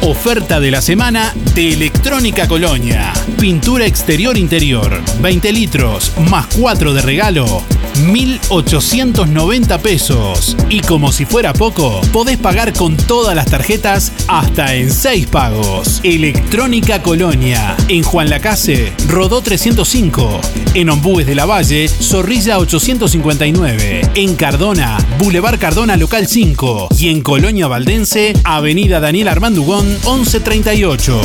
Oferta 0.00 0.58
de 0.60 0.70
la 0.70 0.80
semana 0.80 1.34
de 1.54 1.74
Electrónica 1.74 2.48
Colonia. 2.48 3.12
Pintura 3.38 3.84
exterior 3.86 4.38
interior, 4.38 4.98
20 5.20 5.52
litros, 5.52 6.10
más 6.30 6.46
4 6.58 6.94
de 6.94 7.02
regalo, 7.02 7.62
1.890 8.06 9.80
pesos. 9.80 10.56
Y 10.68 10.80
como 10.80 11.12
si 11.12 11.24
fuera 11.24 11.52
poco, 11.52 12.00
podés 12.12 12.38
pagar 12.38 12.72
con 12.72 12.96
todas 12.96 13.34
las 13.34 13.46
tarjetas 13.46 14.12
hasta 14.28 14.74
en 14.74 14.90
6 14.90 15.26
pagos. 15.26 16.00
Electrónica 16.02 17.02
Colonia, 17.02 17.76
en 17.88 18.02
Juan 18.02 18.30
Lacase, 18.30 18.92
Rodó 19.08 19.42
305, 19.42 20.40
en 20.74 20.90
Ombúes 20.90 21.26
de 21.26 21.34
la 21.34 21.46
Valle, 21.46 21.88
Zorrilla 21.88 22.58
859, 22.58 24.10
en 24.14 24.36
Cardona, 24.36 24.98
Boulevard 25.18 25.58
Cardona 25.58 25.96
Local 25.96 26.26
5 26.26 26.88
y 26.98 27.10
en 27.10 27.22
Colonia 27.22 27.68
Valdense, 27.68 28.32
Avenida 28.44 29.00
Daniel 29.00 29.28
Armandugón 29.28 29.86
1138. 29.88 31.20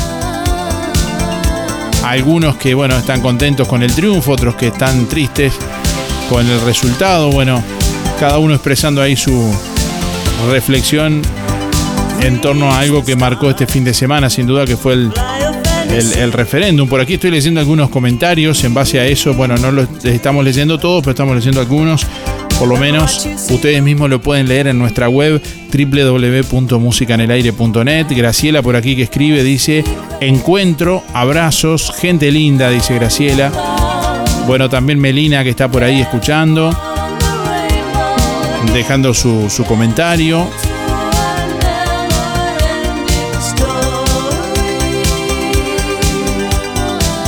Algunos 2.04 2.56
que, 2.56 2.74
bueno, 2.74 2.96
están 2.96 3.20
contentos 3.20 3.66
con 3.66 3.82
el 3.82 3.94
triunfo, 3.94 4.32
otros 4.32 4.56
que 4.56 4.68
están 4.68 5.06
tristes 5.06 5.54
con 6.28 6.48
el 6.48 6.60
resultado. 6.62 7.30
Bueno, 7.30 7.62
cada 8.18 8.38
uno 8.38 8.54
expresando 8.54 9.00
ahí 9.00 9.16
su 9.16 9.52
reflexión 10.50 11.22
en 12.22 12.40
torno 12.40 12.72
a 12.72 12.80
algo 12.80 13.04
que 13.04 13.16
marcó 13.16 13.50
este 13.50 13.66
fin 13.66 13.84
de 13.84 13.94
semana, 13.94 14.28
sin 14.30 14.46
duda 14.46 14.64
que 14.64 14.76
fue 14.76 14.94
el, 14.94 15.12
el, 15.90 16.12
el 16.14 16.32
referéndum. 16.32 16.88
Por 16.88 17.00
aquí 17.00 17.14
estoy 17.14 17.30
leyendo 17.30 17.60
algunos 17.60 17.88
comentarios 17.88 18.62
en 18.64 18.74
base 18.74 18.98
a 18.98 19.06
eso. 19.06 19.34
Bueno, 19.34 19.56
no 19.56 19.70
los 19.70 20.04
estamos 20.04 20.44
leyendo 20.44 20.78
todos, 20.78 21.02
pero 21.02 21.12
estamos 21.12 21.36
leyendo 21.36 21.60
algunos. 21.60 22.06
Por 22.58 22.68
lo 22.68 22.76
menos 22.76 23.26
ustedes 23.50 23.82
mismos 23.82 24.10
lo 24.10 24.20
pueden 24.20 24.48
leer 24.48 24.66
en 24.68 24.78
nuestra 24.78 25.08
web 25.08 25.42
www.musicanelaire.net. 25.72 28.06
Graciela 28.10 28.62
por 28.62 28.76
aquí 28.76 28.94
que 28.96 29.02
escribe 29.02 29.42
dice, 29.42 29.82
encuentro, 30.20 31.02
abrazos, 31.12 31.92
gente 31.98 32.30
linda, 32.30 32.70
dice 32.70 32.94
Graciela. 32.94 33.50
Bueno, 34.46 34.70
también 34.70 35.00
Melina 35.00 35.42
que 35.42 35.50
está 35.50 35.68
por 35.68 35.82
ahí 35.82 36.00
escuchando, 36.00 36.70
dejando 38.72 39.12
su, 39.14 39.50
su 39.50 39.64
comentario. 39.64 40.48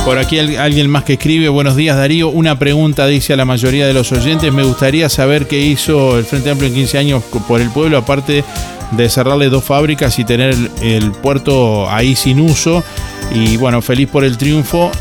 Por 0.07 0.19
aquí 0.19 0.39
al- 0.39 0.55
alguien 0.57 0.89
más 0.89 1.03
que 1.03 1.13
escribe, 1.13 1.49
buenos 1.49 1.75
días 1.75 1.97
Darío, 1.97 2.29
una 2.29 2.57
pregunta 2.57 3.05
dice 3.07 3.33
a 3.33 3.35
la 3.35 3.43
mayoría 3.43 3.85
de 3.85 3.93
los 3.93 4.09
oyentes, 4.13 4.53
me 4.53 4.63
gustaría 4.63 5.09
saber 5.09 5.49
qué 5.49 5.59
hizo 5.59 6.17
el 6.17 6.23
Frente 6.23 6.49
Amplio 6.49 6.69
en 6.69 6.75
15 6.75 6.97
años 6.97 7.23
por 7.45 7.59
el 7.59 7.69
pueblo, 7.71 7.97
aparte 7.97 8.45
de 8.91 9.09
cerrarle 9.09 9.49
dos 9.49 9.65
fábricas 9.65 10.17
y 10.17 10.23
tener 10.23 10.55
el, 10.81 11.11
puerto 11.11 11.89
ahí 11.89 12.15
sin 12.15 12.39
uso. 12.39 12.85
Y 13.35 13.57
bueno, 13.57 13.81
feliz 13.81 14.07
por 14.07 14.23
el 14.23 14.37
triunfo 14.37 14.91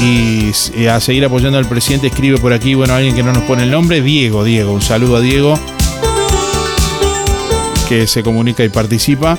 y, 0.00 0.52
y 0.74 0.86
a 0.86 1.00
seguir 1.00 1.26
apoyando 1.26 1.58
al 1.58 1.66
presidente, 1.66 2.06
escribe 2.06 2.38
por 2.38 2.54
aquí, 2.54 2.72
bueno, 2.72 2.94
alguien 2.94 3.14
que 3.14 3.22
no 3.22 3.34
nos 3.34 3.42
pone 3.42 3.64
el 3.64 3.70
nombre, 3.70 4.00
Diego, 4.00 4.42
Diego, 4.42 4.72
un 4.72 4.80
saludo 4.80 5.16
a 5.16 5.20
Diego 5.20 5.60
que 7.90 8.06
se 8.06 8.22
comunica 8.22 8.64
y 8.64 8.70
participa. 8.70 9.38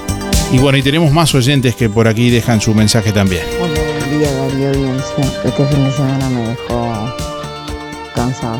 Y 0.53 0.59
bueno, 0.59 0.77
y 0.77 0.83
tenemos 0.83 1.11
más 1.11 1.33
oyentes 1.33 1.75
que 1.75 1.89
por 1.89 2.07
aquí 2.07 2.29
dejan 2.29 2.61
su 2.61 2.75
mensaje 2.75 3.11
también. 3.11 3.56
Día 4.17 4.33
Darío 4.33 4.69
Audiencia. 4.69 5.25
Este 5.45 5.63
fin 5.67 5.83
de 5.83 5.91
semana 5.91 6.29
me 6.29 6.47
dejó 6.47 6.89
cansado. 8.15 8.59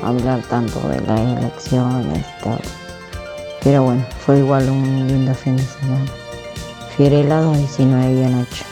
Hablar 0.00 0.42
tanto 0.48 0.78
de 0.88 1.00
las 1.00 1.18
elecciones 1.18 2.18
y 2.18 2.44
todo. 2.44 2.58
Pero 3.64 3.82
bueno, 3.82 4.06
fue 4.24 4.38
igual 4.38 4.70
un 4.70 5.08
lindo 5.08 5.34
fin 5.34 5.56
de 5.56 5.64
semana. 5.64 6.06
Helado 6.98 7.52
19 7.52 8.20
y 8.20 8.22
anoche. 8.22 8.64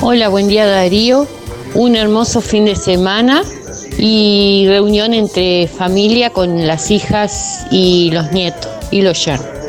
Hola, 0.00 0.28
buen 0.28 0.48
día 0.48 0.64
Darío. 0.64 1.26
Un 1.74 1.94
hermoso 1.94 2.40
fin 2.40 2.64
de 2.64 2.76
semana 2.76 3.42
y 3.98 4.64
reunión 4.68 5.12
entre 5.12 5.68
familia 5.68 6.30
con 6.30 6.66
las 6.66 6.90
hijas 6.90 7.66
y 7.70 8.10
los 8.10 8.32
nietos 8.32 8.70
y 8.90 9.02
los 9.02 9.22
yernos. 9.22 9.63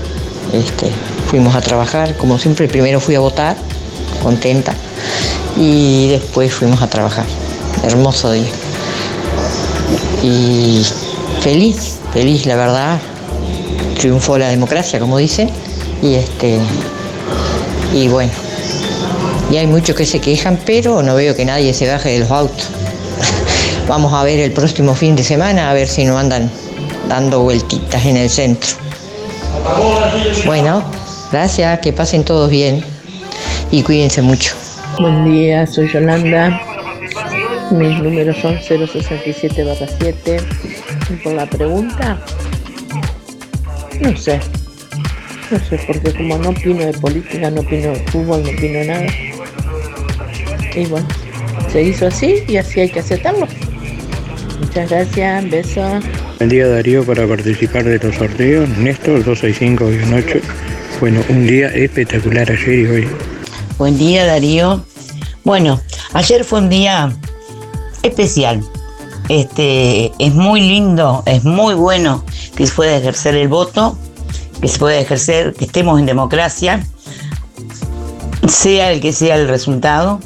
Este, 0.52 0.90
fuimos 1.30 1.54
a 1.54 1.62
trabajar, 1.62 2.14
como 2.18 2.38
siempre, 2.38 2.68
primero 2.68 3.00
fui 3.00 3.14
a 3.14 3.20
votar, 3.20 3.56
contenta, 4.22 4.74
y 5.56 6.10
después 6.10 6.52
fuimos 6.52 6.82
a 6.82 6.86
trabajar. 6.86 7.24
Hermoso 7.82 8.32
día. 8.32 8.50
Y 10.22 10.84
feliz, 11.40 11.96
feliz, 12.12 12.44
la 12.44 12.56
verdad. 12.56 13.00
Triunfó 14.00 14.38
la 14.38 14.48
democracia, 14.48 14.98
como 14.98 15.18
dicen, 15.18 15.50
y 16.02 16.14
este 16.14 16.58
y 17.94 18.08
bueno. 18.08 18.32
Y 19.50 19.58
hay 19.58 19.66
muchos 19.66 19.94
que 19.94 20.06
se 20.06 20.20
quejan, 20.20 20.58
pero 20.64 21.02
no 21.02 21.14
veo 21.14 21.36
que 21.36 21.44
nadie 21.44 21.74
se 21.74 21.86
baje 21.86 22.10
de 22.10 22.20
los 22.20 22.30
autos. 22.30 22.68
Vamos 23.88 24.14
a 24.14 24.22
ver 24.24 24.38
el 24.38 24.52
próximo 24.52 24.94
fin 24.94 25.16
de 25.16 25.22
semana, 25.22 25.70
a 25.70 25.74
ver 25.74 25.86
si 25.86 26.04
no 26.04 26.16
andan 26.16 26.50
dando 27.10 27.40
vueltitas 27.40 28.06
en 28.06 28.16
el 28.16 28.30
centro. 28.30 28.70
Bueno, 30.46 30.82
gracias, 31.30 31.80
que 31.80 31.92
pasen 31.92 32.24
todos 32.24 32.48
bien 32.48 32.82
y 33.70 33.82
cuídense 33.82 34.22
mucho. 34.22 34.54
Buen 34.98 35.24
día, 35.24 35.66
soy 35.66 35.92
Yolanda. 35.92 36.60
Mis 37.70 37.98
números 37.98 38.36
son 38.40 38.56
067-7. 38.58 40.42
Y 41.10 41.12
por 41.22 41.32
la 41.34 41.46
pregunta, 41.46 42.18
no 44.00 44.16
sé. 44.16 44.40
No 45.50 45.58
sé, 45.58 45.80
porque 45.86 46.12
como 46.14 46.38
no 46.38 46.50
opino 46.50 46.84
de 46.84 46.92
política, 46.94 47.50
no 47.50 47.60
opino 47.60 47.88
de 47.88 47.96
fútbol, 48.06 48.42
no 48.42 48.50
opino 48.50 48.84
nada. 48.84 49.06
Y 50.74 50.86
bueno, 50.86 51.08
se 51.70 51.82
hizo 51.82 52.06
así 52.06 52.44
y 52.48 52.56
así 52.56 52.80
hay 52.80 52.90
que 52.90 53.00
aceptarlo. 53.00 53.46
Muchas 54.60 54.90
gracias, 54.90 55.50
besos. 55.50 56.04
Buen 56.38 56.50
día 56.50 56.68
Darío 56.68 57.04
para 57.04 57.26
participar 57.26 57.84
de 57.84 57.98
los 57.98 58.14
sorteos. 58.14 58.68
Néstor 58.78 59.24
265-8. 59.24 60.40
Bueno, 61.00 61.22
un 61.28 61.46
día 61.46 61.68
espectacular 61.68 62.50
ayer 62.50 62.78
y 62.78 62.86
hoy. 62.86 63.08
Buen 63.78 63.98
día 63.98 64.26
Darío. 64.26 64.84
Bueno, 65.44 65.80
ayer 66.12 66.44
fue 66.44 66.60
un 66.60 66.68
día 66.68 67.12
especial. 68.02 68.62
Este, 69.28 70.12
es 70.18 70.34
muy 70.34 70.60
lindo, 70.60 71.22
es 71.26 71.44
muy 71.44 71.74
bueno 71.74 72.24
que 72.60 72.66
se 72.66 72.74
pueda 72.74 72.94
ejercer 72.94 73.36
el 73.36 73.48
voto, 73.48 73.96
que 74.60 74.68
se 74.68 74.78
pueda 74.78 74.98
ejercer, 74.98 75.54
que 75.54 75.64
estemos 75.64 75.98
en 75.98 76.04
democracia, 76.04 76.84
sea 78.46 78.92
el 78.92 79.00
que 79.00 79.14
sea 79.14 79.36
el 79.36 79.48
resultado. 79.48 80.20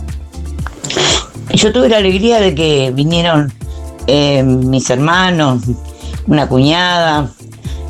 Yo 1.51 1.73
tuve 1.73 1.89
la 1.89 1.99
alegría 1.99 2.41
de 2.41 2.53
que 2.57 2.91
vinieron 2.93 3.53
eh, 4.09 4.43
mis 4.43 4.91
hermanos, 4.91 5.63
una 6.27 6.49
cuñada, 6.49 7.31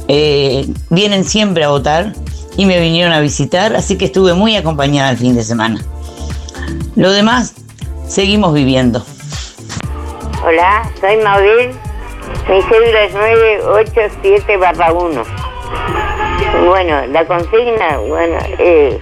eh, 0.09 0.69
vienen 0.91 1.25
siempre 1.25 1.65
a 1.65 1.71
votar 1.71 2.12
y 2.59 2.66
me 2.66 2.79
vinieron 2.79 3.15
a 3.15 3.21
visitar, 3.21 3.75
así 3.75 3.97
que 3.97 4.05
estuve 4.05 4.35
muy 4.35 4.57
acompañada 4.57 5.12
el 5.12 5.16
fin 5.16 5.35
de 5.35 5.43
semana. 5.43 5.83
Lo 6.97 7.11
demás, 7.12 7.55
seguimos 8.07 8.53
viviendo. 8.53 9.03
Hola, 10.47 10.93
soy 11.01 11.16
Mabel, 11.16 11.71
mi 12.49 12.62
cédula 12.62 13.05
es 13.05 13.15
987 13.15 14.59
1. 14.59 15.23
Bueno, 16.66 17.07
la 17.07 17.25
consigna, 17.27 17.99
bueno, 17.99 18.39
eh, 18.59 19.01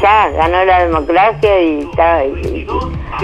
ya 0.00 0.30
ganó 0.30 0.64
la 0.64 0.84
democracia 0.84 1.60
y 1.60 1.80
está, 1.80 2.22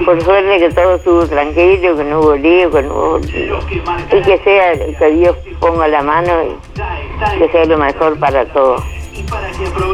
por 0.05 0.21
suerte 0.23 0.59
que 0.59 0.71
todo 0.71 0.95
estuvo 0.97 1.27
tranquilo, 1.27 1.97
que 1.97 2.05
no 2.05 2.21
hubo 2.21 2.37
lío, 2.37 2.71
que 2.71 2.83
no 2.83 2.95
hubo 2.95 3.19
y 3.21 4.23
que 4.23 4.39
sea, 4.43 4.73
que 4.99 5.11
Dios 5.11 5.37
ponga 5.61 5.87
la 5.89 6.03
mano 6.03 6.33
y 6.45 7.39
que 7.39 7.49
sea 7.51 7.65
lo 7.67 7.79
mejor 7.79 8.19
para 8.19 8.45
todos. 8.47 8.83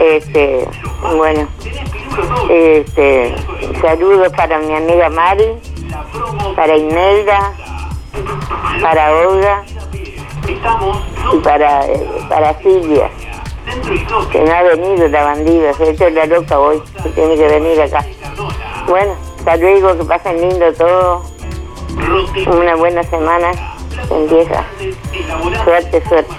Este, 0.01 0.67
bueno, 1.17 1.49
este, 2.49 3.35
saludos 3.81 4.33
para 4.35 4.59
mi 4.61 4.75
amiga 4.75 5.11
Mari, 5.11 5.53
para 6.55 6.77
Imelda, 6.77 7.53
para 8.81 9.13
Olga 9.13 9.65
y 11.33 11.39
para, 11.39 11.83
para 12.29 12.59
Silvia, 12.61 13.11
que 14.31 14.41
no 14.41 14.53
ha 14.53 14.63
venido 14.63 15.09
la 15.09 15.25
bandida, 15.25 15.73
se 15.75 16.05
ha 16.05 16.11
la 16.11 16.27
loca 16.27 16.59
hoy, 16.59 16.83
que 17.03 17.09
tiene 17.11 17.37
que 17.37 17.49
venir 17.49 17.81
acá. 17.81 18.05
Bueno, 18.89 19.15
hasta 19.39 19.57
luego, 19.57 19.99
que 19.99 20.05
pasen 20.05 20.41
lindo 20.41 20.73
todo, 20.75 21.23
una 22.47 22.77
buena 22.77 23.03
semana, 23.03 23.51
empieza. 24.11 24.65
Suerte, 25.65 26.03
suerte. 26.09 26.35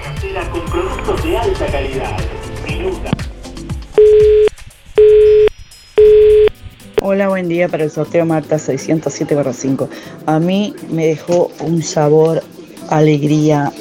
Hola, 7.00 7.28
buen 7.28 7.48
día 7.48 7.68
para 7.68 7.84
el 7.84 7.92
sorteo 7.92 8.26
Marta 8.26 8.56
607-5. 8.56 9.88
A 10.26 10.40
mí 10.40 10.74
me 10.90 11.06
dejó 11.06 11.52
un 11.60 11.84
sabor, 11.84 12.42
alegría, 12.90 13.72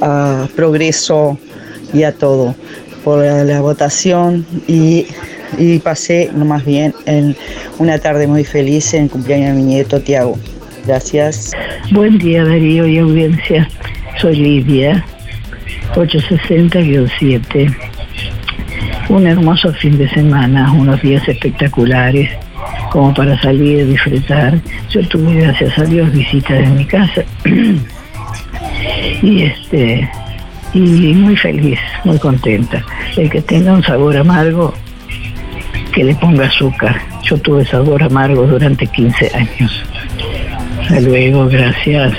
a 0.00 0.46
progreso 0.54 1.36
y 1.92 2.04
a 2.04 2.12
todo 2.12 2.54
por 3.02 3.24
la, 3.24 3.60
votación 3.60 4.46
y, 4.68 5.08
y, 5.58 5.80
pasé 5.80 6.30
más 6.36 6.64
bien 6.64 6.94
en 7.06 7.36
una 7.78 7.98
tarde 7.98 8.28
muy 8.28 8.44
feliz 8.44 8.94
en 8.94 9.04
el 9.04 9.10
cumpleaños 9.10 9.48
de 9.48 9.54
mi 9.54 9.64
nieto 9.64 10.00
Tiago. 10.00 10.38
Gracias. 10.86 11.50
Buen 11.90 12.16
día 12.18 12.44
Darío 12.44 12.86
y 12.86 12.98
audiencia. 12.98 13.68
Soy 14.20 14.36
Lidia, 14.36 15.04
860-7 15.96 17.95
un 19.08 19.26
hermoso 19.26 19.72
fin 19.74 19.96
de 19.98 20.08
semana, 20.08 20.72
unos 20.72 21.00
días 21.02 21.26
espectaculares, 21.28 22.30
como 22.90 23.14
para 23.14 23.40
salir 23.40 23.80
y 23.80 23.84
disfrutar. 23.84 24.58
Yo 24.90 25.06
tuve, 25.08 25.34
gracias 25.34 25.78
a 25.78 25.84
Dios, 25.84 26.12
visitas 26.12 26.60
en 26.60 26.76
mi 26.76 26.84
casa. 26.84 27.22
y 29.22 29.42
este 29.42 30.08
y 30.74 31.14
muy 31.14 31.36
feliz, 31.36 31.78
muy 32.04 32.18
contenta. 32.18 32.82
El 33.16 33.30
que 33.30 33.40
tenga 33.40 33.72
un 33.72 33.82
sabor 33.82 34.16
amargo, 34.16 34.74
que 35.92 36.04
le 36.04 36.14
ponga 36.16 36.46
azúcar. 36.46 37.00
Yo 37.22 37.38
tuve 37.38 37.64
sabor 37.64 38.02
amargo 38.02 38.46
durante 38.46 38.86
15 38.86 39.30
años. 39.34 39.84
Hasta 40.82 41.00
luego, 41.00 41.46
gracias. 41.48 42.12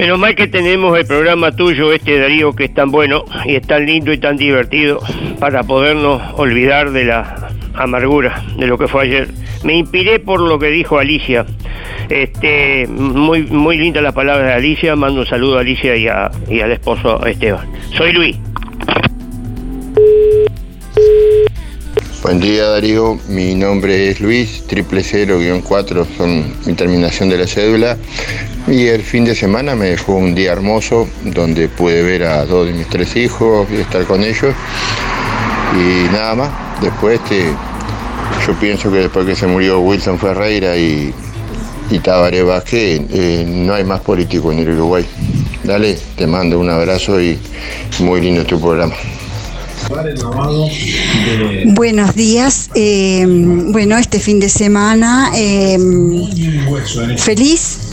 Menos 0.00 0.18
mal 0.18 0.34
que 0.34 0.48
tenemos 0.48 0.98
el 0.98 1.04
programa 1.04 1.54
tuyo, 1.54 1.92
este 1.92 2.18
Darío, 2.18 2.54
que 2.54 2.64
es 2.64 2.72
tan 2.72 2.90
bueno 2.90 3.22
y 3.44 3.56
es 3.56 3.66
tan 3.66 3.84
lindo 3.84 4.14
y 4.14 4.16
tan 4.16 4.38
divertido 4.38 4.98
para 5.38 5.62
podernos 5.62 6.22
olvidar 6.36 6.92
de 6.92 7.04
la 7.04 7.50
amargura 7.74 8.42
de 8.56 8.66
lo 8.66 8.78
que 8.78 8.88
fue 8.88 9.02
ayer. 9.02 9.28
Me 9.62 9.74
inspiré 9.74 10.18
por 10.18 10.40
lo 10.40 10.58
que 10.58 10.68
dijo 10.68 10.98
Alicia. 10.98 11.44
Este, 12.08 12.86
muy, 12.86 13.42
muy 13.42 13.76
linda 13.76 14.00
la 14.00 14.12
palabra 14.12 14.46
de 14.46 14.52
Alicia. 14.54 14.96
Mando 14.96 15.20
un 15.20 15.26
saludo 15.26 15.58
a 15.58 15.60
Alicia 15.60 15.94
y, 15.94 16.06
y 16.48 16.60
al 16.62 16.72
esposo 16.72 17.22
Esteban. 17.26 17.70
Soy 17.94 18.12
Luis. 18.12 18.38
Buen 22.22 22.40
día 22.40 22.64
Darío, 22.64 23.18
mi 23.28 23.54
nombre 23.54 24.08
es 24.08 24.20
Luis, 24.20 24.66
triple 24.66 25.02
cero 25.02 25.38
guion 25.38 25.60
cuatro 25.62 26.06
son 26.16 26.54
mi 26.64 26.74
terminación 26.74 27.28
de 27.28 27.38
la 27.38 27.46
cédula 27.46 27.96
y 28.66 28.86
el 28.86 29.02
fin 29.02 29.24
de 29.24 29.34
semana 29.34 29.74
me 29.74 29.86
dejó 29.86 30.14
un 30.14 30.34
día 30.34 30.52
hermoso 30.52 31.08
donde 31.24 31.68
pude 31.68 32.02
ver 32.02 32.24
a 32.24 32.44
dos 32.44 32.66
de 32.66 32.72
mis 32.72 32.88
tres 32.88 33.16
hijos 33.16 33.66
y 33.70 33.76
estar 33.76 34.04
con 34.04 34.22
ellos 34.22 34.54
y 35.74 36.12
nada 36.12 36.34
más, 36.34 36.50
después 36.80 37.20
este, 37.20 37.52
yo 38.46 38.54
pienso 38.58 38.90
que 38.90 38.98
después 38.98 39.26
que 39.26 39.36
se 39.36 39.46
murió 39.46 39.80
Wilson 39.80 40.18
Ferreira 40.18 40.76
y, 40.76 41.12
y 41.90 41.98
Tabaré 42.00 42.42
Vázquez, 42.42 43.02
eh, 43.10 43.44
no 43.46 43.74
hay 43.74 43.84
más 43.84 44.00
político 44.00 44.50
en 44.52 44.60
el 44.60 44.70
Uruguay. 44.70 45.04
Dale, 45.62 45.96
te 46.16 46.26
mando 46.26 46.58
un 46.58 46.70
abrazo 46.70 47.20
y 47.20 47.38
muy 48.00 48.20
lindo 48.20 48.44
tu 48.44 48.60
programa. 48.60 48.94
Buenos 51.74 52.14
días. 52.14 52.70
Eh, 52.74 53.24
bueno, 53.26 53.98
este 53.98 54.20
fin 54.20 54.40
de 54.40 54.48
semana 54.48 55.30
eh, 55.36 55.78
feliz 57.16 57.89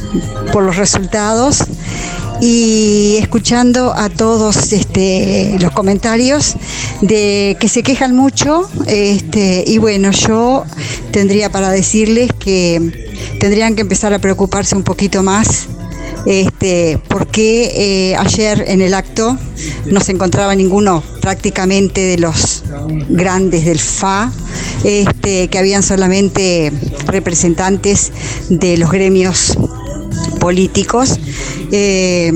por 0.52 0.64
los 0.64 0.78
resultados 0.78 1.64
y 2.40 3.18
escuchando 3.20 3.94
a 3.94 4.10
todos 4.10 4.72
este, 4.72 5.58
los 5.60 5.72
comentarios 5.72 6.56
de 7.02 7.58
que 7.60 7.68
se 7.68 7.84
quejan 7.84 8.16
mucho 8.16 8.70
este, 8.86 9.64
y 9.66 9.78
bueno, 9.80 10.12
yo 10.12 10.64
tendría 11.12 11.52
para 11.52 11.70
decirles 11.72 12.32
que 12.34 13.10
tendrían 13.40 13.76
que 13.76 13.82
empezar 13.82 14.14
a 14.14 14.20
preocuparse 14.20 14.76
un 14.76 14.84
poquito 14.84 15.24
más 15.24 15.68
este, 16.28 17.00
porque 17.08 17.72
eh, 18.12 18.16
ayer 18.18 18.66
en 18.68 18.82
el 18.82 18.94
acto 18.94 19.38
no 19.86 20.02
se 20.02 20.12
encontraba 20.12 20.54
ninguno 20.56 21.02
prácticamente 21.22 22.02
de 22.02 22.18
los 22.18 22.64
grandes 23.08 23.66
del 23.66 23.80
FA, 23.80 24.32
este, 24.84 25.48
que 25.48 25.58
habían 25.58 25.84
solamente 25.84 26.72
representantes 27.06 28.12
de 28.50 28.78
los 28.78 28.92
gremios 28.92 29.58
políticos. 30.48 31.20
Eh, 31.74 32.32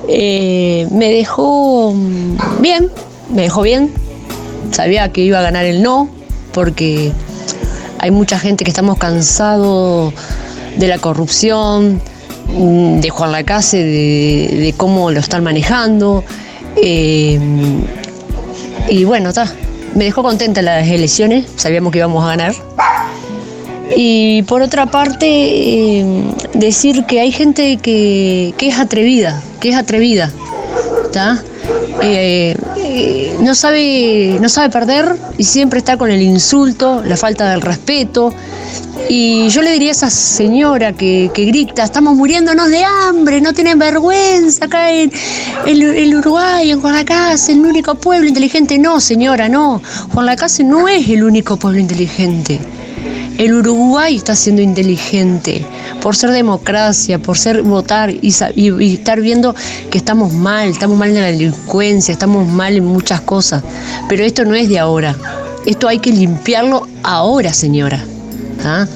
Eh, 0.10 0.88
me 0.92 1.12
dejó 1.12 1.94
mm, 1.94 2.62
bien, 2.62 2.90
me 3.34 3.44
dejó 3.44 3.62
bien. 3.62 3.92
Sabía 4.72 5.12
que 5.12 5.22
iba 5.22 5.40
a 5.40 5.42
ganar 5.42 5.66
el 5.66 5.82
no, 5.82 6.10
porque 6.54 7.12
hay 8.00 8.12
mucha 8.12 8.40
gente 8.40 8.64
que 8.64 8.72
estamos 8.72 8.98
cansados 8.98 10.14
de 10.78 10.88
la 10.88 10.98
corrupción, 11.00 12.02
mm, 12.48 13.00
de 13.00 13.10
Juan 13.10 13.32
Lacase, 13.32 13.84
de, 13.84 14.74
cómo 14.78 15.12
lo 15.12 15.20
están 15.20 15.44
manejando. 15.44 16.24
Eh, 16.76 17.40
y 18.90 19.04
bueno, 19.04 19.30
está. 19.30 19.52
Me 19.96 20.06
dejó 20.06 20.22
contenta 20.22 20.62
las 20.62 20.88
elecciones, 20.88 21.46
sabíamos 21.56 21.92
que 21.92 22.00
íbamos 22.00 22.24
a 22.24 22.28
ganar. 22.28 22.54
Y 23.96 24.44
por 24.44 24.62
otra 24.62 24.86
parte, 24.86 25.28
eh, 25.28 26.06
decir 26.54 27.06
que 27.06 27.20
hay 27.20 27.32
gente 27.32 27.78
que, 27.78 28.54
que, 28.58 28.68
es 28.68 28.78
atrevida, 28.78 29.42
que 29.60 29.70
es 29.70 29.76
atrevida, 29.76 30.32
¿está? 31.06 31.42
Eh, 32.02 33.38
no, 33.42 33.56
sabe, 33.56 34.38
no 34.42 34.50
sabe 34.50 34.70
perder 34.70 35.16
y 35.38 35.44
siempre 35.44 35.80
está 35.80 35.98
con 35.98 36.12
el 36.12 36.22
insulto, 36.22 37.02
la 37.04 37.18
falta 37.18 37.50
del 37.52 37.62
respeto. 37.62 38.34
Y 39.10 39.48
yo 39.50 39.62
le 39.62 39.72
diría 39.72 39.90
a 39.90 39.92
esa 39.94 40.10
señora 40.10 40.92
que, 40.92 41.32
grita, 41.34 41.84
estamos 41.84 42.16
muriéndonos 42.16 42.70
de 42.70 42.84
hambre, 42.84 43.40
no 43.40 43.54
tienen 43.54 43.80
vergüenza 43.80 44.66
acá 44.66 44.92
en 44.92 45.12
el, 45.66 46.16
Uruguay, 46.16 46.72
en 46.72 46.82
Juan 46.82 46.96
Lacase, 46.96 47.54
el 47.54 47.66
único 47.66 47.96
pueblo 47.96 48.28
inteligente. 48.28 48.78
No, 48.78 49.00
señora, 49.00 49.48
no. 49.48 49.82
Juan 50.14 50.26
Lacase 50.26 50.64
no 50.64 50.88
es 50.90 51.08
el 51.08 51.24
único 51.24 51.56
pueblo 51.58 51.80
inteligente. 51.80 52.60
El 53.38 53.54
Uruguay 53.54 54.16
está 54.16 54.36
siendo 54.36 54.64
inteligente 54.64 55.64
por 56.02 56.16
ser 56.16 56.32
democracia, 56.32 57.20
por 57.20 57.38
ser 57.38 57.62
votar 57.62 58.10
y, 58.10 58.30
estar 58.94 59.22
viendo 59.22 59.56
que 59.92 60.00
estamos 60.00 60.34
mal, 60.34 60.70
estamos 60.70 60.98
mal 60.98 61.10
en 61.10 61.16
la 61.16 61.28
delincuencia, 61.28 62.12
estamos 62.12 62.48
mal 62.48 62.76
en 62.76 62.86
muchas 62.86 63.22
cosas. 63.22 63.64
Pero 64.10 64.24
esto 64.24 64.44
no 64.44 64.56
es 64.56 64.70
de 64.70 64.80
ahora. 64.80 65.16
Esto 65.68 65.88
hay 65.88 66.00
que 66.00 66.12
limpiarlo 66.12 66.88
ahora, 67.04 67.54
señora. 67.54 68.04
¿Ah? 68.64 68.88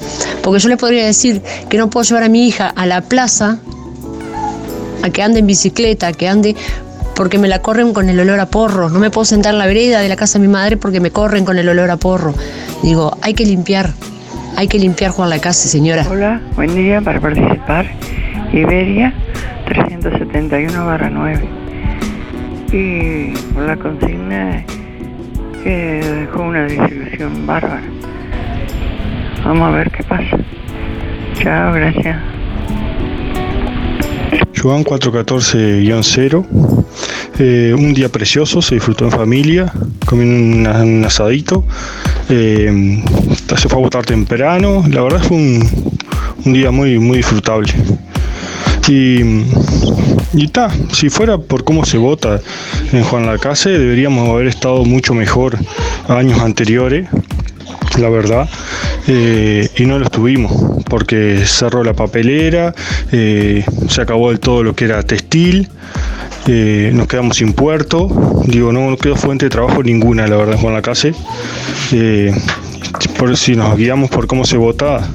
Porque 0.42 0.58
yo 0.58 0.68
le 0.68 0.76
podría 0.76 1.06
decir 1.06 1.40
que 1.68 1.78
no 1.78 1.88
puedo 1.88 2.02
llevar 2.04 2.24
a 2.24 2.28
mi 2.28 2.48
hija 2.48 2.68
a 2.68 2.84
la 2.86 3.00
plaza 3.00 3.60
a 5.02 5.10
que 5.10 5.22
ande 5.22 5.38
en 5.38 5.46
bicicleta, 5.46 6.08
a 6.08 6.12
que 6.12 6.28
ande 6.28 6.56
porque 7.14 7.38
me 7.38 7.46
la 7.46 7.60
corren 7.62 7.92
con 7.92 8.08
el 8.08 8.18
olor 8.18 8.40
a 8.40 8.46
porro. 8.46 8.88
No 8.88 8.98
me 8.98 9.10
puedo 9.10 9.24
sentar 9.24 9.52
en 9.52 9.58
la 9.58 9.66
vereda 9.66 10.00
de 10.00 10.08
la 10.08 10.16
casa 10.16 10.40
de 10.40 10.46
mi 10.46 10.52
madre 10.52 10.76
porque 10.76 10.98
me 10.98 11.12
corren 11.12 11.44
con 11.44 11.58
el 11.58 11.68
olor 11.68 11.90
a 11.92 11.96
porro. 11.96 12.34
Digo, 12.82 13.16
hay 13.20 13.34
que 13.34 13.46
limpiar. 13.46 13.92
Hay 14.56 14.68
que 14.68 14.78
limpiar 14.78 15.10
Juan 15.10 15.30
la 15.30 15.38
casa, 15.38 15.68
señora. 15.68 16.06
Hola, 16.08 16.40
buen 16.54 16.74
día 16.74 17.00
para 17.00 17.20
participar. 17.20 17.86
Iberia 18.52 19.12
371-9. 19.66 21.40
Y 22.72 23.32
por 23.52 23.64
la 23.64 23.76
consigna 23.76 24.64
que 25.64 26.00
dejó 26.02 26.42
una 26.42 26.62
desilusión 26.62 27.46
bárbara. 27.46 27.82
Vamos 29.44 29.68
a 29.68 29.76
ver 29.76 29.90
qué 29.90 30.02
pasa. 30.04 30.36
Chao, 31.34 31.72
gracias. 31.72 32.16
Joan 34.56 34.84
414-0. 34.84 36.46
Eh, 37.38 37.74
un 37.76 37.94
día 37.94 38.08
precioso, 38.08 38.62
se 38.62 38.76
disfrutó 38.76 39.06
en 39.06 39.10
familia, 39.10 39.72
comiendo 40.06 40.70
un, 40.70 41.04
asadito. 41.04 41.64
Eh, 42.34 43.02
se 43.58 43.68
fue 43.68 43.78
a 43.78 43.82
votar 43.82 44.06
temprano. 44.06 44.82
La 44.88 45.02
verdad 45.02 45.22
fue 45.22 45.36
un, 45.36 45.68
un 46.46 46.52
día 46.54 46.70
muy, 46.70 46.98
muy 46.98 47.18
disfrutable. 47.18 47.70
Y, 48.88 49.20
y 50.34 50.50
si 50.92 51.10
fuera 51.10 51.36
por 51.36 51.62
cómo 51.62 51.84
se 51.84 51.98
vota 51.98 52.40
en 52.92 53.04
Juan 53.04 53.26
Lacase, 53.26 53.70
deberíamos 53.70 54.28
haber 54.30 54.46
estado 54.46 54.84
mucho 54.84 55.12
mejor 55.14 55.58
años 56.08 56.40
anteriores, 56.40 57.06
la 57.98 58.08
verdad. 58.08 58.48
Eh, 59.08 59.68
y 59.76 59.84
no 59.84 59.98
lo 59.98 60.06
estuvimos 60.06 60.52
porque 60.88 61.42
cerró 61.44 61.84
la 61.84 61.92
papelera, 61.92 62.74
eh, 63.10 63.64
se 63.88 64.00
acabó 64.00 64.30
del 64.30 64.40
todo 64.40 64.62
lo 64.62 64.74
que 64.74 64.84
era 64.86 65.02
textil, 65.02 65.68
eh, 66.46 66.90
nos 66.92 67.06
quedamos 67.06 67.36
sin 67.36 67.52
puerto, 67.52 68.42
digo, 68.46 68.72
no, 68.72 68.96
quedó 68.96 69.16
fuente 69.16 69.46
de 69.46 69.50
trabajo 69.50 69.82
ninguna, 69.82 70.26
la 70.26 70.36
verdad, 70.36 70.58
Juan 70.58 70.74
la 70.74 70.82
Case. 70.82 71.14
por 73.18 73.36
si 73.36 73.56
nos 73.56 73.76
guiamos 73.76 74.10
por 74.10 74.26
cómo 74.26 74.44
se 74.44 74.56
vota, 74.56 75.08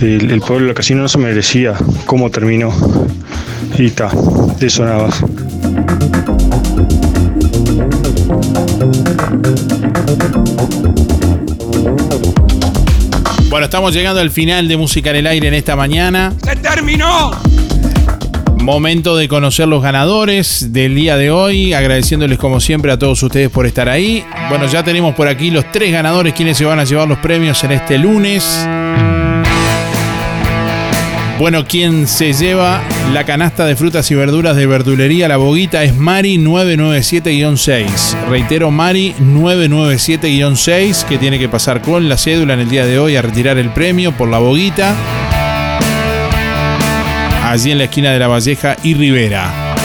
el, 0.00 0.30
el 0.30 0.40
pueblo 0.40 0.66
de 0.66 0.68
la 0.68 0.74
casino 0.74 1.02
no 1.02 1.08
se 1.08 1.18
merecía 1.18 1.74
cómo 2.06 2.30
terminó. 2.30 2.72
Y 3.78 3.86
está, 3.86 4.10
de 4.58 4.66
eso 4.66 4.84
nada 4.84 5.06
más. 5.06 5.22
Bueno, 13.50 13.64
estamos 13.64 13.94
llegando 13.94 14.20
al 14.20 14.30
final 14.30 14.68
de 14.68 14.76
Música 14.76 15.10
en 15.10 15.16
el 15.16 15.26
Aire 15.26 15.48
en 15.48 15.54
esta 15.54 15.76
mañana. 15.76 16.32
¡Se 16.44 16.56
terminó! 16.56 17.30
Momento 18.66 19.14
de 19.16 19.28
conocer 19.28 19.68
los 19.68 19.80
ganadores 19.80 20.72
del 20.72 20.96
día 20.96 21.16
de 21.16 21.30
hoy, 21.30 21.72
agradeciéndoles 21.72 22.36
como 22.36 22.58
siempre 22.58 22.90
a 22.90 22.98
todos 22.98 23.22
ustedes 23.22 23.48
por 23.48 23.64
estar 23.64 23.88
ahí. 23.88 24.24
Bueno, 24.48 24.66
ya 24.66 24.82
tenemos 24.82 25.14
por 25.14 25.28
aquí 25.28 25.52
los 25.52 25.70
tres 25.70 25.92
ganadores 25.92 26.34
quienes 26.34 26.58
se 26.58 26.64
van 26.64 26.80
a 26.80 26.84
llevar 26.84 27.06
los 27.06 27.18
premios 27.18 27.62
en 27.62 27.70
este 27.70 27.96
lunes. 27.96 28.66
Bueno, 31.38 31.64
quien 31.64 32.08
se 32.08 32.32
lleva 32.32 32.82
la 33.12 33.22
canasta 33.22 33.64
de 33.66 33.76
frutas 33.76 34.10
y 34.10 34.16
verduras 34.16 34.56
de 34.56 34.66
verdulería 34.66 35.28
La 35.28 35.36
Boguita 35.36 35.84
es 35.84 35.94
Mari 35.94 36.36
997-6. 36.38 38.26
Reitero, 38.28 38.72
Mari 38.72 39.14
997-6, 39.20 41.04
que 41.04 41.18
tiene 41.18 41.38
que 41.38 41.48
pasar 41.48 41.82
con 41.82 42.08
la 42.08 42.16
cédula 42.16 42.54
en 42.54 42.60
el 42.60 42.68
día 42.68 42.84
de 42.84 42.98
hoy 42.98 43.14
a 43.14 43.22
retirar 43.22 43.58
el 43.58 43.70
premio 43.70 44.10
por 44.10 44.28
La 44.28 44.38
Boguita. 44.38 44.96
Allí 47.46 47.70
en 47.70 47.78
la 47.78 47.84
esquina 47.84 48.10
de 48.10 48.18
La 48.18 48.26
Valleja 48.26 48.76
y 48.82 48.94
Rivera. 48.94 49.76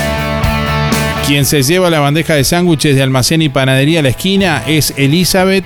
Quien 1.28 1.46
se 1.46 1.62
lleva 1.62 1.92
la 1.92 2.00
bandeja 2.00 2.34
de 2.34 2.44
sándwiches 2.44 2.96
de 2.96 3.04
almacén 3.04 3.44
y 3.44 3.50
panadería 3.50 4.02
La 4.02 4.10
Esquina 4.10 4.64
es 4.66 4.96
Elizabeth 4.98 5.64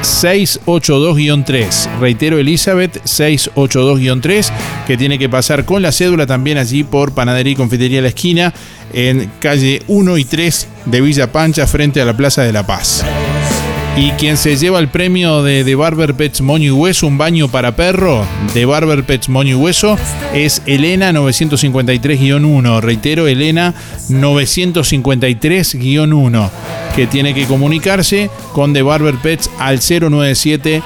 682-3. 0.00 1.98
Reitero, 2.00 2.38
Elizabeth 2.38 3.04
682-3, 3.04 4.50
que 4.86 4.96
tiene 4.96 5.18
que 5.18 5.28
pasar 5.28 5.66
con 5.66 5.82
la 5.82 5.92
cédula 5.92 6.26
también 6.26 6.56
allí 6.56 6.84
por 6.84 7.12
Panadería 7.12 7.52
y 7.52 7.56
Confitería 7.56 8.00
La 8.00 8.08
Esquina, 8.08 8.54
en 8.94 9.30
calle 9.38 9.82
1 9.88 10.16
y 10.16 10.24
3 10.24 10.68
de 10.86 11.00
Villa 11.02 11.30
Pancha, 11.32 11.66
frente 11.66 12.00
a 12.00 12.06
la 12.06 12.16
Plaza 12.16 12.44
de 12.44 12.52
la 12.54 12.66
Paz. 12.66 13.04
Y 13.96 14.10
quien 14.12 14.36
se 14.36 14.56
lleva 14.56 14.78
el 14.78 14.86
premio 14.88 15.42
de, 15.42 15.64
de 15.64 15.74
Barber 15.74 16.14
Pets 16.14 16.42
Moño 16.42 16.66
y 16.66 16.70
Hueso, 16.70 17.06
un 17.06 17.16
baño 17.16 17.48
para 17.48 17.76
perro 17.76 18.26
de 18.52 18.66
Barber 18.66 19.04
Pets 19.04 19.30
Moño 19.30 19.52
y 19.52 19.54
Hueso, 19.54 19.96
es 20.34 20.60
Elena 20.66 21.12
953-1. 21.12 22.82
Reitero, 22.82 23.26
Elena 23.26 23.72
953-1, 24.10 26.50
que 26.94 27.06
tiene 27.06 27.32
que 27.32 27.46
comunicarse 27.46 28.28
con 28.52 28.74
The 28.74 28.82
Barber 28.82 29.14
Pets 29.14 29.48
al 29.58 29.80
097 29.80 30.82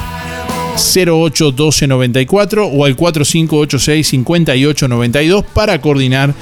08 0.77 1.45
1294 1.47 2.67
o 2.67 2.85
al 2.85 2.95
4586 2.95 4.07
5892 4.07 5.45
para 5.53 5.81
coordinar 5.81 6.33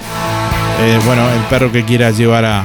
eh, 0.81 1.01
bueno, 1.07 1.28
el 1.31 1.40
perro 1.51 1.73
que 1.73 1.85
quiera 1.85 2.11
llevar 2.11 2.45
a, 2.45 2.65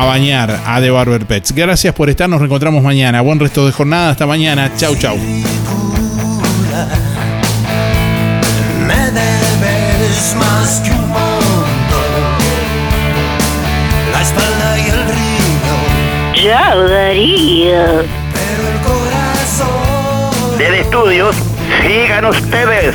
a 0.00 0.04
bañar 0.04 0.60
a 0.64 0.80
The 0.80 0.90
Barber 0.90 1.26
Pets. 1.26 1.50
Gracias 1.52 1.92
por 1.92 2.08
estar, 2.08 2.28
nos 2.28 2.38
reencontramos 2.38 2.84
mañana. 2.84 3.20
Buen 3.20 3.40
resto 3.40 3.66
de 3.66 3.72
jornada, 3.72 4.10
hasta 4.10 4.26
mañana. 4.26 4.70
Chau, 4.76 4.94
chau. 4.94 5.16
Me 8.86 8.94
debes 9.10 10.36
más 10.38 10.82
que 10.84 10.90
un 10.90 11.00
mundo, 11.00 12.00
la 14.12 14.22
espalda 14.22 14.78
y 14.78 14.88
el 14.88 15.02
río. 15.08 16.52
Chao, 16.52 16.88
Darío. 16.88 18.04
Pero 18.34 18.68
el 18.72 18.78
corazón. 18.86 20.58
Del 20.58 20.74
estudios, 20.74 21.34
sigan 21.82 22.24
ustedes. 22.24 22.94